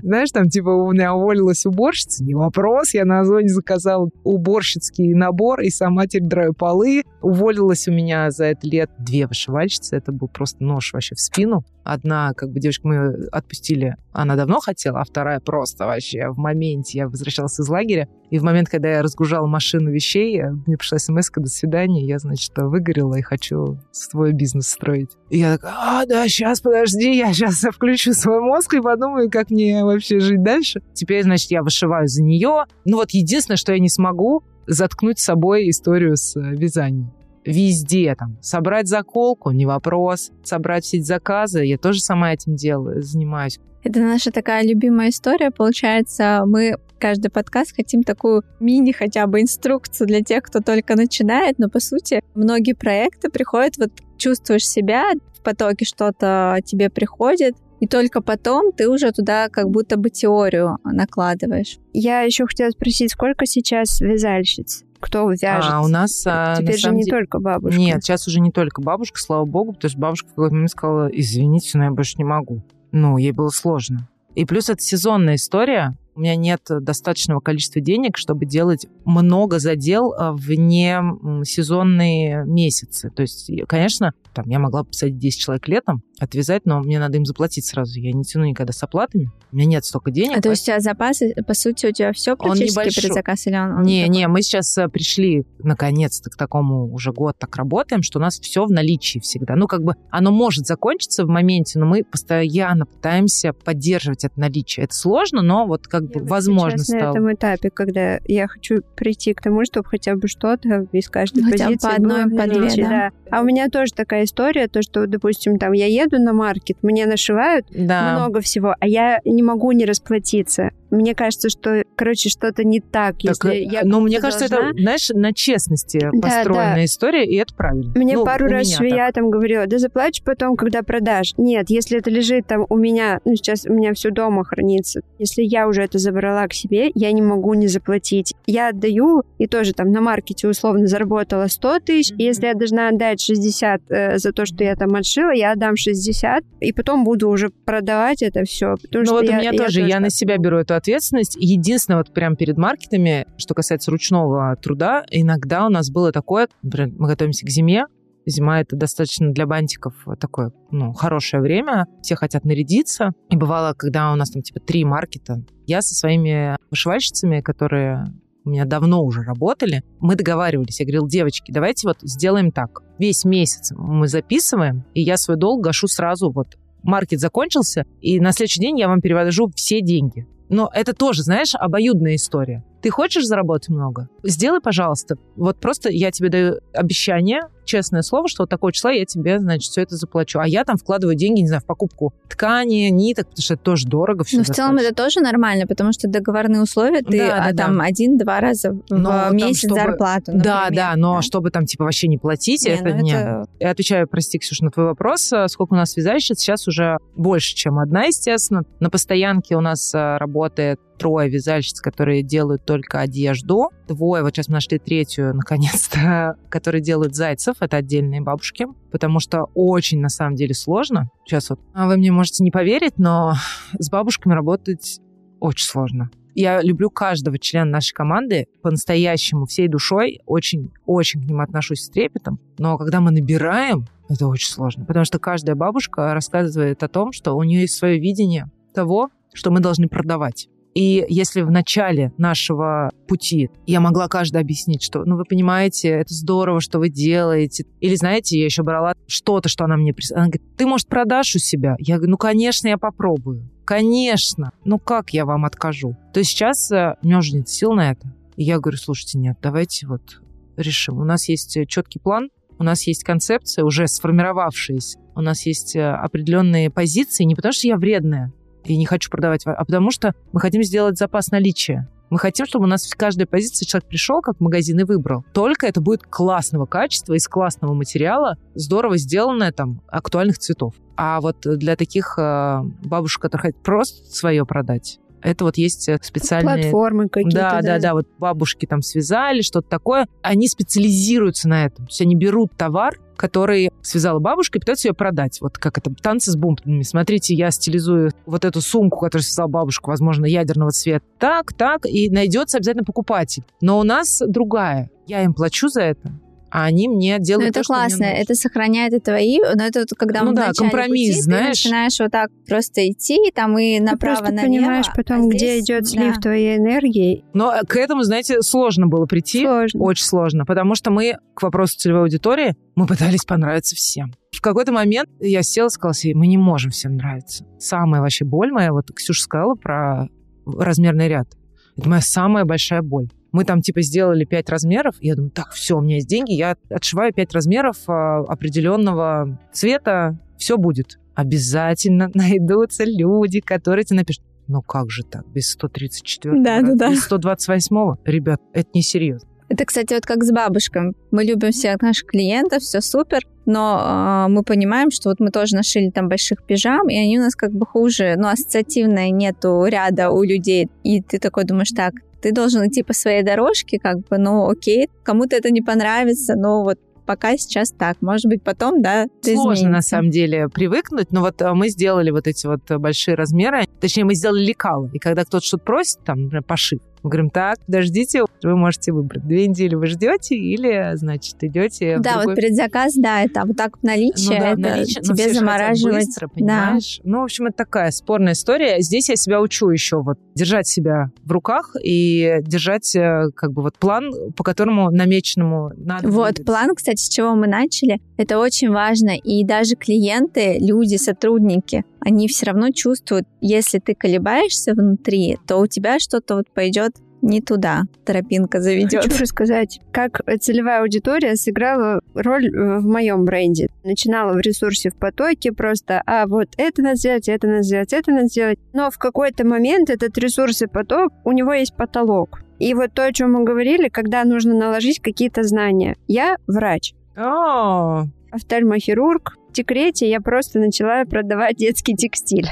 Знаешь, 0.02 0.30
там 0.30 0.48
типа 0.48 0.68
у 0.68 0.92
меня 0.92 1.14
уволилась 1.14 1.66
уборщица, 1.66 2.24
не 2.24 2.34
вопрос, 2.34 2.94
я 2.94 3.04
на 3.04 3.20
Озоне 3.20 3.48
заказала 3.48 4.08
уборщицкий 4.24 5.14
набор 5.14 5.60
и 5.60 5.70
сама 5.70 6.06
теперь 6.06 6.28
драю 6.28 6.54
полы. 6.54 7.02
Уволилась 7.20 7.88
у 7.88 7.92
меня 7.92 8.30
за 8.30 8.46
это 8.46 8.66
лет 8.66 8.90
две 8.98 9.26
вышивальщицы, 9.26 9.96
это 9.96 10.12
был 10.12 10.28
просто 10.28 10.62
нож 10.62 10.92
вообще 10.92 11.14
в 11.14 11.20
спину. 11.20 11.64
Одна, 11.84 12.32
как 12.36 12.50
бы 12.50 12.60
девочку 12.60 12.88
мы 12.88 13.28
отпустили, 13.32 13.96
она 14.12 14.36
давно 14.36 14.60
хотела, 14.60 15.00
а 15.00 15.04
вторая 15.04 15.40
просто 15.40 15.86
вообще 15.86 16.28
в 16.28 16.36
моменте. 16.36 16.98
Я 16.98 17.08
возвращалась 17.08 17.58
из 17.58 17.68
лагеря, 17.68 18.08
и 18.30 18.38
в 18.38 18.42
момент, 18.42 18.68
когда 18.68 18.90
я 18.90 19.02
разгружала 19.02 19.46
машину 19.46 19.90
вещей, 19.90 20.42
мне 20.66 20.76
пришла 20.76 20.98
смс 20.98 21.30
до 21.34 21.46
свидания, 21.46 22.04
я, 22.04 22.18
значит, 22.18 22.52
выгорела 22.56 23.14
и 23.14 23.22
хочу 23.22 23.78
свой 23.90 24.32
бизнес 24.32 24.68
строить. 24.68 25.10
И 25.30 25.38
я 25.38 25.54
такая, 25.54 25.72
а, 25.76 26.06
да, 26.06 26.28
сейчас, 26.28 26.60
подожди, 26.60 27.16
я 27.16 27.32
сейчас 27.32 27.54
включу 27.72 28.12
свой 28.12 28.40
мозг 28.40 28.74
и 28.74 28.80
подумаю, 28.80 29.30
как 29.30 29.47
мне 29.50 29.84
вообще 29.84 30.20
жить 30.20 30.42
дальше. 30.42 30.82
Теперь, 30.94 31.22
значит, 31.22 31.50
я 31.50 31.62
вышиваю 31.62 32.08
за 32.08 32.22
нее. 32.22 32.64
Ну 32.84 32.96
вот 32.96 33.10
единственное, 33.10 33.56
что 33.56 33.72
я 33.72 33.78
не 33.78 33.88
смогу, 33.88 34.42
заткнуть 34.66 35.18
с 35.18 35.24
собой 35.24 35.68
историю 35.70 36.16
с 36.16 36.36
э, 36.36 36.40
вязанием. 36.40 37.12
Везде 37.44 38.14
там. 38.14 38.36
Собрать 38.42 38.88
заколку– 38.88 39.50
не 39.52 39.64
вопрос. 39.64 40.32
Собрать 40.44 40.84
все 40.84 40.98
эти 40.98 41.04
заказы– 41.04 41.60
я 41.64 41.78
тоже 41.78 42.00
сама 42.00 42.34
этим 42.34 42.56
делаю, 42.56 43.02
занимаюсь. 43.02 43.58
Это 43.84 44.00
наша 44.00 44.30
такая 44.30 44.64
любимая 44.64 45.08
история. 45.08 45.50
Получается, 45.50 46.42
мы 46.46 46.76
каждый 46.98 47.30
подкаст 47.30 47.74
хотим 47.74 48.02
такую 48.02 48.42
мини 48.60 48.92
хотя 48.92 49.26
бы 49.26 49.40
инструкцию 49.40 50.08
для 50.08 50.20
тех, 50.20 50.42
кто 50.42 50.60
только 50.60 50.96
начинает, 50.96 51.58
но 51.58 51.68
по 51.68 51.80
сути 51.80 52.22
многие 52.34 52.74
проекты 52.74 53.30
приходят, 53.30 53.78
вот 53.78 53.90
чувствуешь 54.18 54.68
себя 54.68 55.12
в 55.32 55.42
потоке, 55.42 55.84
что-то 55.84 56.58
тебе 56.64 56.90
приходит, 56.90 57.54
и 57.80 57.86
только 57.86 58.20
потом 58.20 58.72
ты 58.72 58.88
уже 58.88 59.10
туда 59.12 59.48
как 59.48 59.68
будто 59.70 59.96
бы 59.96 60.10
теорию 60.10 60.78
накладываешь. 60.84 61.78
Я 61.92 62.22
еще 62.22 62.46
хотела 62.46 62.70
спросить, 62.70 63.12
сколько 63.12 63.46
сейчас 63.46 64.00
вязальщиц? 64.00 64.84
Кто 65.00 65.30
вяжет? 65.30 65.70
А 65.70 65.80
у 65.82 65.86
нас... 65.88 66.24
а, 66.26 66.56
Теперь 66.56 66.76
же 66.76 66.90
не 66.90 67.04
деле- 67.04 67.18
только 67.18 67.38
бабушка. 67.38 67.78
Нет, 67.78 68.02
сейчас 68.02 68.26
уже 68.26 68.40
не 68.40 68.50
только 68.50 68.82
бабушка, 68.82 69.18
слава 69.20 69.44
богу, 69.44 69.72
потому 69.74 69.90
что 69.90 69.98
бабушка 70.00 70.26
в 70.26 70.30
какой-то 70.30 70.54
момент 70.54 70.70
сказала, 70.70 71.08
извините, 71.12 71.78
но 71.78 71.84
я 71.84 71.90
больше 71.92 72.14
не 72.18 72.24
могу. 72.24 72.62
Ну, 72.90 73.16
ей 73.16 73.30
было 73.32 73.50
сложно. 73.50 74.08
И 74.34 74.44
плюс 74.44 74.68
это 74.68 74.80
сезонная 74.80 75.36
история. 75.36 75.96
У 76.16 76.20
меня 76.20 76.34
нет 76.34 76.62
достаточного 76.68 77.38
количества 77.38 77.80
денег, 77.80 78.16
чтобы 78.16 78.44
делать 78.44 78.86
много 79.04 79.60
задел 79.60 80.12
а, 80.18 80.32
в 80.32 80.50
не 80.50 80.96
м, 80.96 81.44
сезонные 81.44 82.44
месяцы. 82.44 83.10
То 83.10 83.22
есть, 83.22 83.48
конечно, 83.68 84.12
там 84.34 84.48
я 84.48 84.58
могла 84.58 84.82
бы 84.82 84.88
посадить 84.88 85.18
10 85.18 85.38
человек 85.40 85.68
летом, 85.68 86.02
отвязать, 86.18 86.62
но 86.66 86.80
мне 86.80 86.98
надо 86.98 87.16
им 87.18 87.24
заплатить 87.24 87.66
сразу. 87.66 87.98
Я 88.00 88.12
не 88.12 88.24
тяну 88.24 88.44
никогда 88.44 88.72
с 88.72 88.82
оплатами. 88.82 89.30
У 89.52 89.56
меня 89.56 89.66
нет 89.66 89.84
столько 89.84 90.10
денег. 90.10 90.38
А 90.38 90.40
то 90.42 90.50
есть 90.50 90.62
у 90.64 90.66
тебя 90.66 90.80
запасы, 90.80 91.34
по 91.46 91.54
сути, 91.54 91.86
у 91.86 91.92
тебя 91.92 92.12
все 92.12 92.32
Он 92.32 92.38
практически 92.38 92.72
небольшой. 92.72 93.02
предзаказ 93.04 93.46
или 93.46 93.56
он? 93.56 93.78
он 93.78 93.82
Не, 93.82 94.02
такой? 94.02 94.16
не, 94.16 94.28
мы 94.28 94.42
сейчас 94.42 94.76
э, 94.78 94.88
пришли 94.88 95.44
наконец-то 95.58 96.30
к 96.30 96.36
такому 96.36 96.92
уже 96.92 97.12
год 97.12 97.36
так 97.38 97.54
работаем, 97.56 98.02
что 98.02 98.18
у 98.18 98.22
нас 98.22 98.38
все 98.40 98.64
в 98.66 98.70
наличии 98.70 99.18
всегда. 99.20 99.56
Ну, 99.56 99.66
как 99.66 99.82
бы 99.82 99.94
оно 100.10 100.30
может 100.32 100.66
закончиться 100.66 101.24
в 101.24 101.28
моменте, 101.28 101.78
но 101.78 101.86
мы 101.86 102.04
постоянно 102.04 102.86
пытаемся 102.86 103.52
поддерживать 103.52 104.24
это 104.24 104.38
наличие. 104.38 104.84
Это 104.84 104.94
сложно, 104.94 105.42
но 105.42 105.66
вот 105.66 105.86
как 105.86 106.02
Я 106.02 106.08
бы 106.08 106.20
вот 106.20 106.28
возможно 106.30 106.78
сейчас 106.78 106.88
на 106.88 106.98
стало. 106.98 107.10
этом 107.12 107.32
этапе, 107.34 107.70
когда 107.70 108.18
я 108.26 108.48
хочу 108.48 108.82
прийти 108.96 109.34
к 109.34 109.42
тому, 109.42 109.64
чтобы 109.64 109.88
хотя 109.88 110.14
бы 110.16 110.28
что-то 110.28 110.86
из 110.92 111.08
каждой 111.08 111.42
Ну, 111.42 111.50
хотя 111.50 111.66
позиции 111.66 111.88
по 111.88 111.94
одной, 111.94 112.22
по 112.24 112.28
две, 112.28 112.58
наличии, 112.60 112.82
да? 112.82 113.10
А 113.30 113.40
у 113.40 113.44
меня 113.44 113.68
тоже 113.68 113.92
такая 113.92 114.24
история, 114.24 114.68
то, 114.68 114.82
что, 114.82 115.06
допустим, 115.06 115.58
там 115.58 115.72
я 115.72 115.86
еду 115.86 116.07
на 116.16 116.32
маркет, 116.32 116.78
мне 116.82 117.04
нашивают 117.06 117.66
Да. 117.70 118.14
много 118.14 118.40
всего, 118.40 118.74
а 118.80 118.86
я 118.86 119.20
не 119.26 119.42
могу 119.42 119.72
не 119.72 119.84
расплатиться. 119.84 120.70
Мне 120.90 121.14
кажется, 121.14 121.48
что, 121.48 121.82
короче, 121.96 122.28
что-то 122.28 122.64
не 122.64 122.80
так, 122.80 123.16
Так, 123.16 123.22
если 123.22 123.50
э, 123.52 123.62
я 123.64 123.80
ну, 123.84 124.00
мне 124.00 124.20
кажется, 124.20 124.48
должна. 124.48 124.70
это, 124.70 124.80
знаешь, 124.80 125.08
на 125.10 125.32
честности 125.32 125.98
Да, 126.12 126.20
построенная 126.20 126.74
да. 126.76 126.84
история, 126.84 127.26
и 127.26 127.36
это 127.36 127.54
правильно. 127.54 127.92
Мне 127.94 128.14
Ну, 128.14 128.24
пару 128.24 128.46
раз 128.46 128.74
швея 128.74 129.10
там 129.12 129.30
говорила, 129.30 129.66
да 129.66 129.78
заплачь 129.78 130.22
потом, 130.22 130.56
когда 130.56 130.82
продашь. 130.82 131.34
Нет, 131.36 131.70
если 131.70 131.98
это 131.98 132.10
лежит 132.10 132.46
там 132.46 132.66
у 132.68 132.76
меня, 132.76 133.20
ну 133.24 133.34
сейчас 133.34 133.66
у 133.66 133.72
меня 133.72 133.94
все 133.94 134.10
дома 134.10 134.44
хранится. 134.44 135.02
Если 135.18 135.42
я 135.42 135.68
уже 135.68 135.82
это 135.82 135.98
забрала 135.98 136.46
к 136.46 136.52
себе, 136.54 136.90
я 136.94 137.12
не 137.12 137.22
могу 137.22 137.54
не 137.54 137.68
заплатить. 137.68 138.34
Я 138.46 138.68
отдаю, 138.68 139.22
и 139.38 139.46
тоже 139.46 139.72
там 139.72 139.90
на 139.90 140.00
маркете 140.00 140.48
условно 140.48 140.86
заработала 140.86 141.46
100 141.46 141.80
тысяч, 141.80 142.14
и 142.18 142.24
если 142.24 142.46
я 142.46 142.54
должна 142.54 142.88
отдать 142.88 143.20
60 143.20 143.80
э, 143.88 144.18
за 144.18 144.32
то, 144.32 144.46
что 144.46 144.64
я 144.64 144.74
там 144.76 144.94
отшила, 144.94 145.32
я 145.32 145.52
отдам 145.52 145.76
60, 145.76 146.44
и 146.60 146.72
потом 146.72 147.04
буду 147.04 147.28
уже 147.28 147.50
продавать 147.50 148.22
это 148.22 148.44
все. 148.44 148.76
Ну 148.92 149.04
вот 149.12 149.24
я, 149.24 149.36
у 149.36 149.40
меня 149.40 149.52
тоже, 149.52 149.80
я 149.82 150.00
на 150.00 150.06
так 150.06 150.12
себя 150.12 150.34
могу. 150.34 150.44
беру 150.44 150.58
эту 150.58 150.74
ответственность. 150.78 151.36
Единственное, 151.38 151.98
вот 151.98 152.12
прям 152.12 152.36
перед 152.36 152.56
маркетами, 152.56 153.26
что 153.36 153.54
касается 153.54 153.90
ручного 153.90 154.56
труда, 154.56 155.04
иногда 155.10 155.66
у 155.66 155.68
нас 155.68 155.90
было 155.90 156.12
такое, 156.12 156.48
например, 156.62 156.92
мы 156.98 157.08
готовимся 157.08 157.46
к 157.46 157.50
зиме, 157.50 157.86
Зима 158.28 158.60
это 158.60 158.76
достаточно 158.76 159.32
для 159.32 159.46
бантиков 159.46 159.94
такое, 160.20 160.52
ну, 160.70 160.92
хорошее 160.92 161.42
время. 161.42 161.86
Все 162.02 162.14
хотят 162.14 162.44
нарядиться. 162.44 163.12
И 163.30 163.36
бывало, 163.36 163.72
когда 163.72 164.12
у 164.12 164.16
нас 164.16 164.30
там 164.30 164.42
типа 164.42 164.60
три 164.60 164.84
маркета, 164.84 165.42
я 165.66 165.80
со 165.80 165.94
своими 165.94 166.56
вышивальщицами, 166.70 167.40
которые 167.40 168.12
у 168.44 168.50
меня 168.50 168.64
давно 168.64 169.02
уже 169.02 169.22
работали, 169.22 169.82
мы 170.00 170.14
договаривались. 170.14 170.80
Я 170.80 170.86
говорил, 170.86 171.06
девочки, 171.06 171.52
давайте 171.52 171.86
вот 171.86 171.98
сделаем 172.02 172.50
так. 172.50 172.82
Весь 172.98 173.24
месяц 173.24 173.72
мы 173.76 174.08
записываем, 174.08 174.84
и 174.94 175.02
я 175.02 175.16
свой 175.16 175.36
долг 175.36 175.62
гашу 175.62 175.86
сразу 175.86 176.30
вот. 176.30 176.56
Маркет 176.82 177.20
закончился, 177.20 177.84
и 178.00 178.20
на 178.20 178.32
следующий 178.32 178.60
день 178.60 178.78
я 178.78 178.88
вам 178.88 179.00
перевожу 179.00 179.50
все 179.54 179.80
деньги. 179.80 180.26
Но 180.48 180.70
это 180.72 180.94
тоже, 180.94 181.22
знаешь, 181.22 181.54
обоюдная 181.54 182.14
история. 182.14 182.64
Ты 182.82 182.90
хочешь 182.90 183.24
заработать 183.24 183.68
много? 183.68 184.08
Сделай, 184.22 184.60
пожалуйста. 184.60 185.16
Вот 185.36 185.60
просто 185.60 185.90
я 185.90 186.10
тебе 186.10 186.28
даю 186.28 186.60
обещание, 186.72 187.42
честное 187.68 188.02
слово, 188.02 188.26
что 188.28 188.42
вот 188.42 188.50
такое 188.50 188.72
числа 188.72 188.90
я 188.90 189.04
тебе, 189.04 189.38
значит, 189.38 189.70
все 189.70 189.82
это 189.82 189.96
заплачу. 189.96 190.40
А 190.40 190.48
я 190.48 190.64
там 190.64 190.76
вкладываю 190.76 191.14
деньги, 191.16 191.40
не 191.40 191.46
знаю, 191.48 191.62
в 191.62 191.66
покупку 191.66 192.12
ткани, 192.28 192.88
ниток, 192.88 193.28
потому 193.28 193.42
что 193.44 193.54
это 193.54 193.62
тоже 193.62 193.86
дорого 193.86 194.24
все. 194.24 194.38
Ну, 194.38 194.42
в 194.44 194.46
целом 194.48 194.76
это 194.78 194.94
тоже 194.94 195.20
нормально, 195.20 195.66
потому 195.66 195.92
что 195.92 196.08
договорные 196.08 196.62
условия, 196.62 197.02
ты 197.02 197.18
Да, 197.18 197.44
а, 197.44 197.52
да, 197.52 197.64
там 197.64 197.78
да. 197.78 197.84
один-два 197.84 198.40
раза 198.40 198.72
в 198.72 198.82
Но 198.90 199.10
там, 199.10 199.36
месяц 199.36 199.58
чтобы- 199.66 199.74
зарплату, 199.76 200.32
Да, 200.34 200.64
например. 200.64 200.72
да, 200.74 200.96
но 200.96 201.22
чтобы 201.22 201.50
там 201.50 201.66
типа 201.66 201.84
вообще 201.84 202.08
не 202.08 202.18
платить, 202.18 202.64
Не, 202.64 202.72
это 202.72 202.88
ну 202.94 203.02
не. 203.02 203.12
это- 203.12 203.44
Я 203.60 203.70
отвечаю, 203.70 204.08
прости, 204.08 204.38
Ксюша, 204.38 204.64
на 204.64 204.70
твой 204.70 204.86
вопрос. 204.86 205.32
А 205.32 205.46
Сколько 205.48 205.74
у 205.74 205.76
нас 205.76 205.96
вязальщиц? 205.96 206.38
Сейчас 206.38 206.66
уже 206.68 206.96
больше, 207.16 207.54
чем 207.54 207.78
одна, 207.78 208.04
естественно. 208.04 208.62
На 208.80 208.90
постоянке 208.90 209.56
у 209.56 209.60
нас 209.60 209.92
а, 209.94 210.18
работает 210.18 210.80
трое 210.98 211.30
вязальщиц, 211.30 211.80
которые 211.80 212.22
делают 212.24 212.64
только 212.64 212.98
одежду. 213.00 213.70
Двое, 213.86 214.22
вот 214.24 214.34
сейчас 214.34 214.48
мы 214.48 214.54
нашли 214.54 214.78
третью, 214.78 215.32
наконец-то, 215.34 216.34
которые 216.48 216.80
делают 216.82 217.14
зайцев. 217.14 217.56
Это 217.60 217.78
отдельные 217.78 218.20
бабушки, 218.20 218.66
потому 218.90 219.20
что 219.20 219.44
очень, 219.54 220.00
на 220.00 220.08
самом 220.08 220.34
деле, 220.34 220.54
сложно. 220.54 221.10
Сейчас 221.26 221.50
вот 221.50 221.60
а 221.74 221.86
вы 221.86 221.96
мне 221.96 222.12
можете 222.12 222.44
не 222.44 222.50
поверить, 222.50 222.98
но 222.98 223.34
с 223.78 223.90
бабушками 223.90 224.34
работать 224.34 225.00
очень 225.40 225.66
сложно. 225.66 226.10
Я 226.34 226.62
люблю 226.62 226.88
каждого 226.88 227.36
члена 227.38 227.70
нашей 227.70 227.92
команды 227.94 228.46
по-настоящему, 228.62 229.46
всей 229.46 229.66
душой. 229.66 230.20
Очень-очень 230.24 231.20
к 231.20 231.24
ним 231.24 231.40
отношусь 231.40 231.80
с 231.80 231.90
трепетом. 231.90 232.38
Но 232.58 232.78
когда 232.78 233.00
мы 233.00 233.10
набираем, 233.10 233.86
это 234.08 234.28
очень 234.28 234.48
сложно. 234.48 234.84
Потому 234.84 235.04
что 235.04 235.18
каждая 235.18 235.56
бабушка 235.56 236.14
рассказывает 236.14 236.82
о 236.84 236.88
том, 236.88 237.10
что 237.10 237.34
у 237.34 237.42
нее 237.42 237.62
есть 237.62 237.74
свое 237.74 237.98
видение 237.98 238.50
того, 238.72 239.10
что 239.32 239.50
мы 239.50 239.58
должны 239.58 239.88
продавать. 239.88 240.48
И 240.78 241.04
если 241.08 241.40
в 241.40 241.50
начале 241.50 242.12
нашего 242.18 242.92
пути 243.08 243.50
я 243.66 243.80
могла 243.80 244.06
каждой 244.06 244.40
объяснить, 244.40 244.80
что, 244.80 245.04
ну, 245.04 245.16
вы 245.16 245.24
понимаете, 245.24 245.88
это 245.88 246.14
здорово, 246.14 246.60
что 246.60 246.78
вы 246.78 246.88
делаете. 246.88 247.64
Или, 247.80 247.96
знаете, 247.96 248.38
я 248.38 248.44
еще 248.44 248.62
брала 248.62 248.92
что-то, 249.08 249.48
что 249.48 249.64
она 249.64 249.76
мне 249.76 249.92
прислала. 249.92 250.20
Она 250.22 250.30
говорит, 250.30 250.56
ты, 250.56 250.66
может, 250.66 250.86
продашь 250.86 251.34
у 251.34 251.40
себя? 251.40 251.74
Я 251.80 251.96
говорю, 251.96 252.12
ну, 252.12 252.16
конечно, 252.16 252.68
я 252.68 252.78
попробую. 252.78 253.50
Конечно. 253.64 254.52
Ну, 254.64 254.78
как 254.78 255.10
я 255.10 255.24
вам 255.24 255.46
откажу? 255.46 255.96
То 256.14 256.20
есть 256.20 256.30
сейчас 256.30 256.70
э, 256.70 256.94
у 257.02 257.06
меня 257.08 257.18
уже 257.18 257.34
нет 257.34 257.48
сил 257.48 257.72
на 257.72 257.90
это. 257.90 258.14
И 258.36 258.44
я 258.44 258.60
говорю, 258.60 258.78
слушайте, 258.78 259.18
нет, 259.18 259.36
давайте 259.42 259.88
вот 259.88 260.22
решим. 260.56 260.98
У 260.98 261.04
нас 261.04 261.28
есть 261.28 261.56
э, 261.56 261.66
четкий 261.66 261.98
план, 261.98 262.30
у 262.56 262.62
нас 262.62 262.86
есть 262.86 263.02
концепция, 263.02 263.64
уже 263.64 263.88
сформировавшаяся. 263.88 265.00
У 265.16 265.22
нас 265.22 265.44
есть 265.44 265.74
э, 265.74 265.90
определенные 265.90 266.70
позиции, 266.70 267.24
не 267.24 267.34
потому 267.34 267.52
что 267.52 267.66
я 267.66 267.76
вредная 267.76 268.32
и 268.68 268.76
не 268.76 268.86
хочу 268.86 269.10
продавать, 269.10 269.42
а 269.46 269.64
потому 269.64 269.90
что 269.90 270.14
мы 270.32 270.40
хотим 270.40 270.62
сделать 270.62 270.98
запас 270.98 271.30
наличия. 271.30 271.88
Мы 272.10 272.18
хотим, 272.18 272.46
чтобы 272.46 272.64
у 272.64 272.68
нас 272.68 272.86
в 272.86 272.96
каждой 272.96 273.26
позиции 273.26 273.66
человек 273.66 273.88
пришел, 273.88 274.22
как 274.22 274.38
в 274.38 274.40
магазин, 274.40 274.80
и 274.80 274.84
выбрал. 274.84 275.24
Только 275.34 275.66
это 275.66 275.80
будет 275.80 276.04
классного 276.04 276.64
качества, 276.64 277.14
из 277.14 277.28
классного 277.28 277.74
материала, 277.74 278.36
здорово 278.54 278.96
сделанное, 278.96 279.52
там, 279.52 279.82
актуальных 279.88 280.38
цветов. 280.38 280.74
А 280.96 281.20
вот 281.20 281.40
для 281.42 281.76
таких 281.76 282.18
э, 282.18 282.60
бабушек, 282.82 283.22
которые 283.22 283.52
хотят 283.52 283.62
просто 283.62 284.10
свое 284.10 284.46
продать, 284.46 284.98
это 285.22 285.44
вот 285.44 285.56
есть 285.56 285.88
э, 285.88 285.98
специальные... 286.02 286.62
Платформы 286.62 287.08
какие-то. 287.08 287.36
Да, 287.36 287.60
да, 287.62 287.78
да, 287.78 287.94
вот 287.94 288.06
бабушки 288.18 288.66
там 288.66 288.82
связали, 288.82 289.42
что-то 289.42 289.68
такое. 289.68 290.06
Они 290.22 290.48
специализируются 290.48 291.48
на 291.48 291.66
этом. 291.66 291.86
То 291.86 291.90
есть 291.90 292.00
они 292.02 292.14
берут 292.14 292.52
товар, 292.56 292.98
который 293.16 293.70
связала 293.82 294.20
бабушка, 294.20 294.58
и 294.58 294.60
пытаются 294.60 294.88
ее 294.88 294.94
продать. 294.94 295.40
Вот 295.40 295.58
как 295.58 295.78
это, 295.78 295.92
танцы 295.94 296.30
с 296.30 296.36
бомбами. 296.36 296.82
Смотрите, 296.82 297.34
я 297.34 297.50
стилизую 297.50 298.12
вот 298.26 298.44
эту 298.44 298.60
сумку, 298.60 298.98
которую 298.98 299.24
связала 299.24 299.48
бабушка, 299.48 299.88
возможно, 299.88 300.24
ядерного 300.24 300.70
цвета. 300.70 301.04
Так, 301.18 301.52
так, 301.52 301.84
и 301.84 302.10
найдется 302.10 302.58
обязательно 302.58 302.84
покупатель. 302.84 303.42
Но 303.60 303.78
у 303.78 303.82
нас 303.82 304.22
другая. 304.26 304.90
Я 305.06 305.24
им 305.24 305.34
плачу 305.34 305.68
за 305.68 305.82
это, 305.82 306.12
а 306.50 306.64
они 306.64 306.88
мне 306.88 307.18
Ну, 307.18 307.24
делают 307.24 307.50
это 307.50 307.60
то, 307.60 307.64
что 307.64 307.72
мне 307.74 307.80
классно, 307.88 308.06
нужно. 308.06 308.20
это 308.20 308.34
сохраняет 308.34 308.92
и 308.94 309.00
твои, 309.00 309.38
но 309.38 309.64
это 309.64 309.80
вот 309.80 309.88
когда 309.98 310.20
Ну 310.20 310.26
мы 310.26 310.32
в 310.32 310.36
да, 310.36 310.50
компромисс, 310.56 311.10
пути, 311.16 311.22
знаешь. 311.22 311.62
ты 311.62 311.68
начинаешь 311.68 312.00
вот 312.00 312.10
так 312.10 312.30
просто 312.46 312.88
идти, 312.90 313.18
там 313.34 313.58
и 313.58 313.78
Ты 313.78 313.84
направо, 313.84 314.16
просто 314.16 314.34
налево. 314.34 314.46
понимаешь 314.46 314.86
а 314.92 314.96
потом, 314.96 315.28
где 315.28 315.38
здесь- 315.60 315.64
идет 315.64 315.88
слив 315.88 316.14
да. 316.14 316.20
твоей 316.20 316.56
энергии. 316.58 317.24
Но 317.34 317.52
к 317.68 317.76
этому, 317.76 318.02
знаете, 318.02 318.42
сложно 318.42 318.86
было 318.86 319.06
прийти. 319.06 319.42
Сложно. 319.42 319.80
Очень 319.80 320.04
сложно, 320.04 320.44
потому 320.46 320.74
что 320.74 320.90
мы, 320.90 321.16
к 321.34 321.42
вопросу 321.42 321.76
целевой 321.78 322.02
аудитории, 322.02 322.56
мы 322.74 322.86
пытались 322.86 323.24
понравиться 323.24 323.76
всем. 323.76 324.12
В 324.34 324.40
какой-то 324.40 324.72
момент 324.72 325.08
я 325.20 325.42
села 325.42 325.66
и 325.66 325.70
сказала 325.70 325.94
себе, 325.94 326.14
мы 326.14 326.26
не 326.26 326.38
можем 326.38 326.70
всем 326.70 326.94
нравиться. 326.96 327.44
Самая 327.58 328.00
вообще 328.00 328.24
боль 328.24 328.52
моя, 328.52 328.72
вот 328.72 328.90
Ксюша 328.94 329.22
сказала 329.22 329.54
про 329.54 330.08
размерный 330.46 331.08
ряд. 331.08 331.28
Это 331.76 331.88
моя 331.88 332.00
самая 332.02 332.44
большая 332.44 332.82
боль. 332.82 333.08
Мы 333.32 333.44
там 333.44 333.60
типа 333.60 333.82
сделали 333.82 334.24
5 334.24 334.50
размеров, 334.50 334.96
и 335.00 335.08
я 335.08 335.14
думаю, 335.14 335.30
так, 335.30 335.52
все, 335.52 335.76
у 335.76 335.80
меня 335.80 335.96
есть 335.96 336.08
деньги, 336.08 336.32
я 336.32 336.56
отшиваю 336.70 337.12
5 337.12 337.34
размеров 337.34 337.76
а, 337.86 338.20
определенного 338.20 339.38
цвета, 339.52 340.18
все 340.38 340.56
будет. 340.56 340.98
Обязательно 341.14 342.10
найдутся 342.14 342.84
люди, 342.84 343.40
которые 343.40 343.84
тебе 343.84 343.98
напишут, 343.98 344.24
ну 344.46 344.62
как 344.62 344.90
же 344.90 345.02
так, 345.02 345.26
без 345.28 345.50
134 345.52 346.42
да, 346.42 346.62
да, 346.62 346.74
да. 346.74 346.90
без 346.90 347.02
128 347.04 347.96
Ребят, 348.04 348.40
это 348.52 348.68
несерьезно. 348.72 349.28
Это, 349.50 349.64
кстати, 349.64 349.94
вот 349.94 350.04
как 350.04 350.24
с 350.24 350.30
бабушками. 350.30 350.92
Мы 351.10 351.24
любим 351.24 351.52
всех 351.52 351.80
наших 351.80 352.08
клиентов, 352.08 352.62
все 352.62 352.82
супер, 352.82 353.22
но 353.46 354.26
э, 354.26 354.30
мы 354.30 354.42
понимаем, 354.42 354.90
что 354.90 355.08
вот 355.08 355.20
мы 355.20 355.30
тоже 355.30 355.56
нашили 355.56 355.88
там 355.88 356.08
больших 356.08 356.44
пижам, 356.44 356.88
и 356.88 356.96
они 356.96 357.18
у 357.18 357.22
нас 357.22 357.34
как 357.34 357.52
бы 357.52 357.64
хуже, 357.64 358.16
ну, 358.18 358.28
ассоциативно 358.28 359.10
нету 359.10 359.64
ряда 359.64 360.10
у 360.10 360.22
людей. 360.22 360.68
И 360.84 361.00
ты 361.00 361.18
такой 361.18 361.44
думаешь, 361.44 361.70
так, 361.70 361.94
ты 362.20 362.32
должен 362.32 362.66
идти 362.66 362.82
по 362.82 362.92
своей 362.92 363.22
дорожке, 363.22 363.78
как 363.78 363.98
бы, 364.08 364.18
ну, 364.18 364.48
окей, 364.48 364.88
кому-то 365.02 365.36
это 365.36 365.50
не 365.50 365.62
понравится, 365.62 366.34
но 366.36 366.62
вот 366.62 366.78
пока 367.08 367.38
сейчас 367.38 367.70
так. 367.70 368.02
Может 368.02 368.26
быть, 368.26 368.42
потом, 368.42 368.82
да, 368.82 369.06
Сложно, 369.22 369.54
изменится. 369.54 369.68
на 369.68 369.82
самом 369.82 370.10
деле, 370.10 370.48
привыкнуть. 370.48 371.10
Но 371.10 371.22
вот 371.22 371.40
э, 371.40 371.54
мы 371.54 371.70
сделали 371.70 372.10
вот 372.10 372.26
эти 372.26 372.46
вот 372.46 372.60
большие 372.70 373.14
размеры. 373.14 373.64
Точнее, 373.80 374.04
мы 374.04 374.14
сделали 374.14 374.44
лекало. 374.44 374.90
И 374.92 374.98
когда 374.98 375.24
кто-то 375.24 375.44
что-то 375.44 375.64
просит, 375.64 376.04
там, 376.04 376.24
например, 376.24 376.42
пошив, 376.42 376.80
мы 377.02 377.10
говорим, 377.10 377.30
так, 377.30 377.58
подождите, 377.66 378.24
вы 378.42 378.56
можете 378.56 378.92
выбрать. 378.92 379.26
Две 379.26 379.46
недели 379.46 379.74
вы 379.74 379.86
ждете 379.86 380.36
или, 380.36 380.92
значит, 380.94 381.36
идете 381.42 381.98
Да, 381.98 382.14
другой... 382.14 382.26
вот 382.26 382.36
предзаказ, 382.36 382.94
да, 382.96 383.22
это 383.22 383.44
вот 383.44 383.56
так 383.56 383.82
наличие, 383.82 384.38
ну, 384.38 384.44
да, 384.44 384.50
это 384.50 384.60
наличие, 384.60 385.02
тебе 385.02 385.32
замораживать. 385.32 386.06
Быстро, 386.06 386.28
понимаешь? 386.28 387.00
Да. 387.02 387.10
Ну, 387.10 387.20
в 387.20 387.24
общем, 387.24 387.46
это 387.46 387.56
такая 387.58 387.90
спорная 387.90 388.32
история. 388.32 388.80
Здесь 388.80 389.08
я 389.08 389.16
себя 389.16 389.40
учу 389.40 389.70
еще 389.70 390.00
вот 390.02 390.18
держать 390.34 390.66
себя 390.66 391.10
в 391.24 391.32
руках 391.32 391.74
и 391.82 392.36
держать 392.42 392.94
э, 392.94 393.26
как 393.34 393.52
бы 393.52 393.62
вот 393.62 393.76
план, 393.78 394.10
по 394.36 394.44
которому 394.44 394.90
намеченному 394.90 395.72
надо 395.76 396.08
Вот, 396.08 396.34
двигаться. 396.34 396.44
план, 396.44 396.74
кстати, 396.74 397.02
с 397.02 397.08
чего 397.08 397.34
мы 397.34 397.46
начали, 397.46 398.00
это 398.16 398.38
очень 398.38 398.70
важно. 398.70 399.16
И 399.16 399.44
даже 399.44 399.74
клиенты, 399.74 400.58
люди, 400.60 400.96
сотрудники, 400.96 401.84
они 402.00 402.28
все 402.28 402.46
равно 402.46 402.70
чувствуют, 402.70 403.26
если 403.40 403.78
ты 403.78 403.94
колебаешься 403.94 404.74
внутри, 404.74 405.38
то 405.46 405.58
у 405.58 405.66
тебя 405.66 405.98
что-то 405.98 406.36
вот 406.36 406.50
пойдет 406.52 406.92
не 407.22 407.40
туда 407.40 407.82
тропинка 408.04 408.60
заведет. 408.60 409.04
Хочу 409.04 409.22
рассказать, 409.22 409.80
как 409.92 410.20
целевая 410.40 410.82
аудитория 410.82 411.36
сыграла 411.36 412.00
роль 412.14 412.46
э, 412.46 412.78
в 412.78 412.86
моем 412.86 413.24
бренде. 413.24 413.68
Начинала 413.84 414.34
в 414.34 414.40
ресурсе 414.40 414.90
в 414.90 414.96
потоке 414.96 415.52
просто, 415.52 416.02
а 416.06 416.26
вот 416.26 416.48
это 416.56 416.82
надо 416.82 416.96
сделать, 416.96 417.28
это 417.28 417.46
надо 417.46 417.62
сделать, 417.62 417.92
это 417.92 418.10
надо 418.12 418.26
сделать. 418.26 418.58
Но 418.72 418.90
в 418.90 418.98
какой-то 418.98 419.46
момент 419.46 419.90
этот 419.90 420.16
ресурс 420.18 420.62
и 420.62 420.66
поток, 420.66 421.12
у 421.24 421.32
него 421.32 421.52
есть 421.52 421.74
потолок. 421.74 422.40
И 422.58 422.74
вот 422.74 422.92
то, 422.92 423.04
о 423.04 423.12
чем 423.12 423.32
мы 423.32 423.44
говорили, 423.44 423.88
когда 423.88 424.24
нужно 424.24 424.54
наложить 424.54 425.00
какие-то 425.00 425.42
знания. 425.44 425.96
Я 426.08 426.36
врач. 426.46 426.94
Oh. 427.16 428.04
Офтальмохирург. 428.30 429.36
В 429.48 429.52
декрете 429.52 430.08
я 430.08 430.20
просто 430.20 430.58
начала 430.58 431.04
продавать 431.04 431.56
детский 431.56 431.94
текстиль 431.94 432.48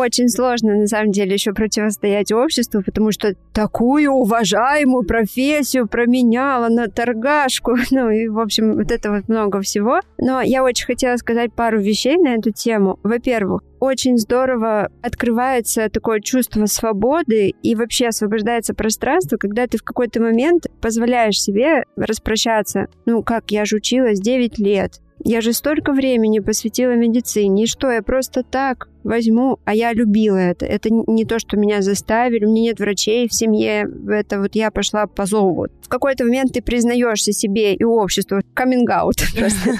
очень 0.00 0.28
сложно, 0.28 0.74
на 0.74 0.86
самом 0.86 1.12
деле, 1.12 1.34
еще 1.34 1.52
противостоять 1.52 2.32
обществу, 2.32 2.82
потому 2.82 3.12
что 3.12 3.34
такую 3.52 4.10
уважаемую 4.12 5.04
профессию 5.04 5.88
променяла 5.88 6.68
на 6.68 6.88
торгашку. 6.88 7.76
Ну, 7.92 8.08
и, 8.08 8.28
в 8.28 8.38
общем, 8.38 8.74
вот 8.74 8.92
это 8.92 9.10
вот 9.10 9.28
много 9.28 9.60
всего. 9.60 10.00
Но 10.16 10.40
я 10.40 10.62
очень 10.62 10.86
хотела 10.86 11.16
сказать 11.16 11.52
пару 11.52 11.80
вещей 11.80 12.16
на 12.16 12.34
эту 12.34 12.50
тему. 12.50 12.98
Во-первых, 13.02 13.62
очень 13.80 14.16
здорово 14.16 14.90
открывается 15.02 15.88
такое 15.88 16.20
чувство 16.20 16.66
свободы 16.66 17.48
и 17.62 17.74
вообще 17.74 18.08
освобождается 18.08 18.74
пространство, 18.74 19.38
когда 19.38 19.66
ты 19.66 19.78
в 19.78 19.82
какой-то 19.82 20.22
момент 20.22 20.66
позволяешь 20.80 21.40
себе 21.40 21.84
распрощаться. 21.96 22.86
Ну, 23.06 23.22
как 23.22 23.50
я 23.50 23.64
же 23.64 23.76
училась 23.76 24.20
9 24.20 24.58
лет. 24.58 25.00
Я 25.22 25.42
же 25.42 25.52
столько 25.52 25.92
времени 25.92 26.38
посвятила 26.38 26.92
медицине, 26.92 27.64
и 27.64 27.66
что, 27.66 27.90
я 27.90 28.02
просто 28.02 28.42
так 28.42 28.88
возьму, 29.04 29.58
а 29.64 29.74
я 29.74 29.92
любила 29.92 30.36
это. 30.36 30.66
Это 30.66 30.88
не 30.90 31.24
то, 31.24 31.38
что 31.38 31.56
меня 31.56 31.82
заставили, 31.82 32.44
у 32.44 32.50
меня 32.50 32.62
нет 32.70 32.80
врачей 32.80 33.28
в 33.28 33.34
семье, 33.34 33.88
это 34.08 34.40
вот 34.40 34.54
я 34.54 34.70
пошла 34.70 35.06
по 35.06 35.26
зову. 35.26 35.66
В 35.82 35.88
какой-то 35.88 36.24
момент 36.24 36.52
ты 36.52 36.62
признаешься 36.62 37.32
себе 37.32 37.74
и 37.74 37.84
обществу, 37.84 38.40
каминг-аут 38.54 39.16
просто, 39.38 39.70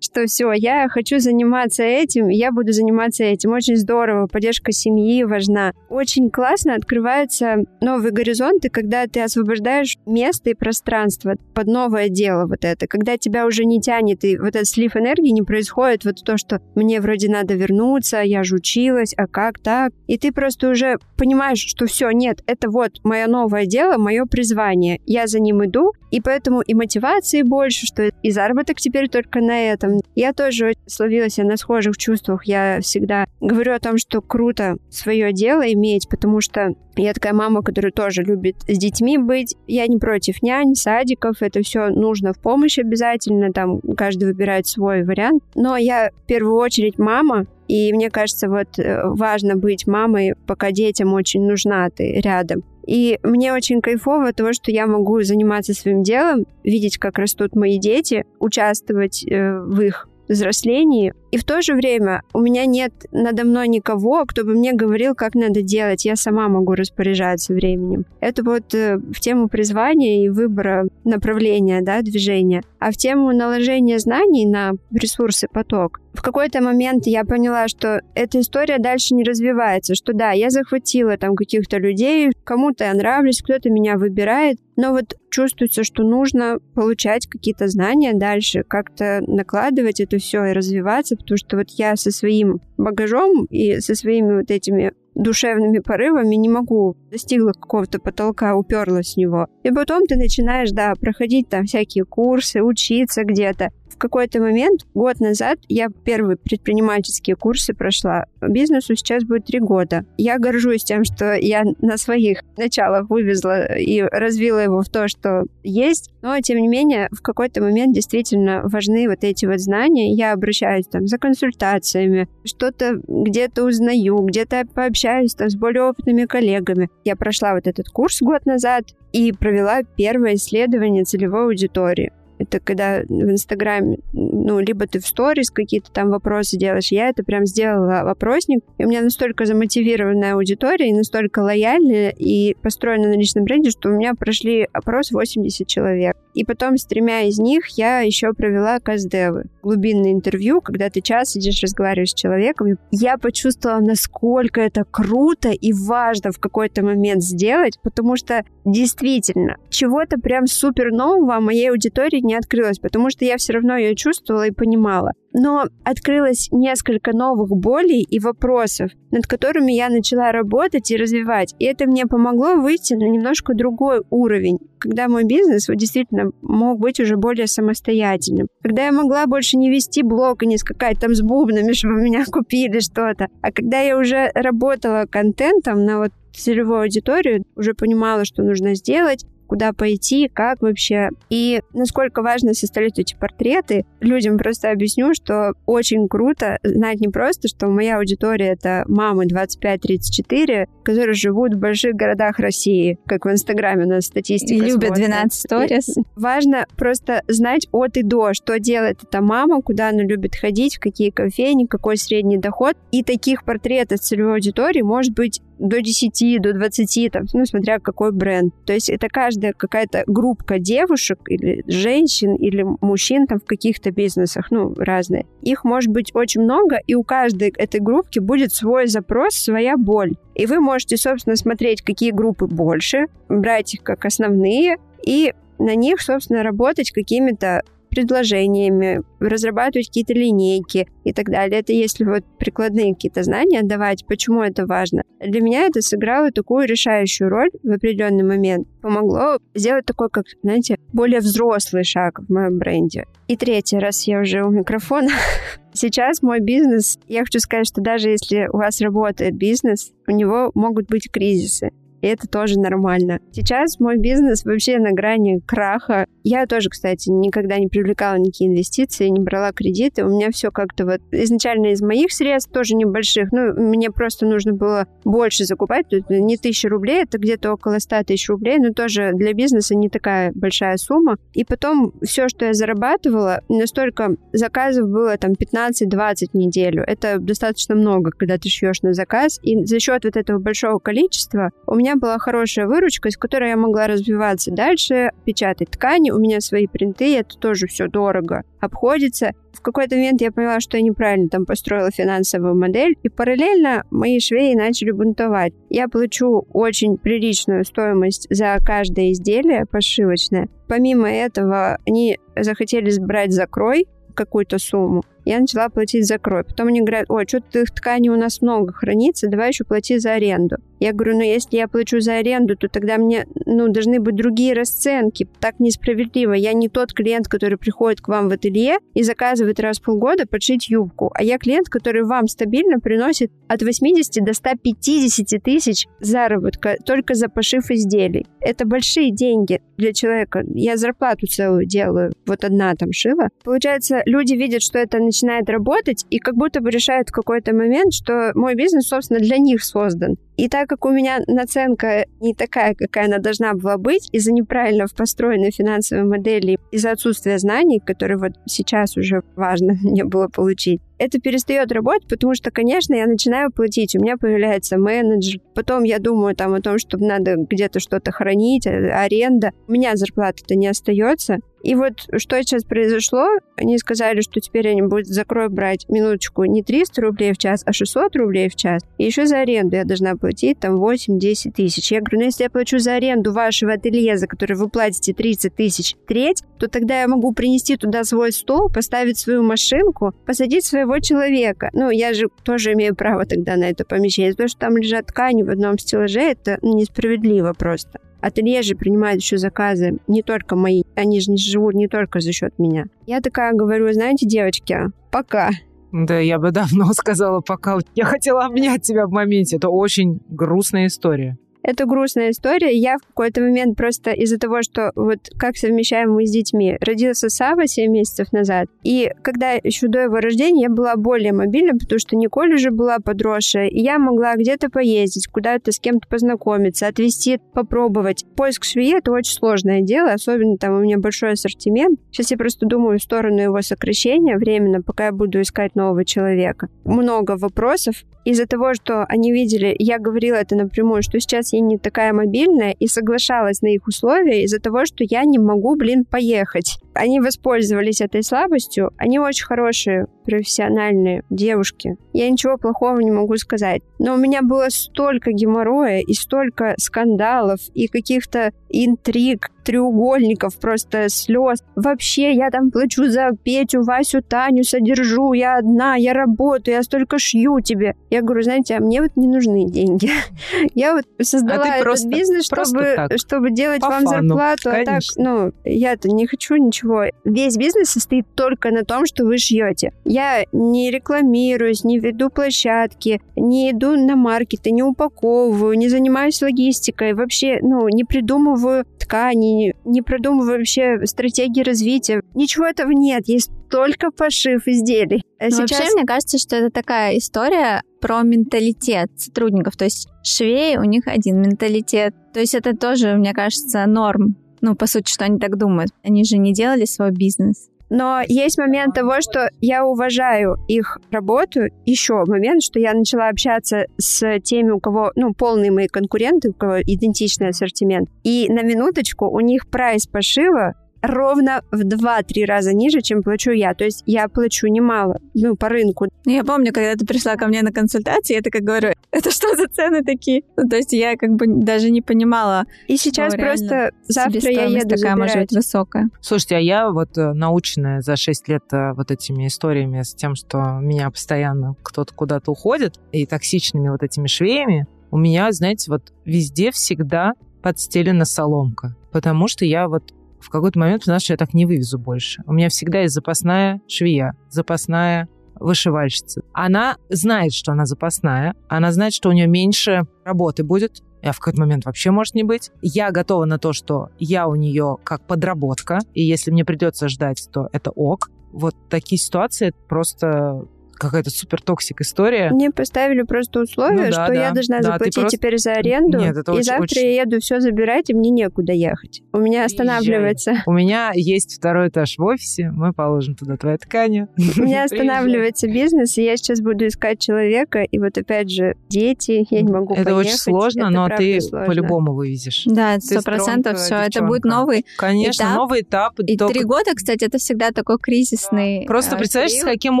что 0.00 0.26
все, 0.26 0.52
я 0.52 0.88
хочу 0.88 1.18
заниматься 1.18 1.82
этим, 1.82 2.28
я 2.28 2.52
буду 2.52 2.72
заниматься 2.72 3.24
этим. 3.24 3.52
Очень 3.52 3.76
здорово, 3.76 4.26
поддержка 4.26 4.72
семьи 4.72 5.24
важна. 5.24 5.72
Очень 5.88 6.30
классно 6.30 6.74
открываются 6.74 7.64
новые 7.80 8.12
горизонты, 8.12 8.68
когда 8.68 9.06
ты 9.06 9.20
освобождаешь 9.20 9.96
место 10.06 10.50
и 10.50 10.54
пространство 10.54 11.36
под 11.54 11.66
новое 11.66 12.08
дело 12.08 12.46
вот 12.46 12.64
это, 12.64 12.86
когда 12.86 13.16
тебя 13.16 13.46
уже 13.46 13.64
не 13.64 13.80
тянет, 13.80 14.24
и 14.24 14.36
вот 14.36 14.48
этот 14.48 14.68
слив 14.68 14.96
энергии 14.96 15.30
не 15.30 15.42
происходит, 15.42 16.04
вот 16.04 16.22
то, 16.24 16.36
что 16.36 16.60
мне 16.74 17.00
вроде 17.00 17.28
надо 17.28 17.54
вернуться, 17.54 18.20
я 18.34 18.44
же 18.44 18.56
училась, 18.56 19.14
а 19.16 19.26
как 19.26 19.58
так? 19.60 19.92
И 20.06 20.18
ты 20.18 20.32
просто 20.32 20.68
уже 20.68 20.98
понимаешь, 21.16 21.58
что 21.58 21.86
все, 21.86 22.10
нет, 22.10 22.42
это 22.46 22.68
вот 22.68 22.98
мое 23.04 23.26
новое 23.26 23.66
дело, 23.66 23.96
мое 23.96 24.26
призвание. 24.26 25.00
Я 25.06 25.26
за 25.26 25.38
ним 25.38 25.64
иду, 25.64 25.92
и 26.10 26.20
поэтому 26.20 26.60
и 26.60 26.74
мотивации 26.74 27.42
больше, 27.42 27.86
что 27.86 28.10
и 28.22 28.30
заработок 28.30 28.78
теперь 28.78 29.08
только 29.08 29.40
на 29.40 29.72
этом. 29.72 30.00
Я 30.14 30.32
тоже 30.32 30.74
словилась 30.86 31.36
на 31.36 31.56
схожих 31.56 31.96
чувствах. 31.96 32.44
Я 32.44 32.80
всегда 32.82 33.26
говорю 33.40 33.72
о 33.72 33.78
том, 33.78 33.98
что 33.98 34.20
круто 34.20 34.76
свое 34.90 35.32
дело 35.32 35.62
иметь, 35.72 36.08
потому 36.08 36.40
что 36.40 36.74
я 36.96 37.12
такая 37.12 37.32
мама, 37.32 37.62
которая 37.62 37.92
тоже 37.92 38.22
любит 38.22 38.56
с 38.68 38.78
детьми 38.78 39.18
быть. 39.18 39.56
Я 39.66 39.86
не 39.86 39.98
против 39.98 40.42
нянь, 40.42 40.74
садиков, 40.74 41.36
это 41.40 41.62
все 41.62 41.88
нужно 41.88 42.32
в 42.32 42.38
помощь 42.38 42.78
обязательно, 42.78 43.52
там 43.52 43.80
каждый 43.96 44.24
выбирает 44.24 44.66
свой 44.66 45.02
вариант. 45.02 45.42
Но 45.54 45.76
я 45.76 46.10
в 46.24 46.26
первую 46.26 46.56
очередь 46.56 46.98
мама, 46.98 47.46
и 47.68 47.92
мне 47.92 48.10
кажется, 48.10 48.48
вот 48.48 48.78
э, 48.78 49.02
важно 49.04 49.56
быть 49.56 49.86
мамой, 49.86 50.34
пока 50.46 50.70
детям 50.70 51.14
очень 51.14 51.46
нужна 51.46 51.88
ты 51.90 52.20
рядом. 52.20 52.62
И 52.86 53.18
мне 53.22 53.54
очень 53.54 53.80
кайфово 53.80 54.32
того, 54.32 54.52
что 54.52 54.70
я 54.70 54.86
могу 54.86 55.22
заниматься 55.22 55.72
своим 55.72 56.02
делом, 56.02 56.44
видеть, 56.62 56.98
как 56.98 57.18
растут 57.18 57.56
мои 57.56 57.78
дети, 57.78 58.24
участвовать 58.38 59.24
э, 59.26 59.58
в 59.58 59.80
их 59.80 60.08
взрослении. 60.28 61.14
И 61.34 61.36
в 61.36 61.42
то 61.42 61.62
же 61.62 61.74
время 61.74 62.22
у 62.32 62.38
меня 62.38 62.64
нет 62.64 62.92
надо 63.10 63.42
мной 63.42 63.66
никого, 63.66 64.24
кто 64.24 64.44
бы 64.44 64.52
мне 64.54 64.72
говорил, 64.72 65.16
как 65.16 65.34
надо 65.34 65.62
делать. 65.62 66.04
Я 66.04 66.14
сама 66.14 66.46
могу 66.46 66.76
распоряжаться 66.76 67.54
временем. 67.54 68.04
Это 68.20 68.44
вот 68.44 68.72
э, 68.72 68.98
в 68.98 69.18
тему 69.18 69.48
призвания 69.48 70.24
и 70.24 70.28
выбора 70.28 70.86
направления, 71.02 71.82
да, 71.82 72.02
движения. 72.02 72.62
А 72.78 72.92
в 72.92 72.96
тему 72.96 73.32
наложения 73.32 73.98
знаний 73.98 74.46
на 74.46 74.74
ресурсы 74.92 75.48
поток 75.52 75.98
в 76.14 76.22
какой-то 76.22 76.62
момент 76.62 77.06
я 77.06 77.24
поняла, 77.24 77.66
что 77.68 78.00
эта 78.14 78.40
история 78.40 78.78
дальше 78.78 79.14
не 79.14 79.24
развивается, 79.24 79.94
что 79.94 80.12
да, 80.12 80.30
я 80.30 80.48
захватила 80.48 81.16
там 81.16 81.34
каких-то 81.34 81.78
людей, 81.78 82.30
кому-то 82.44 82.84
я 82.84 82.94
нравлюсь, 82.94 83.42
кто-то 83.42 83.68
меня 83.68 83.98
выбирает, 83.98 84.58
но 84.76 84.92
вот 84.92 85.16
чувствуется, 85.30 85.82
что 85.82 86.04
нужно 86.04 86.58
получать 86.74 87.26
какие-то 87.26 87.68
знания 87.68 88.12
дальше, 88.14 88.62
как-то 88.62 89.20
накладывать 89.26 90.00
это 90.00 90.18
все 90.18 90.44
и 90.46 90.52
развиваться, 90.52 91.16
потому 91.24 91.38
что 91.38 91.56
вот 91.56 91.70
я 91.70 91.96
со 91.96 92.10
своим 92.10 92.60
багажом 92.76 93.46
и 93.46 93.80
со 93.80 93.94
своими 93.94 94.40
вот 94.40 94.50
этими 94.50 94.92
душевными 95.14 95.78
порывами 95.78 96.34
не 96.34 96.48
могу. 96.48 96.96
Достигла 97.10 97.52
какого-то 97.52 97.98
потолка, 97.98 98.56
уперлась 98.56 99.14
в 99.14 99.16
него. 99.16 99.46
И 99.62 99.70
потом 99.70 100.06
ты 100.06 100.16
начинаешь, 100.16 100.70
да, 100.70 100.94
проходить 101.00 101.48
там 101.48 101.64
всякие 101.64 102.04
курсы, 102.04 102.62
учиться 102.62 103.24
где-то 103.24 103.70
в 103.94 103.98
какой-то 103.98 104.40
момент, 104.40 104.82
год 104.94 105.20
назад, 105.20 105.58
я 105.68 105.88
первые 106.04 106.36
предпринимательские 106.36 107.36
курсы 107.36 107.74
прошла. 107.74 108.26
Бизнесу 108.40 108.94
сейчас 108.96 109.24
будет 109.24 109.46
три 109.46 109.60
года. 109.60 110.04
Я 110.18 110.38
горжусь 110.38 110.84
тем, 110.84 111.04
что 111.04 111.34
я 111.34 111.62
на 111.80 111.96
своих 111.96 112.42
началах 112.56 113.08
вывезла 113.08 113.76
и 113.76 114.02
развила 114.02 114.62
его 114.62 114.82
в 114.82 114.88
то, 114.88 115.08
что 115.08 115.44
есть. 115.62 116.10
Но, 116.22 116.38
тем 116.40 116.58
не 116.58 116.68
менее, 116.68 117.08
в 117.12 117.22
какой-то 117.22 117.62
момент 117.62 117.94
действительно 117.94 118.62
важны 118.64 119.08
вот 119.08 119.22
эти 119.22 119.46
вот 119.46 119.60
знания. 119.60 120.12
Я 120.12 120.32
обращаюсь 120.32 120.86
там 120.86 121.06
за 121.06 121.18
консультациями, 121.18 122.28
что-то 122.44 123.00
где-то 123.06 123.64
узнаю, 123.64 124.18
где-то 124.18 124.64
пообщаюсь 124.74 125.34
там 125.34 125.48
с 125.48 125.56
более 125.56 125.84
опытными 125.84 126.24
коллегами. 126.24 126.90
Я 127.04 127.16
прошла 127.16 127.54
вот 127.54 127.66
этот 127.66 127.88
курс 127.88 128.20
год 128.20 128.46
назад 128.46 128.84
и 129.12 129.32
провела 129.32 129.82
первое 129.96 130.34
исследование 130.34 131.04
целевой 131.04 131.44
аудитории. 131.44 132.12
Это 132.44 132.60
когда 132.60 133.00
в 133.02 133.30
Инстаграме, 133.30 133.98
ну, 134.12 134.58
либо 134.58 134.86
ты 134.86 135.00
в 135.00 135.06
сторис 135.06 135.50
какие-то 135.50 135.90
там 135.90 136.10
вопросы 136.10 136.56
делаешь. 136.56 136.92
Я 136.92 137.08
это 137.08 137.24
прям 137.24 137.46
сделала 137.46 138.04
вопросник. 138.04 138.60
И 138.78 138.84
у 138.84 138.88
меня 138.88 139.02
настолько 139.02 139.46
замотивированная 139.46 140.34
аудитория 140.34 140.90
и 140.90 140.94
настолько 140.94 141.40
лояльная 141.40 142.10
и 142.10 142.54
построена 142.62 143.08
на 143.08 143.14
личном 143.14 143.44
бренде, 143.44 143.70
что 143.70 143.88
у 143.88 143.92
меня 143.92 144.14
прошли 144.14 144.68
опрос 144.72 145.10
80 145.10 145.66
человек. 145.66 146.16
И 146.34 146.44
потом 146.44 146.76
с 146.76 146.84
тремя 146.84 147.22
из 147.22 147.38
них 147.38 147.66
я 147.78 148.00
еще 148.00 148.32
провела 148.32 148.78
каздевы. 148.80 149.44
Глубинное 149.62 150.12
интервью, 150.12 150.60
когда 150.60 150.90
ты 150.90 151.00
час 151.00 151.30
сидишь, 151.30 151.62
разговариваешь 151.62 152.10
с 152.10 152.14
человеком. 152.14 152.76
Я 152.90 153.16
почувствовала, 153.16 153.80
насколько 153.80 154.60
это 154.60 154.84
круто 154.84 155.50
и 155.50 155.72
важно 155.72 156.32
в 156.32 156.38
какой-то 156.38 156.84
момент 156.84 157.22
сделать, 157.22 157.78
потому 157.82 158.16
что 158.16 158.44
действительно 158.64 159.56
чего-то 159.70 160.18
прям 160.18 160.46
супер 160.46 160.90
нового 160.92 161.40
моей 161.40 161.70
аудитории 161.70 162.20
не 162.20 162.34
открылось, 162.34 162.78
потому 162.78 163.10
что 163.10 163.24
я 163.24 163.36
все 163.36 163.54
равно 163.54 163.76
ее 163.76 163.94
чувствовала 163.94 164.46
и 164.46 164.50
понимала. 164.50 165.12
Но 165.34 165.64
открылось 165.82 166.48
несколько 166.52 167.12
новых 167.12 167.50
болей 167.50 168.02
и 168.08 168.20
вопросов, 168.20 168.92
над 169.10 169.26
которыми 169.26 169.72
я 169.72 169.88
начала 169.88 170.30
работать 170.30 170.90
и 170.92 170.96
развивать. 170.96 171.54
И 171.58 171.64
это 171.64 171.86
мне 171.86 172.06
помогло 172.06 172.54
выйти 172.54 172.94
на 172.94 173.08
немножко 173.08 173.52
другой 173.52 174.02
уровень, 174.10 174.58
когда 174.78 175.08
мой 175.08 175.24
бизнес 175.24 175.68
вот, 175.68 175.76
действительно 175.76 176.30
мог 176.40 176.78
быть 176.78 177.00
уже 177.00 177.16
более 177.16 177.48
самостоятельным. 177.48 178.46
Когда 178.62 178.86
я 178.86 178.92
могла 178.92 179.26
больше 179.26 179.56
не 179.56 179.70
вести 179.70 180.04
блог 180.04 180.44
и 180.44 180.46
не 180.46 180.56
скакать 180.56 181.00
там 181.00 181.14
с 181.14 181.20
бубнами, 181.20 181.72
чтобы 181.74 182.00
меня 182.00 182.24
купили 182.24 182.78
что-то. 182.78 183.26
А 183.42 183.50
когда 183.50 183.80
я 183.80 183.98
уже 183.98 184.30
работала 184.34 185.06
контентом 185.10 185.84
на 185.84 185.98
вот 185.98 186.12
целевую 186.32 186.82
аудиторию, 186.82 187.44
уже 187.56 187.74
понимала, 187.74 188.24
что 188.24 188.42
нужно 188.42 188.74
сделать, 188.74 189.24
куда 189.46 189.72
пойти, 189.72 190.30
как 190.32 190.62
вообще. 190.62 191.10
И 191.30 191.60
насколько 191.72 192.22
важно 192.22 192.54
составлять 192.54 192.98
эти 192.98 193.14
портреты, 193.14 193.84
людям 194.00 194.38
просто 194.38 194.70
объясню, 194.70 195.14
что 195.14 195.52
очень 195.66 196.08
круто 196.08 196.58
знать 196.62 197.00
не 197.00 197.08
просто, 197.08 197.48
что 197.48 197.68
моя 197.68 197.98
аудитория— 197.98 198.52
это 198.60 198.84
мамы 198.86 199.26
25-34, 199.26 200.66
которые 200.82 201.14
живут 201.14 201.54
в 201.54 201.58
больших 201.58 201.94
городах 201.94 202.38
России, 202.38 202.98
как 203.06 203.24
в 203.24 203.30
Инстаграме 203.30 203.84
у 203.84 203.88
нас 203.88 204.06
статистика. 204.06 204.64
И 204.64 204.68
любят 204.68 204.94
12 204.94 205.40
сторис. 205.40 205.94
Важно 206.16 206.66
просто 206.76 207.22
знать 207.28 207.68
от 207.72 207.96
и 207.96 208.02
до, 208.02 208.34
что 208.34 208.58
делает 208.58 208.98
эта 209.02 209.20
мама, 209.20 209.62
куда 209.62 209.88
она 209.88 210.02
любит 210.02 210.36
ходить, 210.36 210.76
в 210.76 210.80
какие 210.80 211.10
кофейни, 211.10 211.66
какой 211.66 211.96
средний 211.96 212.38
доход. 212.38 212.76
И 212.90 213.02
таких 213.02 213.44
портретов 213.44 214.00
целевой 214.00 214.34
аудитории 214.34 214.82
может 214.82 215.14
быть 215.14 215.40
до 215.58 215.80
10, 215.80 216.40
до 216.40 216.52
20, 216.52 217.12
там, 217.12 217.24
ну, 217.32 217.44
смотря 217.44 217.78
какой 217.78 218.12
бренд. 218.12 218.52
То 218.66 218.72
есть 218.72 218.90
это 218.90 219.08
каждая 219.08 219.52
какая-то 219.52 220.04
группа 220.06 220.58
девушек 220.58 221.18
или 221.28 221.62
женщин 221.66 222.34
или 222.34 222.64
мужчин 222.80 223.26
там 223.26 223.40
в 223.40 223.44
каких-то 223.44 223.90
бизнесах, 223.90 224.50
ну, 224.50 224.74
разные. 224.76 225.26
Их 225.42 225.64
может 225.64 225.90
быть 225.90 226.10
очень 226.14 226.42
много, 226.42 226.78
и 226.86 226.94
у 226.94 227.02
каждой 227.02 227.50
этой 227.50 227.80
группки 227.80 228.18
будет 228.18 228.52
свой 228.52 228.86
запрос, 228.86 229.34
своя 229.34 229.76
боль. 229.76 230.14
И 230.34 230.46
вы 230.46 230.60
можете, 230.60 230.96
собственно, 230.96 231.36
смотреть, 231.36 231.82
какие 231.82 232.10
группы 232.10 232.46
больше, 232.46 233.06
брать 233.28 233.74
их 233.74 233.82
как 233.82 234.04
основные, 234.04 234.78
и 235.06 235.32
на 235.58 235.74
них, 235.74 236.00
собственно, 236.00 236.42
работать 236.42 236.90
какими-то 236.90 237.62
предложениями, 237.94 239.02
разрабатывать 239.20 239.86
какие-то 239.86 240.12
линейки 240.12 240.88
и 241.04 241.12
так 241.12 241.26
далее. 241.26 241.60
Это 241.60 241.72
если 241.72 242.04
вот 242.04 242.24
прикладные 242.38 242.94
какие-то 242.94 243.22
знания 243.22 243.62
давать, 243.62 244.04
почему 244.06 244.42
это 244.42 244.66
важно. 244.66 245.02
Для 245.20 245.40
меня 245.40 245.66
это 245.66 245.80
сыграло 245.80 246.30
такую 246.30 246.66
решающую 246.66 247.30
роль 247.30 247.50
в 247.62 247.70
определенный 247.70 248.24
момент. 248.24 248.66
Помогло 248.82 249.38
сделать 249.54 249.86
такой, 249.86 250.10
как, 250.10 250.24
знаете, 250.42 250.76
более 250.92 251.20
взрослый 251.20 251.84
шаг 251.84 252.20
в 252.20 252.32
моем 252.32 252.58
бренде. 252.58 253.06
И 253.28 253.36
третий 253.36 253.78
раз 253.78 254.06
я 254.06 254.20
уже 254.20 254.42
у 254.44 254.50
микрофона. 254.50 255.10
Сейчас 255.72 256.22
мой 256.22 256.40
бизнес, 256.40 256.98
я 257.08 257.20
хочу 257.20 257.38
сказать, 257.38 257.66
что 257.66 257.80
даже 257.80 258.10
если 258.10 258.48
у 258.52 258.58
вас 258.58 258.80
работает 258.80 259.34
бизнес, 259.34 259.92
у 260.06 260.12
него 260.12 260.50
могут 260.54 260.88
быть 260.88 261.10
кризисы 261.10 261.70
и 262.04 262.06
это 262.06 262.28
тоже 262.28 262.60
нормально. 262.60 263.18
Сейчас 263.32 263.80
мой 263.80 263.96
бизнес 263.96 264.44
вообще 264.44 264.78
на 264.78 264.92
грани 264.92 265.40
краха. 265.46 266.06
Я 266.22 266.46
тоже, 266.46 266.68
кстати, 266.68 267.08
никогда 267.08 267.58
не 267.58 267.68
привлекала 267.68 268.16
никакие 268.16 268.50
инвестиции, 268.50 269.08
не 269.08 269.20
брала 269.20 269.52
кредиты. 269.52 270.04
У 270.04 270.10
меня 270.10 270.30
все 270.30 270.50
как-то 270.50 270.84
вот 270.84 271.00
изначально 271.12 271.68
из 271.68 271.80
моих 271.80 272.12
средств, 272.12 272.52
тоже 272.52 272.74
небольших. 272.74 273.32
Ну, 273.32 273.54
мне 273.54 273.90
просто 273.90 274.26
нужно 274.26 274.52
было 274.52 274.86
больше 275.02 275.46
закупать. 275.46 275.88
Тут 275.88 276.10
не 276.10 276.36
тысяча 276.36 276.68
рублей, 276.68 277.04
это 277.04 277.16
где-то 277.16 277.54
около 277.54 277.78
100 277.78 278.02
тысяч 278.04 278.28
рублей, 278.28 278.58
но 278.58 278.74
тоже 278.74 279.12
для 279.14 279.32
бизнеса 279.32 279.74
не 279.74 279.88
такая 279.88 280.30
большая 280.34 280.76
сумма. 280.76 281.16
И 281.32 281.42
потом 281.42 281.94
все, 282.02 282.28
что 282.28 282.44
я 282.44 282.52
зарабатывала, 282.52 283.40
настолько 283.48 284.16
заказов 284.34 284.90
было 284.90 285.16
там 285.16 285.32
15-20 285.32 286.32
в 286.32 286.36
неделю. 286.36 286.84
Это 286.86 287.18
достаточно 287.18 287.74
много, 287.74 288.10
когда 288.10 288.36
ты 288.36 288.50
шьешь 288.50 288.82
на 288.82 288.92
заказ. 288.92 289.40
И 289.42 289.64
за 289.64 289.80
счет 289.80 290.04
вот 290.04 290.18
этого 290.18 290.38
большого 290.38 290.78
количества 290.78 291.50
у 291.66 291.76
меня 291.76 291.93
была 291.96 292.18
хорошая 292.18 292.66
выручка, 292.66 293.08
из 293.08 293.16
которой 293.16 293.50
я 293.50 293.56
могла 293.56 293.86
развиваться 293.86 294.50
дальше, 294.50 295.10
печатать 295.24 295.70
ткани, 295.70 296.10
у 296.10 296.18
меня 296.18 296.40
свои 296.40 296.66
принты, 296.66 297.16
это 297.16 297.36
тоже 297.38 297.66
все 297.66 297.88
дорого 297.88 298.44
обходится. 298.60 299.32
В 299.52 299.60
какой-то 299.60 299.94
момент 299.96 300.20
я 300.20 300.32
поняла, 300.32 300.60
что 300.60 300.76
я 300.76 300.82
неправильно 300.82 301.28
там 301.28 301.46
построила 301.46 301.90
финансовую 301.90 302.56
модель, 302.56 302.96
и 303.02 303.08
параллельно 303.08 303.84
мои 303.90 304.18
швеи 304.20 304.54
начали 304.54 304.90
бунтовать. 304.90 305.52
Я 305.70 305.88
плачу 305.88 306.46
очень 306.52 306.96
приличную 306.96 307.64
стоимость 307.64 308.26
за 308.30 308.56
каждое 308.64 309.12
изделие 309.12 309.66
пошивочное. 309.66 310.48
Помимо 310.66 311.10
этого, 311.10 311.78
они 311.86 312.18
захотели 312.36 312.90
брать 312.98 313.32
закрой, 313.32 313.86
какую-то 314.14 314.58
сумму 314.58 315.02
я 315.24 315.40
начала 315.40 315.68
платить 315.68 316.06
за 316.06 316.18
крой. 316.18 316.44
Потом 316.44 316.68
они 316.68 316.80
говорят, 316.80 317.06
ой, 317.08 317.24
что-то 317.26 317.60
их 317.60 317.70
ткани 317.70 318.08
у 318.08 318.16
нас 318.16 318.42
много 318.42 318.72
хранится, 318.72 319.28
давай 319.28 319.48
еще 319.48 319.64
плати 319.64 319.98
за 319.98 320.12
аренду. 320.14 320.56
Я 320.80 320.92
говорю, 320.92 321.16
ну 321.16 321.22
если 321.22 321.56
я 321.56 321.66
плачу 321.66 322.00
за 322.00 322.16
аренду, 322.16 322.56
то 322.56 322.68
тогда 322.68 322.98
мне 322.98 323.26
ну, 323.46 323.68
должны 323.68 324.00
быть 324.00 324.16
другие 324.16 324.52
расценки. 324.52 325.26
Так 325.40 325.58
несправедливо. 325.58 326.34
Я 326.34 326.52
не 326.52 326.68
тот 326.68 326.92
клиент, 326.92 327.26
который 327.26 327.56
приходит 327.56 328.02
к 328.02 328.08
вам 328.08 328.28
в 328.28 328.32
ателье 328.32 328.78
и 328.92 329.02
заказывает 329.02 329.60
раз 329.60 329.78
в 329.78 329.82
полгода 329.82 330.26
подшить 330.26 330.68
юбку, 330.68 331.10
а 331.14 331.22
я 331.22 331.38
клиент, 331.38 331.68
который 331.68 332.02
вам 332.04 332.28
стабильно 332.28 332.80
приносит 332.80 333.30
от 333.48 333.62
80 333.62 334.22
до 334.24 334.34
150 334.34 335.42
тысяч 335.42 335.86
заработка 336.00 336.76
только 336.84 337.14
за 337.14 337.28
пошив 337.28 337.70
изделий. 337.70 338.26
Это 338.40 338.66
большие 338.66 339.10
деньги 339.10 339.62
для 339.78 339.92
человека. 339.92 340.44
Я 340.54 340.76
зарплату 340.76 341.26
целую 341.26 341.66
делаю, 341.66 342.12
вот 342.26 342.44
одна 342.44 342.74
там 342.74 342.92
шила. 342.92 343.28
Получается, 343.42 344.02
люди 344.04 344.34
видят, 344.34 344.60
что 344.60 344.78
это 344.78 344.98
начинает 345.14 345.48
работать 345.48 346.04
и 346.10 346.18
как 346.18 346.34
будто 346.34 346.60
бы 346.60 346.70
решают 346.70 347.08
в 347.08 347.12
какой-то 347.12 347.54
момент, 347.54 347.92
что 347.92 348.32
мой 348.34 348.54
бизнес, 348.54 348.88
собственно, 348.88 349.20
для 349.20 349.38
них 349.38 349.62
создан. 349.62 350.16
И 350.36 350.48
так 350.48 350.68
как 350.68 350.84
у 350.84 350.90
меня 350.90 351.20
наценка 351.26 352.06
не 352.20 352.34
такая, 352.34 352.74
какая 352.74 353.06
она 353.06 353.18
должна 353.18 353.54
была 353.54 353.78
быть, 353.78 354.08
из-за 354.12 354.32
неправильно 354.32 354.86
построенной 354.96 355.50
финансовой 355.50 356.04
модели, 356.04 356.58
из-за 356.72 356.92
отсутствия 356.92 357.38
знаний, 357.38 357.80
которые 357.80 358.18
вот 358.18 358.32
сейчас 358.46 358.96
уже 358.96 359.22
важно 359.36 359.74
мне 359.82 360.04
было 360.04 360.28
получить, 360.28 360.80
это 360.98 361.18
перестает 361.18 361.72
работать, 361.72 362.08
потому 362.08 362.34
что, 362.34 362.50
конечно, 362.50 362.94
я 362.94 363.06
начинаю 363.06 363.50
платить, 363.50 363.96
у 363.96 364.00
меня 364.00 364.16
появляется 364.16 364.78
менеджер, 364.78 365.40
потом 365.54 365.82
я 365.82 365.98
думаю 365.98 366.36
там 366.36 366.54
о 366.54 366.60
том, 366.60 366.78
что 366.78 366.98
надо 366.98 367.36
где-то 367.36 367.80
что-то 367.80 368.12
хранить, 368.12 368.66
э, 368.66 368.90
аренда, 368.90 369.50
у 369.66 369.72
меня 369.72 369.96
зарплата-то 369.96 370.54
не 370.54 370.68
остается, 370.68 371.38
и 371.64 371.74
вот 371.74 372.06
что 372.18 372.40
сейчас 372.42 372.62
произошло, 372.62 373.26
они 373.56 373.78
сказали, 373.78 374.20
что 374.20 374.38
теперь 374.38 374.68
они 374.68 374.82
будут 374.82 375.06
закрой 375.06 375.48
брать 375.48 375.86
минуточку 375.88 376.44
не 376.44 376.62
300 376.62 377.00
рублей 377.00 377.32
в 377.32 377.38
час, 377.38 377.62
а 377.64 377.72
600 377.72 378.14
рублей 378.16 378.50
в 378.50 378.54
час. 378.54 378.82
И 378.98 379.04
еще 379.04 379.24
за 379.24 379.40
аренду 379.40 379.76
я 379.76 379.84
должна 379.84 380.14
платить 380.24 380.58
там 380.58 380.82
8-10 380.82 381.52
тысяч. 381.52 381.92
Я 381.92 382.00
говорю, 382.00 382.20
ну 382.20 382.24
если 382.24 382.44
я 382.44 382.50
плачу 382.50 382.78
за 382.78 382.94
аренду 382.94 383.34
вашего 383.34 383.74
ателье, 383.74 384.16
за 384.16 384.26
который 384.26 384.56
вы 384.56 384.70
платите 384.70 385.12
30 385.12 385.54
тысяч 385.54 385.96
треть, 386.08 386.42
то 386.58 386.66
тогда 386.66 387.02
я 387.02 387.08
могу 387.08 387.34
принести 387.34 387.76
туда 387.76 388.04
свой 388.04 388.32
стол, 388.32 388.70
поставить 388.70 389.18
свою 389.18 389.42
машинку, 389.42 390.14
посадить 390.24 390.64
своего 390.64 390.98
человека. 390.98 391.68
Ну, 391.74 391.90
я 391.90 392.14
же 392.14 392.28
тоже 392.42 392.72
имею 392.72 392.96
право 392.96 393.26
тогда 393.26 393.56
на 393.56 393.64
это 393.64 393.84
помещение. 393.84 394.32
Потому 394.32 394.48
что 394.48 394.58
там 394.60 394.78
лежат 394.78 395.08
ткани 395.08 395.42
в 395.42 395.50
одном 395.50 395.78
стеллаже, 395.78 396.20
это 396.20 396.58
несправедливо 396.62 397.52
просто. 397.52 398.00
Ателье 398.22 398.62
же 398.62 398.76
принимает 398.76 399.20
еще 399.20 399.36
заказы 399.36 399.98
не 400.06 400.22
только 400.22 400.56
мои, 400.56 400.84
они 400.94 401.20
же 401.20 401.32
не 401.32 401.36
живут 401.36 401.74
не 401.74 401.86
только 401.86 402.20
за 402.20 402.32
счет 402.32 402.58
меня. 402.58 402.86
Я 403.06 403.20
такая 403.20 403.52
говорю, 403.52 403.92
знаете, 403.92 404.24
девочки, 404.24 404.90
пока. 405.10 405.50
Да, 405.96 406.18
я 406.18 406.40
бы 406.40 406.50
давно 406.50 406.86
сказала 406.92 407.40
пока. 407.40 407.78
Я 407.94 408.04
хотела 408.04 408.44
обнять 408.46 408.82
тебя 408.82 409.06
в 409.06 409.12
моменте. 409.12 409.56
Это 409.56 409.68
очень 409.68 410.20
грустная 410.28 410.86
история. 410.86 411.38
Это 411.64 411.86
грустная 411.86 412.30
история. 412.30 412.76
Я 412.76 412.98
в 412.98 413.06
какой-то 413.06 413.40
момент 413.40 413.76
просто 413.78 414.10
из-за 414.10 414.38
того, 414.38 414.62
что 414.62 414.92
вот 414.94 415.30
как 415.38 415.56
совмещаем 415.56 416.12
мы 416.12 416.26
с 416.26 416.30
детьми. 416.30 416.76
Родился 416.78 417.30
Сава 417.30 417.66
7 417.66 417.90
месяцев 417.90 418.32
назад. 418.32 418.68
И 418.82 419.10
когда 419.22 419.52
еще 419.52 419.88
до 419.88 420.00
его 420.00 420.16
рождения 420.16 420.64
я 420.64 420.68
была 420.68 420.94
более 420.96 421.32
мобильна, 421.32 421.72
потому 421.78 421.98
что 421.98 422.16
Николь 422.16 422.52
уже 422.52 422.70
была 422.70 422.98
подросшая, 422.98 423.68
и 423.68 423.80
я 423.80 423.98
могла 423.98 424.36
где-то 424.36 424.68
поездить, 424.68 425.26
куда-то 425.26 425.72
с 425.72 425.80
кем-то 425.80 426.06
познакомиться, 426.06 426.86
отвезти, 426.86 427.40
попробовать. 427.54 428.26
Поиск 428.36 428.64
швеи— 428.64 428.98
это 428.98 429.12
очень 429.12 429.32
сложное 429.32 429.80
дело, 429.80 430.12
особенно 430.12 430.58
там 430.58 430.74
у 430.74 430.80
меня 430.80 430.98
большой 430.98 431.32
ассортимент. 431.32 431.98
Сейчас 432.10 432.30
я 432.30 432.36
просто 432.36 432.66
думаю 432.66 432.98
в 432.98 433.02
сторону 433.02 433.40
его 433.40 433.62
сокращения 433.62 434.36
временно, 434.36 434.82
пока 434.82 435.06
я 435.06 435.12
буду 435.12 435.40
искать 435.40 435.74
нового 435.76 436.04
человека. 436.04 436.68
Много 436.84 437.38
вопросов, 437.38 438.04
из-за 438.24 438.46
того, 438.46 438.74
что 438.74 439.04
они 439.04 439.32
видели, 439.32 439.74
я 439.78 439.98
говорила 439.98 440.36
это 440.36 440.56
напрямую, 440.56 441.02
что 441.02 441.20
сейчас 441.20 441.52
я 441.52 441.60
не 441.60 441.78
такая 441.78 442.12
мобильная 442.12 442.72
и 442.72 442.86
соглашалась 442.86 443.60
на 443.62 443.68
их 443.68 443.86
условия 443.86 444.42
из-за 444.44 444.60
того, 444.60 444.86
что 444.86 445.04
я 445.04 445.24
не 445.24 445.38
могу, 445.38 445.76
блин, 445.76 446.04
поехать. 446.04 446.78
Они 446.94 447.20
воспользовались 447.20 448.00
этой 448.00 448.22
слабостью. 448.22 448.90
Они 448.96 449.18
очень 449.18 449.44
хорошие, 449.44 450.06
профессиональные 450.24 451.22
девушки. 451.28 451.96
Я 452.12 452.30
ничего 452.30 452.56
плохого 452.56 452.98
не 453.00 453.10
могу 453.10 453.36
сказать. 453.36 453.82
Но 453.98 454.14
у 454.14 454.16
меня 454.16 454.42
было 454.42 454.66
столько 454.68 455.32
геморроя 455.32 456.00
и 456.00 456.14
столько 456.14 456.74
скандалов 456.78 457.60
и 457.74 457.88
каких-то 457.88 458.52
интриг, 458.70 459.50
треугольников, 459.64 460.58
просто 460.58 461.08
слез. 461.08 461.62
Вообще, 461.74 462.32
я 462.32 462.50
там 462.50 462.70
плачу 462.70 463.08
за 463.08 463.30
Петю, 463.42 463.82
Васю, 463.82 464.22
Таню, 464.22 464.64
содержу, 464.64 465.32
я 465.32 465.58
одна, 465.58 465.96
я 465.96 466.12
работаю, 466.12 466.76
я 466.76 466.82
столько 466.82 467.18
шью 467.18 467.60
тебе. 467.60 467.94
Я 468.10 468.22
говорю, 468.22 468.42
знаете, 468.42 468.76
а 468.76 468.80
мне 468.80 469.02
вот 469.02 469.12
не 469.16 469.26
нужны 469.26 469.68
деньги. 469.68 470.10
Я 470.74 470.94
вот 470.94 471.04
создала 471.22 471.64
а 471.64 471.76
этот 471.78 472.04
бизнес, 472.06 472.46
чтобы, 472.46 473.08
чтобы 473.16 473.50
делать 473.50 473.82
вам 473.82 474.04
фану, 474.04 474.28
зарплату, 474.28 474.70
а 474.70 474.72
так, 474.72 474.84
конечно. 474.84 475.24
ну, 475.24 475.52
я-то 475.64 476.08
не 476.08 476.26
хочу 476.26 476.56
ничего. 476.56 477.04
Весь 477.24 477.56
бизнес 477.56 477.90
состоит 477.90 478.26
только 478.34 478.70
на 478.70 478.84
том, 478.84 479.06
что 479.06 479.24
вы 479.24 479.38
шьете. 479.38 479.92
Я 480.04 480.44
не 480.52 480.90
рекламируюсь, 480.90 481.84
не 481.84 481.98
веду 481.98 482.30
площадки, 482.30 483.20
не 483.36 483.70
иду 483.70 483.96
на 483.96 484.16
маркеты, 484.16 484.70
не 484.70 484.82
упаковываю, 484.82 485.76
не 485.76 485.88
занимаюсь 485.88 486.42
логистикой, 486.42 487.14
вообще, 487.14 487.58
ну, 487.62 487.88
не 487.88 488.04
придумываю 488.04 488.84
ткани, 488.98 489.53
не 489.84 490.02
продумываю 490.02 490.58
вообще 490.58 491.04
стратегии 491.04 491.62
развития. 491.62 492.22
Ничего 492.34 492.66
этого 492.66 492.90
нет, 492.90 493.28
есть 493.28 493.50
только 493.70 494.10
пошив 494.10 494.66
изделий. 494.66 495.22
А 495.38 495.44
Ну, 495.44 495.50
сейчас 495.50 495.80
Вообще, 495.80 495.94
мне 495.94 496.04
кажется, 496.04 496.38
что 496.38 496.56
это 496.56 496.70
такая 496.70 497.18
история 497.18 497.82
про 498.00 498.22
менталитет 498.22 499.10
сотрудников. 499.16 499.76
То 499.76 499.84
есть 499.84 500.08
швеи, 500.22 500.76
у 500.76 500.84
них 500.84 501.06
один 501.06 501.40
менталитет. 501.40 502.14
То 502.32 502.40
есть 502.40 502.54
это 502.54 502.76
тоже, 502.76 503.14
мне 503.14 503.32
кажется, 503.32 503.84
норм. 503.86 504.36
Ну, 504.60 504.74
по 504.74 504.86
сути, 504.86 505.10
что 505.10 505.24
они 505.24 505.38
так 505.38 505.56
думают. 505.58 505.90
Они 506.02 506.24
же 506.24 506.38
не 506.38 506.52
делали 506.52 506.84
свой 506.84 507.10
бизнес. 507.10 507.68
Но 507.90 508.22
есть 508.26 508.58
момент 508.58 508.94
того, 508.94 509.20
что 509.20 509.48
я 509.60 509.84
уважаю 509.84 510.56
их 510.68 510.98
работу. 511.10 511.62
Еще 511.84 512.24
момент, 512.26 512.62
что 512.62 512.78
я 512.78 512.92
начала 512.92 513.28
общаться 513.28 513.86
с 513.98 514.40
теми, 514.40 514.70
у 514.70 514.80
кого, 514.80 515.12
ну, 515.16 515.34
полные 515.34 515.70
мои 515.70 515.86
конкуренты, 515.86 516.50
у 516.50 516.54
кого 516.54 516.80
идентичный 516.80 517.48
ассортимент. 517.48 518.08
И 518.22 518.48
на 518.48 518.62
минуточку 518.62 519.28
у 519.28 519.40
них 519.40 519.68
прайс 519.68 520.06
пошива 520.06 520.74
ровно 521.06 521.62
в 521.70 521.80
2-3 521.80 522.44
раза 522.44 522.72
ниже, 522.72 523.00
чем 523.00 523.22
плачу 523.22 523.50
я. 523.50 523.74
То 523.74 523.84
есть 523.84 524.02
я 524.06 524.28
плачу 524.28 524.66
немало, 524.66 525.20
ну, 525.34 525.56
по 525.56 525.68
рынку. 525.68 526.06
Я 526.24 526.44
помню, 526.44 526.72
когда 526.72 526.94
ты 526.94 527.06
пришла 527.06 527.36
ко 527.36 527.46
мне 527.46 527.62
на 527.62 527.72
консультации, 527.72 528.34
я 528.34 528.42
такая 528.42 528.62
говорю, 528.62 528.90
это 529.10 529.30
что 529.30 529.54
за 529.56 529.68
цены 529.68 530.02
такие? 530.02 530.42
Ну, 530.56 530.68
то 530.68 530.76
есть 530.76 530.92
я 530.92 531.16
как 531.16 531.30
бы 531.30 531.46
даже 531.46 531.90
не 531.90 532.02
понимала, 532.02 532.64
И 532.88 532.96
сейчас 532.96 533.34
просто 533.34 533.92
завтра 534.06 534.50
я 534.50 534.64
еду 534.64 534.88
такая 534.88 535.16
может 535.16 535.32
забирать. 535.32 535.50
быть 535.50 535.56
высокая. 535.56 536.08
Слушайте, 536.20 536.56
а 536.56 536.60
я 536.60 536.90
вот 536.90 537.16
э, 537.18 537.32
наученная 537.32 538.00
за 538.00 538.16
6 538.16 538.48
лет 538.48 538.62
э, 538.72 538.92
вот 538.94 539.10
этими 539.10 539.46
историями 539.46 540.02
с 540.02 540.14
тем, 540.14 540.34
что 540.34 540.78
меня 540.80 541.10
постоянно 541.10 541.76
кто-то 541.82 542.14
куда-то 542.14 542.50
уходит, 542.50 542.98
и 543.12 543.26
токсичными 543.26 543.88
вот 543.88 544.02
этими 544.02 544.26
швеями, 544.26 544.86
у 545.10 545.16
меня, 545.16 545.52
знаете, 545.52 545.90
вот 545.90 546.12
везде 546.24 546.72
всегда 546.72 547.34
подстелена 547.62 548.24
соломка. 548.24 548.96
Потому 549.12 549.48
что 549.48 549.64
я 549.64 549.88
вот 549.88 550.12
в 550.44 550.50
какой-то 550.50 550.78
момент 550.78 551.04
поняла, 551.04 551.20
что 551.20 551.32
я 551.32 551.36
так 551.38 551.54
не 551.54 551.64
вывезу 551.64 551.98
больше. 551.98 552.42
У 552.46 552.52
меня 552.52 552.68
всегда 552.68 553.00
есть 553.00 553.14
запасная 553.14 553.80
швея, 553.88 554.36
запасная 554.50 555.28
вышивальщица. 555.54 556.42
Она 556.52 556.98
знает, 557.08 557.54
что 557.54 557.72
она 557.72 557.86
запасная, 557.86 558.54
она 558.68 558.92
знает, 558.92 559.14
что 559.14 559.30
у 559.30 559.32
нее 559.32 559.46
меньше 559.46 560.02
работы 560.24 560.62
будет, 560.62 561.02
а 561.22 561.32
в 561.32 561.38
какой-то 561.38 561.60
момент 561.60 561.86
вообще 561.86 562.10
может 562.10 562.34
не 562.34 562.42
быть. 562.42 562.70
Я 562.82 563.10
готова 563.10 563.46
на 563.46 563.58
то, 563.58 563.72
что 563.72 564.10
я 564.18 564.46
у 564.46 564.54
нее 564.54 564.98
как 565.02 565.26
подработка, 565.26 566.00
и 566.12 566.22
если 566.22 566.50
мне 566.50 566.64
придется 566.66 567.08
ждать, 567.08 567.48
то 567.50 567.68
это 567.72 567.90
ok. 567.90 568.30
Вот 568.52 568.74
такие 568.90 569.18
ситуации 569.18 569.72
просто 569.88 570.66
какая-то 570.98 571.30
супер 571.30 571.60
toxic 571.60 572.00
история. 572.00 572.50
Мне 572.50 572.70
поставили 572.70 573.22
просто 573.22 573.60
условие, 573.60 574.06
Ну 574.06 574.10
да, 574.10 574.24
что 574.24 574.32
я 574.34 574.48
да. 574.48 574.54
должна 574.54 574.76
Да, 574.80 574.92
заплатить 574.92 575.14
просто- 575.14 575.36
теперь 575.36 575.58
за 575.58 575.72
аренду, 575.72 576.18
Нет, 576.18 576.36
это 576.36 576.52
и 576.52 576.54
очень- 576.54 576.64
завтра 576.64 576.82
очень- 576.84 577.02
я 577.14 577.22
еду 577.22 577.40
все 577.40 577.60
забирать, 577.60 578.10
и 578.10 578.14
мне 578.14 578.30
некуда 578.30 578.72
ехать. 578.72 579.22
У 579.32 579.38
меня 579.38 579.64
останавливается, 579.64 580.62
У 580.66 580.72
меня 580.72 581.12
есть 581.14 581.56
второй 581.56 581.88
этаж 581.88 582.16
в 582.18 582.22
офисе, 582.24 582.70
мы 582.70 582.92
положим 582.92 583.34
туда 583.34 583.56
твои 583.56 583.76
ткани. 583.76 584.26
у 584.58 584.62
меня 584.62 584.84
останавливается 584.84 585.66
бизнес, 585.68 586.16
и 586.18 586.24
я 586.24 586.36
сейчас 586.36 586.60
буду 586.60 586.86
искать 586.86 587.18
человека, 587.20 587.82
и 587.82 587.98
вот 587.98 588.16
опять 588.18 588.50
же 588.50 588.74
дети, 588.88 589.46
я 589.50 589.60
не 589.62 589.72
могу 589.72 589.94
Это 589.94 590.04
поехать. 590.04 590.26
очень 590.26 590.36
сложно, 590.38 590.82
это 590.82 590.90
но 590.90 591.08
ты 591.16 591.40
сложно. 591.40 591.66
по-любому 591.66 592.14
вывезешь. 592.14 592.62
Да, 592.66 592.98
сто 593.00 593.22
процентов 593.22 593.78
все. 593.78 593.96
Это 593.96 594.22
будет 594.22 594.44
новый. 594.44 594.84
Конечно, 594.98 595.42
Этап. 595.44 595.56
новый 595.56 595.80
этап. 595.82 596.20
И 596.20 596.36
только- 596.36 596.54
три 596.54 596.64
года, 596.64 596.90
кстати, 596.94 597.24
это 597.24 597.38
всегда 597.38 597.70
такой 597.70 597.98
кризисный. 597.98 598.84
Просто 598.86 599.16
э, 599.16 599.18
представляешь, 599.18 599.52
с 599.58 599.64
каким 599.64 600.00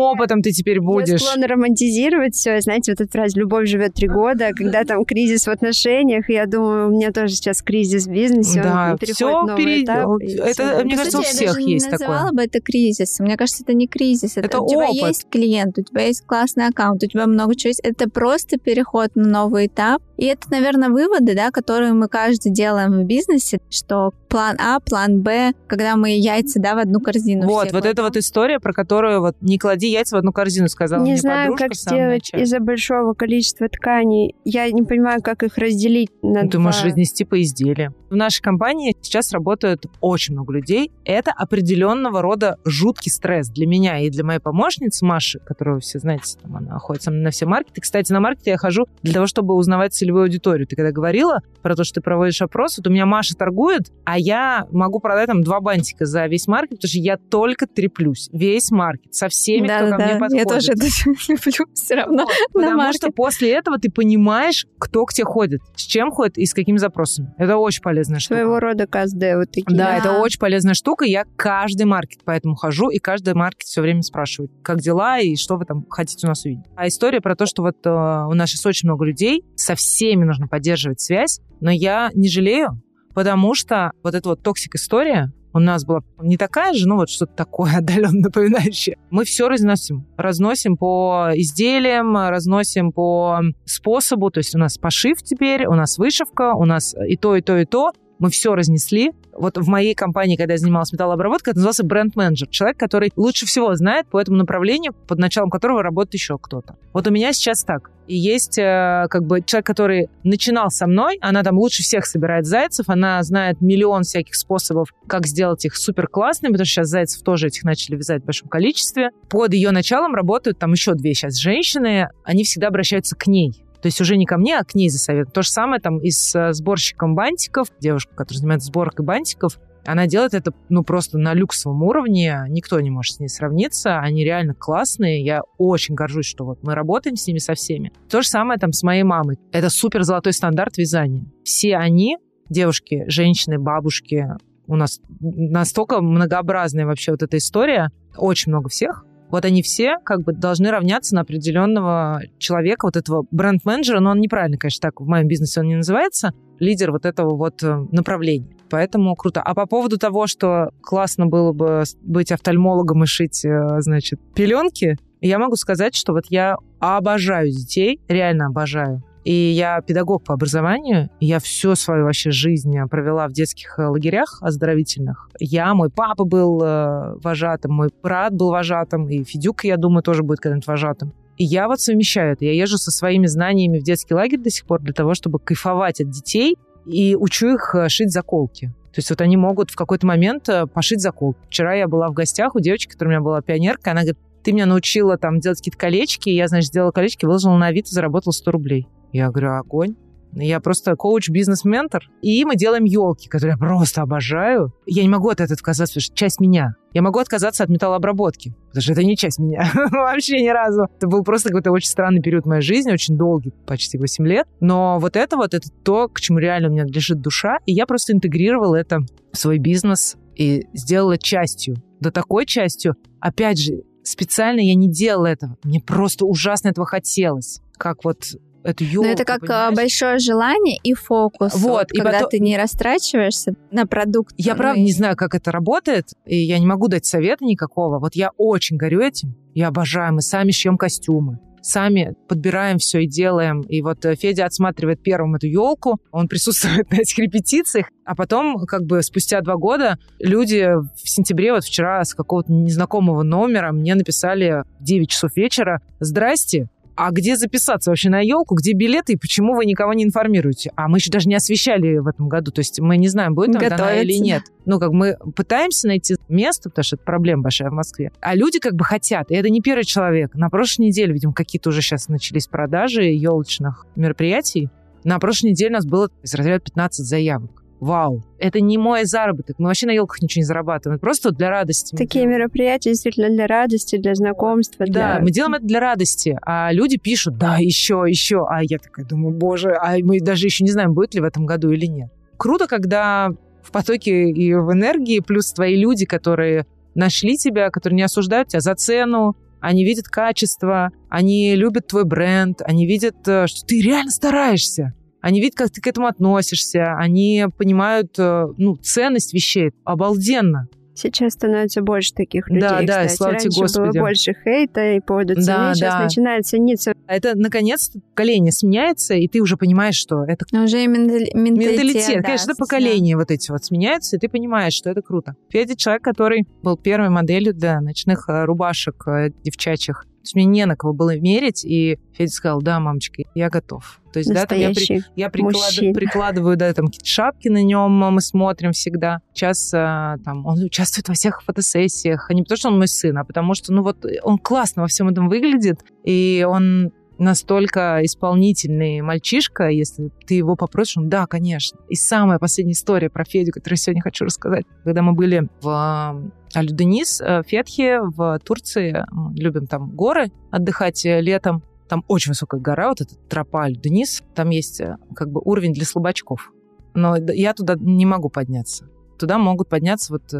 опытом 0.00 0.42
ты 0.42 0.50
теперь 0.52 0.80
Я 0.84 0.92
будешь. 1.06 1.22
склонна 1.22 1.46
романтизировать 1.46 2.34
все, 2.34 2.60
знаете, 2.60 2.92
вот 2.92 3.00
эта 3.00 3.10
фраза 3.10 3.38
«любовь 3.38 3.68
живет 3.68 3.94
три 3.94 4.08
года», 4.08 4.50
когда 4.56 4.84
там 4.84 5.04
кризис 5.04 5.46
в 5.46 5.50
отношениях, 5.50 6.28
я 6.28 6.46
думаю, 6.46 6.88
у 6.88 6.90
меня 6.92 7.10
тоже 7.12 7.34
сейчас 7.34 7.62
кризис 7.62 8.06
в 8.06 8.10
бизнесе, 8.12 8.62
Да, 8.62 8.90
он 8.92 8.98
переходит 8.98 9.16
всё 9.16 9.42
в 9.42 9.46
новый 9.46 9.56
перейдет. 9.64 9.84
этап. 9.88 10.08
Это, 10.48 10.52
всё. 10.78 10.84
мне 10.84 10.96
кажется, 10.96 11.18
у 11.18 11.22
сути, 11.22 11.26
я 11.32 11.32
всех 11.34 11.54
даже 11.54 11.60
есть 11.68 11.86
не 11.86 11.90
такое. 11.90 12.08
называла 12.08 12.32
бы 12.32 12.42
это 12.42 12.60
кризисом. 12.60 13.26
Мне 13.26 13.36
кажется, 13.36 13.62
это 13.62 13.74
не 13.74 13.86
кризис. 13.86 14.36
Это, 14.36 14.46
Это 14.46 14.60
у 14.60 14.68
тебя 14.68 14.88
опыт. 14.88 15.08
есть 15.08 15.26
клиент, 15.30 15.78
у 15.78 15.82
тебя 15.82 16.02
есть 16.06 16.22
классный 16.26 16.66
аккаунт, 16.68 17.02
у 17.02 17.06
тебя 17.06 17.26
много 17.26 17.54
чего 17.56 17.68
есть. 17.70 17.80
Это 17.82 18.08
просто 18.08 18.58
переход 18.58 19.10
на 19.14 19.26
новый 19.28 19.66
этап. 19.66 20.02
И 20.16 20.26
это, 20.26 20.42
наверное, 20.50 20.90
выводы, 20.90 21.34
да, 21.34 21.50
которые 21.50 21.92
мы 21.92 22.06
каждый 22.06 22.52
делаем 22.52 23.00
в 23.02 23.04
бизнесе, 23.04 23.58
что 23.68 24.12
план 24.28 24.56
А, 24.60 24.78
план 24.78 25.22
Б, 25.22 25.52
когда 25.66 25.96
мы 25.96 26.10
яйца, 26.16 26.60
да, 26.60 26.74
в 26.76 26.78
одну 26.78 27.00
корзину 27.00 27.46
Вот, 27.46 27.66
все 27.66 27.74
вот 27.74 27.82
кладем. 27.82 28.04
вот 28.04 28.16
история, 28.16 28.60
про 28.60 28.72
которую 28.72 29.20
вот 29.20 29.34
не 29.40 29.58
клади 29.58 29.88
яйца 29.88 30.14
в 30.14 30.18
одну 30.20 30.32
корзину, 30.32 30.68
сказала 30.74 31.02
Не 31.02 31.12
мне 31.12 31.20
знаю, 31.20 31.52
подружка 31.52 31.68
как 31.68 31.74
сделать 31.76 32.30
из-за 32.34 32.60
большого 32.60 33.14
количества 33.14 33.68
тканей. 33.68 34.34
Я 34.44 34.70
не 34.70 34.82
понимаю, 34.82 35.22
как 35.22 35.42
их 35.42 35.56
разделить 35.56 36.10
на 36.22 36.42
Ты 36.42 36.48
два. 36.48 36.62
можешь 36.64 36.84
разнести 36.84 37.24
по 37.24 37.40
изделиям. 37.40 37.94
В 38.10 38.16
нашей 38.16 38.42
компании 38.42 38.94
сейчас 39.00 39.32
работают 39.32 39.86
очень 40.00 40.34
много 40.34 40.52
людей. 40.52 40.92
Это 41.04 41.32
определенного 41.32 42.22
рода 42.22 42.58
жуткий 42.64 43.10
стресс 43.10 43.48
для 43.48 43.66
меня 43.66 43.98
и 43.98 44.10
для 44.10 44.24
моей 44.24 44.40
помощницы 44.40 45.04
Маши, 45.04 45.40
которую 45.40 45.76
вы 45.76 45.80
все 45.80 45.98
знаете, 45.98 46.38
там 46.42 46.56
она 46.56 46.78
мной 47.06 47.22
на 47.24 47.30
все 47.30 47.46
маркеты. 47.46 47.80
Кстати, 47.80 48.12
на 48.12 48.20
маркете 48.20 48.50
я 48.50 48.56
хожу 48.56 48.86
для 49.02 49.14
того, 49.14 49.26
чтобы 49.26 49.54
узнавать 49.54 49.94
целевую 49.94 50.24
аудиторию. 50.24 50.66
Ты 50.66 50.76
когда 50.76 50.92
говорила 50.92 51.40
про 51.62 51.74
то, 51.74 51.84
что 51.84 51.94
ты 51.94 52.00
проводишь 52.00 52.42
опрос, 52.42 52.78
вот 52.78 52.86
у 52.86 52.90
меня 52.90 53.06
Маша 53.06 53.34
торгует, 53.34 53.90
а 54.04 54.18
я 54.18 54.66
могу 54.70 55.00
продать 55.00 55.26
там 55.26 55.42
два 55.42 55.60
бантика 55.60 56.04
за 56.06 56.26
весь 56.26 56.46
маркет, 56.46 56.78
потому 56.78 56.88
что 56.88 56.98
я 56.98 57.16
только 57.16 57.66
треплюсь. 57.66 58.28
Весь 58.32 58.70
маркет 58.70 59.14
со 59.14 59.28
всеми, 59.28 59.66
да, 59.66 59.78
кто 59.78 59.90
да, 59.90 59.96
ко 59.96 60.02
мне 60.02 60.12
да. 60.14 60.18
подходит. 60.18 60.46
Я 60.46 60.54
тоже 60.54 60.63
это 60.72 60.86
люблю 61.28 61.66
все 61.74 61.94
равно. 61.94 62.26
Потому 62.52 62.92
что 62.92 63.10
после 63.10 63.52
этого 63.52 63.78
ты 63.78 63.90
понимаешь, 63.90 64.66
кто 64.78 65.04
к 65.04 65.12
тебе 65.12 65.24
ходит, 65.24 65.60
с 65.76 65.82
чем 65.82 66.10
ходит 66.10 66.38
и 66.38 66.46
с 66.46 66.54
какими 66.54 66.76
запросами. 66.78 67.32
Это 67.38 67.56
очень 67.56 67.82
полезная 67.82 68.18
штука. 68.18 68.34
Своего 68.36 68.60
рода 68.60 68.86
КСД 68.86 69.22
вот 69.36 69.50
такие. 69.52 69.76
Да, 69.76 69.86
Да. 69.86 69.96
это 69.98 70.12
очень 70.20 70.38
полезная 70.38 70.74
штука. 70.74 71.04
Я 71.04 71.24
каждый 71.36 71.84
маркет 71.86 72.20
поэтому 72.24 72.54
хожу, 72.54 72.88
и 72.90 72.98
каждый 72.98 73.34
маркет 73.34 73.62
все 73.66 73.80
время 73.80 74.02
спрашивает, 74.02 74.50
как 74.62 74.80
дела 74.80 75.18
и 75.20 75.36
что 75.36 75.56
вы 75.56 75.64
там 75.64 75.84
хотите 75.88 76.26
у 76.26 76.28
нас 76.28 76.44
увидеть. 76.44 76.64
А 76.76 76.88
история 76.88 77.20
про 77.20 77.36
то, 77.36 77.46
что 77.46 77.62
вот 77.62 77.76
э, 77.84 77.90
у 77.90 78.34
нас 78.34 78.50
сейчас 78.50 78.66
очень 78.66 78.88
много 78.88 79.04
людей, 79.04 79.44
со 79.56 79.74
всеми 79.74 80.24
нужно 80.24 80.46
поддерживать 80.48 81.00
связь, 81.00 81.40
но 81.60 81.70
я 81.70 82.10
не 82.14 82.28
жалею, 82.28 82.80
потому 83.14 83.54
что 83.54 83.92
вот 84.02 84.14
эта 84.14 84.28
вот 84.28 84.42
токсик-история, 84.42 85.30
у 85.54 85.60
нас 85.60 85.84
была 85.84 86.00
не 86.20 86.36
такая 86.36 86.74
же, 86.74 86.86
ну 86.88 86.96
вот 86.96 87.08
что-то 87.08 87.32
такое 87.34 87.72
отдаленно 87.78 88.20
напоминающее. 88.20 88.98
Мы 89.10 89.24
все 89.24 89.48
разносим. 89.48 90.06
Разносим 90.16 90.76
по 90.76 91.30
изделиям, 91.34 92.16
разносим 92.16 92.92
по 92.92 93.40
способу. 93.64 94.30
То 94.30 94.38
есть 94.38 94.54
у 94.54 94.58
нас 94.58 94.76
пошив 94.76 95.22
теперь, 95.22 95.66
у 95.66 95.74
нас 95.74 95.96
вышивка, 95.96 96.54
у 96.54 96.64
нас 96.64 96.94
и 97.08 97.16
то, 97.16 97.36
и 97.36 97.40
то, 97.40 97.56
и 97.56 97.64
то. 97.64 97.92
Мы 98.18 98.30
все 98.30 98.54
разнесли. 98.54 99.12
Вот 99.32 99.56
в 99.56 99.68
моей 99.68 99.94
компании, 99.94 100.36
когда 100.36 100.54
я 100.54 100.58
занималась 100.58 100.92
металлообработкой, 100.92 101.52
это 101.52 101.58
назывался 101.58 101.84
бренд-менеджер. 101.84 102.48
Человек, 102.48 102.78
который 102.78 103.12
лучше 103.16 103.46
всего 103.46 103.74
знает 103.74 104.06
по 104.06 104.20
этому 104.20 104.36
направлению, 104.36 104.92
под 104.92 105.18
началом 105.18 105.50
которого 105.50 105.82
работает 105.82 106.14
еще 106.14 106.38
кто-то. 106.38 106.76
Вот 106.92 107.06
у 107.06 107.10
меня 107.10 107.32
сейчас 107.32 107.64
так. 107.64 107.90
И 108.06 108.16
есть 108.16 108.58
э, 108.58 109.06
как 109.08 109.24
бы 109.24 109.40
человек, 109.40 109.66
который 109.66 110.08
начинал 110.24 110.70
со 110.70 110.86
мной, 110.86 111.18
она 111.20 111.42
там 111.42 111.58
лучше 111.58 111.82
всех 111.82 112.06
собирает 112.06 112.44
зайцев, 112.44 112.88
она 112.88 113.22
знает 113.22 113.60
миллион 113.60 114.02
всяких 114.02 114.34
способов, 114.34 114.88
как 115.06 115.26
сделать 115.26 115.64
их 115.64 115.74
супер 115.76 116.06
классными, 116.06 116.52
потому 116.52 116.66
что 116.66 116.74
сейчас 116.74 116.88
зайцев 116.88 117.22
тоже 117.22 117.46
этих 117.46 117.64
начали 117.64 117.96
вязать 117.96 118.22
в 118.22 118.26
большом 118.26 118.48
количестве. 118.48 119.10
Под 119.30 119.54
ее 119.54 119.70
началом 119.70 120.14
работают 120.14 120.58
там 120.58 120.72
еще 120.72 120.94
две 120.94 121.14
сейчас 121.14 121.36
женщины, 121.36 122.08
они 122.24 122.44
всегда 122.44 122.68
обращаются 122.68 123.16
к 123.16 123.26
ней. 123.26 123.63
То 123.84 123.88
есть 123.88 124.00
уже 124.00 124.16
не 124.16 124.24
ко 124.24 124.38
мне, 124.38 124.58
а 124.58 124.64
к 124.64 124.74
ней 124.74 124.88
за 124.88 124.98
совет. 124.98 125.30
То 125.34 125.42
же 125.42 125.50
самое 125.50 125.78
там 125.78 125.98
и 125.98 126.10
с 126.10 126.34
э, 126.34 126.54
сборщиком 126.54 127.14
бантиков, 127.14 127.68
девушка, 127.80 128.14
которая 128.14 128.38
занимается 128.38 128.68
сборкой 128.68 129.04
бантиков, 129.04 129.60
Она 129.84 130.06
делает 130.06 130.32
это, 130.32 130.54
ну, 130.70 130.82
просто 130.84 131.18
на 131.18 131.34
люксовом 131.34 131.82
уровне. 131.82 132.46
Никто 132.48 132.80
не 132.80 132.88
может 132.88 133.16
с 133.16 133.20
ней 133.20 133.28
сравниться. 133.28 133.98
Они 133.98 134.24
реально 134.24 134.54
классные. 134.54 135.22
Я 135.22 135.42
очень 135.58 135.94
горжусь, 135.94 136.24
что 136.24 136.46
вот 136.46 136.62
мы 136.62 136.74
работаем 136.74 137.16
с 137.16 137.26
ними 137.26 137.36
со 137.36 137.52
всеми. 137.52 137.92
То 138.08 138.22
же 138.22 138.28
самое 138.28 138.58
там 138.58 138.72
с 138.72 138.82
моей 138.82 139.02
мамой. 139.02 139.36
Это 139.52 139.68
супер 139.68 140.02
золотой 140.04 140.32
стандарт 140.32 140.78
вязания. 140.78 141.26
Все 141.44 141.76
они, 141.76 142.16
девушки, 142.48 143.04
женщины, 143.08 143.58
бабушки, 143.58 144.26
у 144.66 144.76
нас 144.76 144.98
настолько 145.20 146.00
многообразная 146.00 146.86
вообще 146.86 147.10
вот 147.10 147.22
эта 147.22 147.36
история. 147.36 147.90
Очень 148.16 148.52
много 148.52 148.70
всех. 148.70 149.04
Вот 149.34 149.44
они 149.44 149.62
все 149.62 149.96
как 150.04 150.22
бы 150.22 150.32
должны 150.32 150.70
равняться 150.70 151.16
на 151.16 151.22
определенного 151.22 152.22
человека, 152.38 152.86
вот 152.86 152.96
этого 152.96 153.26
бренд-менеджера, 153.32 153.98
но 153.98 154.10
он 154.10 154.20
неправильно, 154.20 154.56
конечно, 154.58 154.80
так 154.80 155.00
в 155.00 155.08
моем 155.08 155.26
бизнесе 155.26 155.58
он 155.58 155.66
не 155.66 155.74
называется, 155.74 156.30
лидер 156.60 156.92
вот 156.92 157.04
этого 157.04 157.34
вот 157.34 157.60
э, 157.64 157.84
направления. 157.90 158.56
Поэтому 158.70 159.16
круто. 159.16 159.42
А 159.42 159.52
по 159.56 159.66
поводу 159.66 159.98
того, 159.98 160.28
что 160.28 160.70
классно 160.80 161.26
было 161.26 161.52
бы 161.52 161.82
быть 162.02 162.30
офтальмологом 162.30 163.02
и 163.02 163.06
шить, 163.06 163.44
э, 163.44 163.80
значит, 163.80 164.20
пеленки, 164.36 164.98
я 165.20 165.40
могу 165.40 165.56
сказать, 165.56 165.96
что 165.96 166.12
вот 166.12 166.26
я 166.28 166.54
обожаю 166.78 167.50
детей, 167.50 168.00
реально 168.06 168.46
обожаю. 168.46 169.02
И 169.24 169.32
я 169.32 169.80
педагог 169.80 170.22
по 170.22 170.34
образованию. 170.34 171.08
Я 171.18 171.40
всю 171.40 171.74
свою 171.74 172.04
вообще 172.04 172.30
жизнь 172.30 172.74
провела 172.90 173.26
в 173.26 173.32
детских 173.32 173.78
э, 173.78 173.86
лагерях 173.86 174.38
оздоровительных. 174.42 175.30
Я, 175.40 175.74
мой 175.74 175.90
папа 175.90 176.24
был 176.24 176.62
э, 176.62 177.14
вожатым, 177.22 177.72
мой 177.72 177.88
брат 178.02 178.34
был 178.34 178.50
вожатым, 178.50 179.08
и 179.08 179.24
Федюк, 179.24 179.64
я 179.64 179.78
думаю, 179.78 180.02
тоже 180.02 180.22
будет 180.22 180.40
когда-нибудь 180.40 180.66
вожатым. 180.66 181.14
И 181.38 181.44
я 181.44 181.68
вот 181.68 181.80
совмещаю 181.80 182.34
это. 182.34 182.44
Я 182.44 182.52
езжу 182.52 182.76
со 182.76 182.90
своими 182.90 183.26
знаниями 183.26 183.78
в 183.78 183.82
детский 183.82 184.14
лагерь 184.14 184.38
до 184.38 184.50
сих 184.50 184.66
пор 184.66 184.82
для 184.82 184.92
того, 184.92 185.14
чтобы 185.14 185.38
кайфовать 185.38 186.00
от 186.02 186.10
детей 186.10 186.56
и 186.86 187.16
учу 187.16 187.54
их 187.54 187.74
э, 187.74 187.88
шить 187.88 188.12
заколки. 188.12 188.66
То 188.92 188.98
есть 188.98 189.08
вот 189.10 189.22
они 189.22 189.36
могут 189.36 189.70
в 189.70 189.74
какой-то 189.74 190.06
момент 190.06 190.48
пошить 190.72 191.00
заколку. 191.00 191.40
Вчера 191.48 191.74
я 191.74 191.88
была 191.88 192.08
в 192.08 192.12
гостях 192.12 192.54
у 192.54 192.60
девочки, 192.60 192.92
которая 192.92 193.16
у 193.16 193.18
меня 193.18 193.24
была 193.24 193.42
пионерка, 193.42 193.90
она 193.90 194.02
говорит, 194.02 194.18
ты 194.44 194.52
меня 194.52 194.66
научила 194.66 195.16
там 195.16 195.40
делать 195.40 195.58
какие-то 195.58 195.78
колечки, 195.78 196.28
и 196.28 196.36
я, 196.36 196.46
значит, 196.46 196.68
сделала 196.68 196.92
колечки, 196.92 197.24
выложила 197.24 197.56
на 197.56 197.68
Авито, 197.68 197.90
заработала 197.90 198.30
100 198.30 198.50
рублей. 198.52 198.86
Я 199.14 199.30
говорю, 199.30 199.52
огонь. 199.52 199.94
Я 200.32 200.58
просто 200.58 200.96
коуч-бизнес-ментор. 200.96 202.02
И 202.20 202.44
мы 202.44 202.56
делаем 202.56 202.82
елки, 202.82 203.28
которые 203.28 203.52
я 203.52 203.56
просто 203.56 204.02
обожаю. 204.02 204.74
Я 204.86 205.04
не 205.04 205.08
могу 205.08 205.28
от 205.28 205.40
этого 205.40 205.54
отказаться, 205.54 205.94
потому 205.94 206.02
что 206.02 206.16
часть 206.16 206.40
меня. 206.40 206.74
Я 206.92 207.02
могу 207.02 207.20
отказаться 207.20 207.62
от 207.62 207.70
металлообработки, 207.70 208.56
потому 208.66 208.82
что 208.82 208.90
это 208.90 209.04
не 209.04 209.16
часть 209.16 209.38
меня. 209.38 209.70
Вообще 209.92 210.42
ни 210.42 210.48
разу. 210.48 210.88
Это 210.96 211.06
был 211.06 211.22
просто 211.22 211.50
какой-то 211.50 211.70
очень 211.70 211.88
странный 211.88 212.20
период 212.20 212.44
моей 212.44 212.62
жизни, 212.62 212.90
очень 212.90 213.16
долгий, 213.16 213.52
почти 213.68 213.98
8 213.98 214.26
лет. 214.26 214.48
Но 214.58 214.98
вот 214.98 215.14
это 215.14 215.36
вот, 215.36 215.54
это 215.54 215.68
то, 215.84 216.08
к 216.08 216.20
чему 216.20 216.40
реально 216.40 216.70
у 216.70 216.72
меня 216.72 216.84
лежит 216.84 217.20
душа. 217.20 217.58
И 217.66 217.72
я 217.72 217.86
просто 217.86 218.12
интегрировала 218.12 218.74
это 218.74 218.98
в 219.32 219.38
свой 219.38 219.58
бизнес 219.58 220.16
и 220.34 220.66
сделала 220.72 221.18
частью. 221.18 221.76
Да 222.00 222.10
такой 222.10 222.46
частью. 222.46 222.96
Опять 223.20 223.60
же, 223.60 223.82
специально 224.02 224.58
я 224.58 224.74
не 224.74 224.90
делала 224.90 225.26
этого. 225.26 225.56
Мне 225.62 225.80
просто 225.80 226.26
ужасно 226.26 226.70
этого 226.70 226.86
хотелось. 226.86 227.60
Как 227.78 228.04
вот 228.04 228.24
эту 228.64 228.84
елку. 228.84 229.06
Но 229.06 229.12
это 229.12 229.24
как 229.24 229.44
а, 229.44 229.68
понимаешь? 229.68 229.76
большое 229.76 230.18
желание 230.18 230.78
и 230.82 230.94
фокус. 230.94 231.54
Вот, 231.54 231.70
вот 231.70 231.92
и 231.92 231.98
когда 231.98 232.12
потом... 232.12 232.30
ты 232.30 232.38
не 232.40 232.56
растрачиваешься 232.56 233.54
на 233.70 233.86
продукт. 233.86 234.34
Я 234.36 234.54
правда 234.54 234.80
не 234.80 234.92
знаю, 234.92 235.16
как 235.16 235.34
это 235.34 235.52
работает, 235.52 236.08
и 236.26 236.36
я 236.36 236.58
не 236.58 236.66
могу 236.66 236.88
дать 236.88 237.06
совета 237.06 237.44
никакого. 237.44 237.98
Вот 237.98 238.14
я 238.14 238.30
очень 238.36 238.76
горю 238.76 239.00
этим. 239.00 239.36
Я 239.54 239.68
обожаю. 239.68 240.14
Мы 240.14 240.22
сами 240.22 240.50
шьем 240.50 240.76
костюмы 240.76 241.38
сами 241.64 242.14
подбираем 242.28 242.78
все 242.78 243.00
и 243.00 243.08
делаем. 243.08 243.62
И 243.62 243.82
вот 243.82 244.04
э, 244.04 244.14
Федя 244.16 244.44
отсматривает 244.44 245.02
первым 245.02 245.34
эту 245.34 245.46
елку, 245.46 245.98
он 246.12 246.28
присутствует 246.28 246.90
на 246.90 246.96
этих 246.96 247.18
репетициях, 247.18 247.86
а 248.04 248.14
потом, 248.14 248.66
как 248.66 248.84
бы 248.84 249.02
спустя 249.02 249.40
два 249.40 249.56
года, 249.56 249.98
люди 250.18 250.68
в 250.74 251.08
сентябре, 251.08 251.52
вот 251.52 251.64
вчера 251.64 252.04
с 252.04 252.14
какого-то 252.14 252.52
незнакомого 252.52 253.22
номера 253.22 253.72
мне 253.72 253.94
написали 253.94 254.62
в 254.78 254.84
9 254.84 255.08
часов 255.08 255.34
вечера, 255.36 255.80
«Здрасте, 256.00 256.68
а 256.96 257.10
где 257.10 257.36
записаться 257.36 257.90
вообще 257.90 258.08
на 258.10 258.20
елку, 258.20 258.54
где 258.54 258.72
билеты 258.72 259.14
и 259.14 259.16
почему 259.16 259.54
вы 259.54 259.64
никого 259.64 259.92
не 259.92 260.04
информируете? 260.04 260.72
А 260.76 260.88
мы 260.88 260.98
еще 260.98 261.10
даже 261.10 261.28
не 261.28 261.34
освещали 261.34 261.98
в 261.98 262.06
этом 262.06 262.28
году, 262.28 262.52
то 262.52 262.60
есть 262.60 262.80
мы 262.80 262.96
не 262.96 263.08
знаем, 263.08 263.34
будет 263.34 263.52
там 263.52 263.68
дана 263.68 263.96
или 263.96 264.14
нет. 264.14 264.44
Ну, 264.64 264.78
как 264.78 264.92
мы 264.92 265.16
пытаемся 265.34 265.88
найти 265.88 266.16
место, 266.28 266.70
потому 266.70 266.84
что 266.84 266.96
это 266.96 267.04
проблема 267.04 267.42
большая 267.42 267.70
в 267.70 267.74
Москве. 267.74 268.12
А 268.20 268.34
люди 268.34 268.58
как 268.58 268.74
бы 268.74 268.84
хотят, 268.84 269.30
и 269.30 269.34
это 269.34 269.50
не 269.50 269.60
первый 269.60 269.84
человек. 269.84 270.34
На 270.34 270.48
прошлой 270.48 270.86
неделе, 270.86 271.12
видимо, 271.12 271.32
какие-то 271.32 271.70
уже 271.70 271.82
сейчас 271.82 272.08
начались 272.08 272.46
продажи 272.46 273.02
елочных 273.02 273.86
мероприятий. 273.96 274.70
На 275.02 275.18
прошлой 275.18 275.50
неделе 275.50 275.70
у 275.70 275.74
нас 275.74 275.86
было 275.86 276.10
из 276.22 276.34
разряда 276.34 276.60
15 276.60 277.04
заявок 277.04 277.63
вау, 277.84 278.22
это 278.38 278.60
не 278.60 278.78
мой 278.78 279.04
заработок, 279.04 279.58
мы 279.58 279.66
вообще 279.66 279.86
на 279.86 279.92
елках 279.92 280.22
ничего 280.22 280.40
не 280.40 280.46
зарабатываем, 280.46 280.98
просто 280.98 281.30
для 281.30 281.50
радости. 281.50 281.94
Такие 281.94 282.26
мероприятия 282.26 282.90
действительно 282.90 283.28
для 283.28 283.46
радости, 283.46 283.96
для 283.96 284.14
знакомства. 284.14 284.86
Да, 284.86 285.14
для... 285.14 285.20
мы 285.20 285.30
делаем 285.30 285.54
это 285.54 285.64
для 285.64 285.80
радости, 285.80 286.36
а 286.42 286.72
люди 286.72 286.96
пишут, 286.96 287.36
да, 287.36 287.58
еще, 287.58 288.04
еще, 288.06 288.46
а 288.48 288.60
я 288.62 288.78
такая 288.78 289.06
думаю, 289.06 289.36
боже, 289.36 289.74
а 289.74 289.96
мы 290.02 290.20
даже 290.20 290.46
еще 290.46 290.64
не 290.64 290.70
знаем, 290.70 290.94
будет 290.94 291.14
ли 291.14 291.20
в 291.20 291.24
этом 291.24 291.46
году 291.46 291.70
или 291.70 291.86
нет. 291.86 292.10
Круто, 292.36 292.66
когда 292.66 293.30
в 293.62 293.70
потоке 293.70 294.30
и 294.30 294.54
в 294.54 294.72
энергии, 294.72 295.20
плюс 295.20 295.52
твои 295.52 295.76
люди, 295.76 296.06
которые 296.06 296.66
нашли 296.94 297.36
тебя, 297.36 297.70
которые 297.70 297.96
не 297.96 298.02
осуждают 298.02 298.48
тебя 298.48 298.60
за 298.60 298.74
цену, 298.74 299.36
они 299.60 299.84
видят 299.84 300.08
качество, 300.08 300.90
они 301.08 301.54
любят 301.54 301.86
твой 301.86 302.04
бренд, 302.04 302.60
они 302.62 302.86
видят, 302.86 303.16
э, 303.26 303.46
что 303.46 303.64
ты 303.66 303.80
реально 303.80 304.10
стараешься. 304.10 304.94
Они 305.24 305.40
видят, 305.40 305.56
как 305.56 305.70
ты 305.70 305.80
к 305.80 305.86
этому 305.86 306.06
относишься, 306.06 306.96
они 306.98 307.46
понимают 307.56 308.14
э, 308.18 308.46
ну, 308.58 308.76
ценность 308.76 309.32
вещей. 309.32 309.70
Обалденно. 309.82 310.68
Сейчас 310.94 311.32
становится 311.32 311.80
больше 311.80 312.12
таких 312.12 312.46
людей. 312.50 312.60
Да, 312.60 312.82
да, 312.82 313.06
кстати. 313.06 313.16
слава 313.16 313.38
тебе, 313.38 313.50
Господи. 313.58 313.90
было 313.90 314.02
больше 314.02 314.34
хейта 314.44 314.92
и 314.92 315.00
поводу 315.00 315.32
цены. 315.32 315.46
Да, 315.46 315.74
Сейчас 315.74 315.94
да. 315.94 316.04
начинает 316.04 316.46
цениться. 316.46 316.92
Это, 317.06 317.32
наконец-то, 317.38 318.00
поколение 318.00 318.52
сменяется, 318.52 319.14
и 319.14 319.26
ты 319.26 319.40
уже 319.40 319.56
понимаешь, 319.56 319.96
что 319.96 320.24
это... 320.24 320.44
Но 320.52 320.64
уже 320.64 320.84
и 320.84 320.86
менталитет. 320.86 321.34
Менталитет. 321.34 322.16
Да, 322.16 322.22
Конечно, 322.22 322.50
это 322.50 322.58
поколение 322.58 323.14
да. 323.14 323.20
вот 323.20 323.30
эти 323.30 323.50
вот 323.50 323.64
сменяются, 323.64 324.16
и 324.16 324.18
ты 324.18 324.28
понимаешь, 324.28 324.74
что 324.74 324.90
это 324.90 325.00
круто. 325.00 325.36
Федя 325.48 325.74
человек, 325.74 326.04
который 326.04 326.46
был 326.62 326.76
первой 326.76 327.08
моделью 327.08 327.54
для 327.54 327.80
ночных 327.80 328.28
э, 328.28 328.44
рубашек 328.44 329.08
э, 329.08 329.30
девчачьих. 329.42 330.04
То 330.24 330.28
есть 330.28 330.36
мне 330.36 330.46
не 330.46 330.64
на 330.64 330.74
кого 330.74 330.94
было 330.94 331.18
мерить, 331.18 331.66
и 331.66 331.98
Федя 332.14 332.32
сказал, 332.32 332.62
да, 332.62 332.80
мамочка, 332.80 333.24
я 333.34 333.50
готов. 333.50 334.00
То 334.10 334.20
есть, 334.20 334.32
да, 334.32 334.46
там 334.46 334.58
я, 334.58 334.70
при, 334.70 335.02
я 335.16 335.28
приклад, 335.28 335.74
прикладываю, 335.92 336.56
да, 336.56 336.72
там 336.72 336.86
какие-то 336.86 337.06
шапки 337.06 337.48
на 337.48 337.62
нем 337.62 337.90
мы 337.90 338.22
смотрим 338.22 338.72
всегда. 338.72 339.18
Сейчас 339.34 339.70
а, 339.74 340.16
там 340.24 340.46
он 340.46 340.62
участвует 340.62 341.08
во 341.08 341.14
всех 341.14 341.42
фотосессиях, 341.42 342.30
а 342.30 342.32
не 342.32 342.42
потому, 342.42 342.56
что 342.56 342.68
он 342.68 342.78
мой 342.78 342.88
сын, 342.88 343.18
а 343.18 343.24
потому 343.24 343.52
что, 343.52 343.70
ну 343.74 343.82
вот, 343.82 344.06
он 344.22 344.38
классно 344.38 344.80
во 344.80 344.88
всем 344.88 345.08
этом 345.08 345.28
выглядит, 345.28 345.80
и 346.04 346.46
он 346.48 346.90
настолько 347.18 348.00
исполнительный 348.02 349.00
мальчишка, 349.00 349.68
если 349.68 350.10
ты 350.26 350.34
его 350.34 350.56
попросишь, 350.56 350.96
он 350.96 351.08
да, 351.08 351.26
конечно. 351.26 351.78
И 351.88 351.94
самая 351.94 352.38
последняя 352.38 352.72
история 352.72 353.10
про 353.10 353.24
Федю, 353.24 353.52
которую 353.52 353.78
сегодня 353.78 354.02
хочу 354.02 354.24
рассказать. 354.24 354.64
Когда 354.84 355.02
мы 355.02 355.12
были 355.12 355.48
в 355.60 356.32
Алюденис, 356.54 357.20
э, 357.20 357.42
Фетхе, 357.46 358.00
в 358.00 358.38
Турции, 358.44 359.04
любим 359.34 359.66
там 359.66 359.90
горы 359.90 360.30
отдыхать 360.50 361.04
э, 361.04 361.20
летом, 361.20 361.62
там 361.88 362.04
очень 362.08 362.30
высокая 362.30 362.60
гора, 362.60 362.88
вот 362.88 363.00
эта 363.00 363.14
тропа 363.28 363.64
Алюденис, 363.64 364.22
там 364.34 364.50
есть 364.50 364.80
э, 364.80 364.96
как 365.14 365.30
бы 365.30 365.40
уровень 365.44 365.72
для 365.72 365.84
слабачков. 365.84 366.52
Но 366.94 367.16
я 367.16 367.54
туда 367.54 367.74
не 367.78 368.06
могу 368.06 368.28
подняться. 368.28 368.88
Туда 369.24 369.38
могут 369.38 369.70
подняться 369.70 370.12
вот 370.12 370.34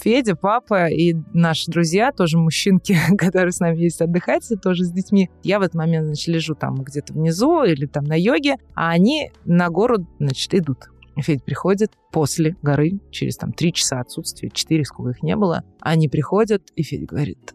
Федя, 0.00 0.34
папа 0.34 0.88
и 0.88 1.12
наши 1.34 1.70
друзья, 1.70 2.10
тоже 2.10 2.38
мужчинки, 2.38 2.96
которые 3.18 3.52
с 3.52 3.60
нами 3.60 3.76
есть 3.76 4.00
отдыхать, 4.00 4.50
тоже 4.62 4.84
с 4.84 4.90
детьми. 4.90 5.28
Я 5.42 5.58
в 5.58 5.62
этот 5.62 5.74
момент, 5.74 6.06
значит, 6.06 6.28
лежу 6.28 6.54
там 6.54 6.76
где-то 6.76 7.12
внизу 7.12 7.64
или 7.64 7.84
там 7.84 8.04
на 8.04 8.18
йоге, 8.18 8.56
а 8.74 8.88
они 8.88 9.30
на 9.44 9.68
гору, 9.68 10.06
значит, 10.18 10.54
идут. 10.54 10.88
Федя 11.18 11.44
приходит 11.44 11.92
после 12.12 12.56
горы, 12.62 12.98
через 13.10 13.36
там 13.36 13.52
три 13.52 13.74
часа 13.74 14.00
отсутствия, 14.00 14.48
четыре, 14.48 14.86
сколько 14.86 15.10
их 15.10 15.22
не 15.22 15.36
было. 15.36 15.62
Они 15.80 16.08
приходят, 16.08 16.62
и 16.76 16.82
Федя 16.82 17.04
говорит, 17.04 17.52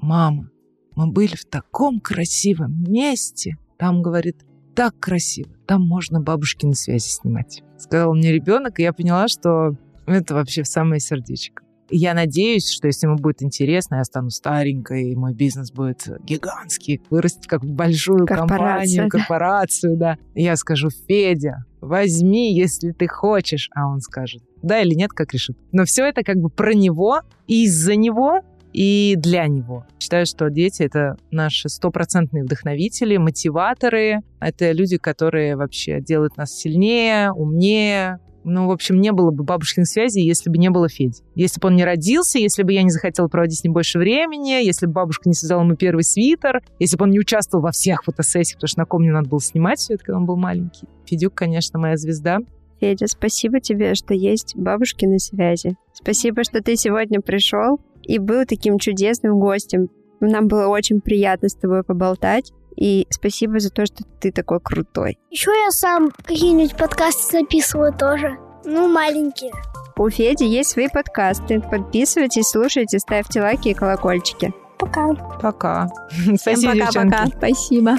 мама, 0.00 0.48
мы 0.94 1.10
были 1.10 1.34
в 1.34 1.44
таком 1.44 1.98
красивом 1.98 2.84
месте. 2.84 3.56
Там, 3.78 4.00
говорит, 4.00 4.44
так 4.76 4.96
красиво. 5.00 5.50
Там 5.66 5.82
можно 5.82 6.20
бабушкины 6.20 6.74
связи 6.74 7.08
снимать. 7.08 7.64
Сказал 7.78 8.14
мне 8.14 8.30
ребенок, 8.30 8.78
и 8.78 8.84
я 8.84 8.92
поняла, 8.92 9.26
что 9.26 9.76
это 10.06 10.34
вообще 10.34 10.62
в 10.62 10.68
самое 10.68 11.00
сердечко. 11.00 11.62
Я 11.90 12.14
надеюсь, 12.14 12.70
что 12.70 12.86
если 12.86 13.06
ему 13.06 13.16
будет 13.16 13.42
интересно, 13.42 13.96
я 13.96 14.04
стану 14.04 14.30
старенькой, 14.30 15.10
и 15.10 15.14
мой 15.14 15.34
бизнес 15.34 15.70
будет 15.70 16.08
гигантский, 16.24 17.02
вырастет 17.10 17.46
как 17.46 17.62
большую 17.64 18.26
компанию, 18.26 19.08
корпорацию, 19.08 19.96
да. 19.96 20.16
Я 20.34 20.56
скажу, 20.56 20.88
Федя, 20.90 21.64
возьми, 21.80 22.54
если 22.54 22.92
ты 22.92 23.06
хочешь. 23.06 23.68
А 23.74 23.86
он 23.86 24.00
скажет, 24.00 24.42
да 24.62 24.80
или 24.80 24.94
нет, 24.94 25.10
как 25.10 25.34
решит. 25.34 25.58
Но 25.72 25.84
все 25.84 26.06
это 26.06 26.22
как 26.22 26.36
бы 26.36 26.48
про 26.48 26.72
него, 26.72 27.20
из-за 27.46 27.96
него 27.96 28.40
и 28.72 29.14
для 29.16 29.46
него. 29.46 29.86
Считаю, 30.00 30.26
что 30.26 30.50
дети— 30.50 30.82
это 30.84 31.16
наши 31.30 31.68
стопроцентные 31.68 32.42
вдохновители, 32.42 33.18
мотиваторы. 33.18 34.20
Это 34.40 34.72
люди, 34.72 34.96
которые 34.96 35.54
вообще 35.56 36.00
делают 36.00 36.36
нас 36.36 36.52
сильнее, 36.52 37.30
умнее, 37.30 38.18
Ну, 38.44 38.66
в 38.66 38.70
общем, 38.70 39.00
не 39.00 39.10
было 39.12 39.30
бы 39.30 39.42
бабушкиных 39.42 39.88
связей, 39.88 40.22
если 40.22 40.50
бы 40.50 40.58
не 40.58 40.70
было 40.70 40.88
Феди. 40.88 41.22
Если 41.34 41.60
бы 41.60 41.68
он 41.68 41.76
не 41.76 41.84
родился, 41.84 42.38
если 42.38 42.62
бы 42.62 42.72
я 42.72 42.82
не 42.82 42.90
захотела 42.90 43.26
проводить 43.28 43.60
с 43.60 43.64
ним 43.64 43.72
больше 43.72 43.98
времени, 43.98 44.64
если 44.64 44.86
бы 44.86 44.92
бабушка 44.92 45.28
не 45.28 45.34
связала 45.34 45.62
ему 45.62 45.76
первый 45.76 46.04
свитер, 46.04 46.62
если 46.78 46.96
бы 46.96 47.04
он 47.04 47.10
не 47.10 47.18
участвовал 47.18 47.62
во 47.62 47.72
всех 47.72 48.04
фотосессиях, 48.04 48.58
потому 48.58 48.68
что 48.68 48.78
на 48.80 48.84
ком 48.84 49.02
мне 49.02 49.12
надо 49.12 49.28
было 49.28 49.40
снимать 49.40 49.78
все 49.78 49.94
это, 49.94 50.04
когда 50.04 50.18
он 50.18 50.26
был 50.26 50.36
маленький. 50.36 50.86
Федюк, 51.06 51.34
конечно, 51.34 51.78
моя 51.78 51.96
звезда. 51.96 52.38
Федя, 52.80 53.06
спасибо 53.06 53.60
тебе, 53.60 53.94
что 53.94 54.12
есть 54.12 54.54
бабушкины 54.56 55.18
связи. 55.18 55.76
Спасибо, 55.92 56.44
что 56.44 56.62
ты 56.62 56.76
сегодня 56.76 57.20
пришел 57.20 57.80
и 58.02 58.18
был 58.18 58.44
таким 58.44 58.78
чудесным 58.78 59.38
гостем. 59.38 59.88
Нам 60.20 60.48
было 60.48 60.66
очень 60.68 61.00
приятно 61.00 61.48
с 61.48 61.54
тобой 61.54 61.82
поболтать. 61.82 62.52
И 62.76 63.06
спасибо 63.10 63.60
за 63.60 63.70
то, 63.70 63.86
что 63.86 64.04
ты 64.20 64.32
такой 64.32 64.60
крутой. 64.60 65.18
Еще 65.30 65.50
я 65.50 65.70
сам 65.70 66.10
какие-нибудь 66.10 66.76
подкасты 66.76 67.40
записываю 67.40 67.92
тоже. 67.92 68.38
Ну, 68.64 68.88
маленькие. 68.88 69.52
У 69.96 70.08
Феди 70.10 70.44
есть 70.44 70.70
свои 70.70 70.88
подкасты. 70.88 71.60
Подписывайтесь, 71.60 72.48
слушайте, 72.48 72.98
ставьте 72.98 73.40
лайки 73.40 73.68
и 73.68 73.74
колокольчики. 73.74 74.52
Пока. 74.78 75.14
Пока. 75.40 75.88
Всем 76.10 76.62
пока-пока. 76.62 77.26
Спасибо. 77.38 77.96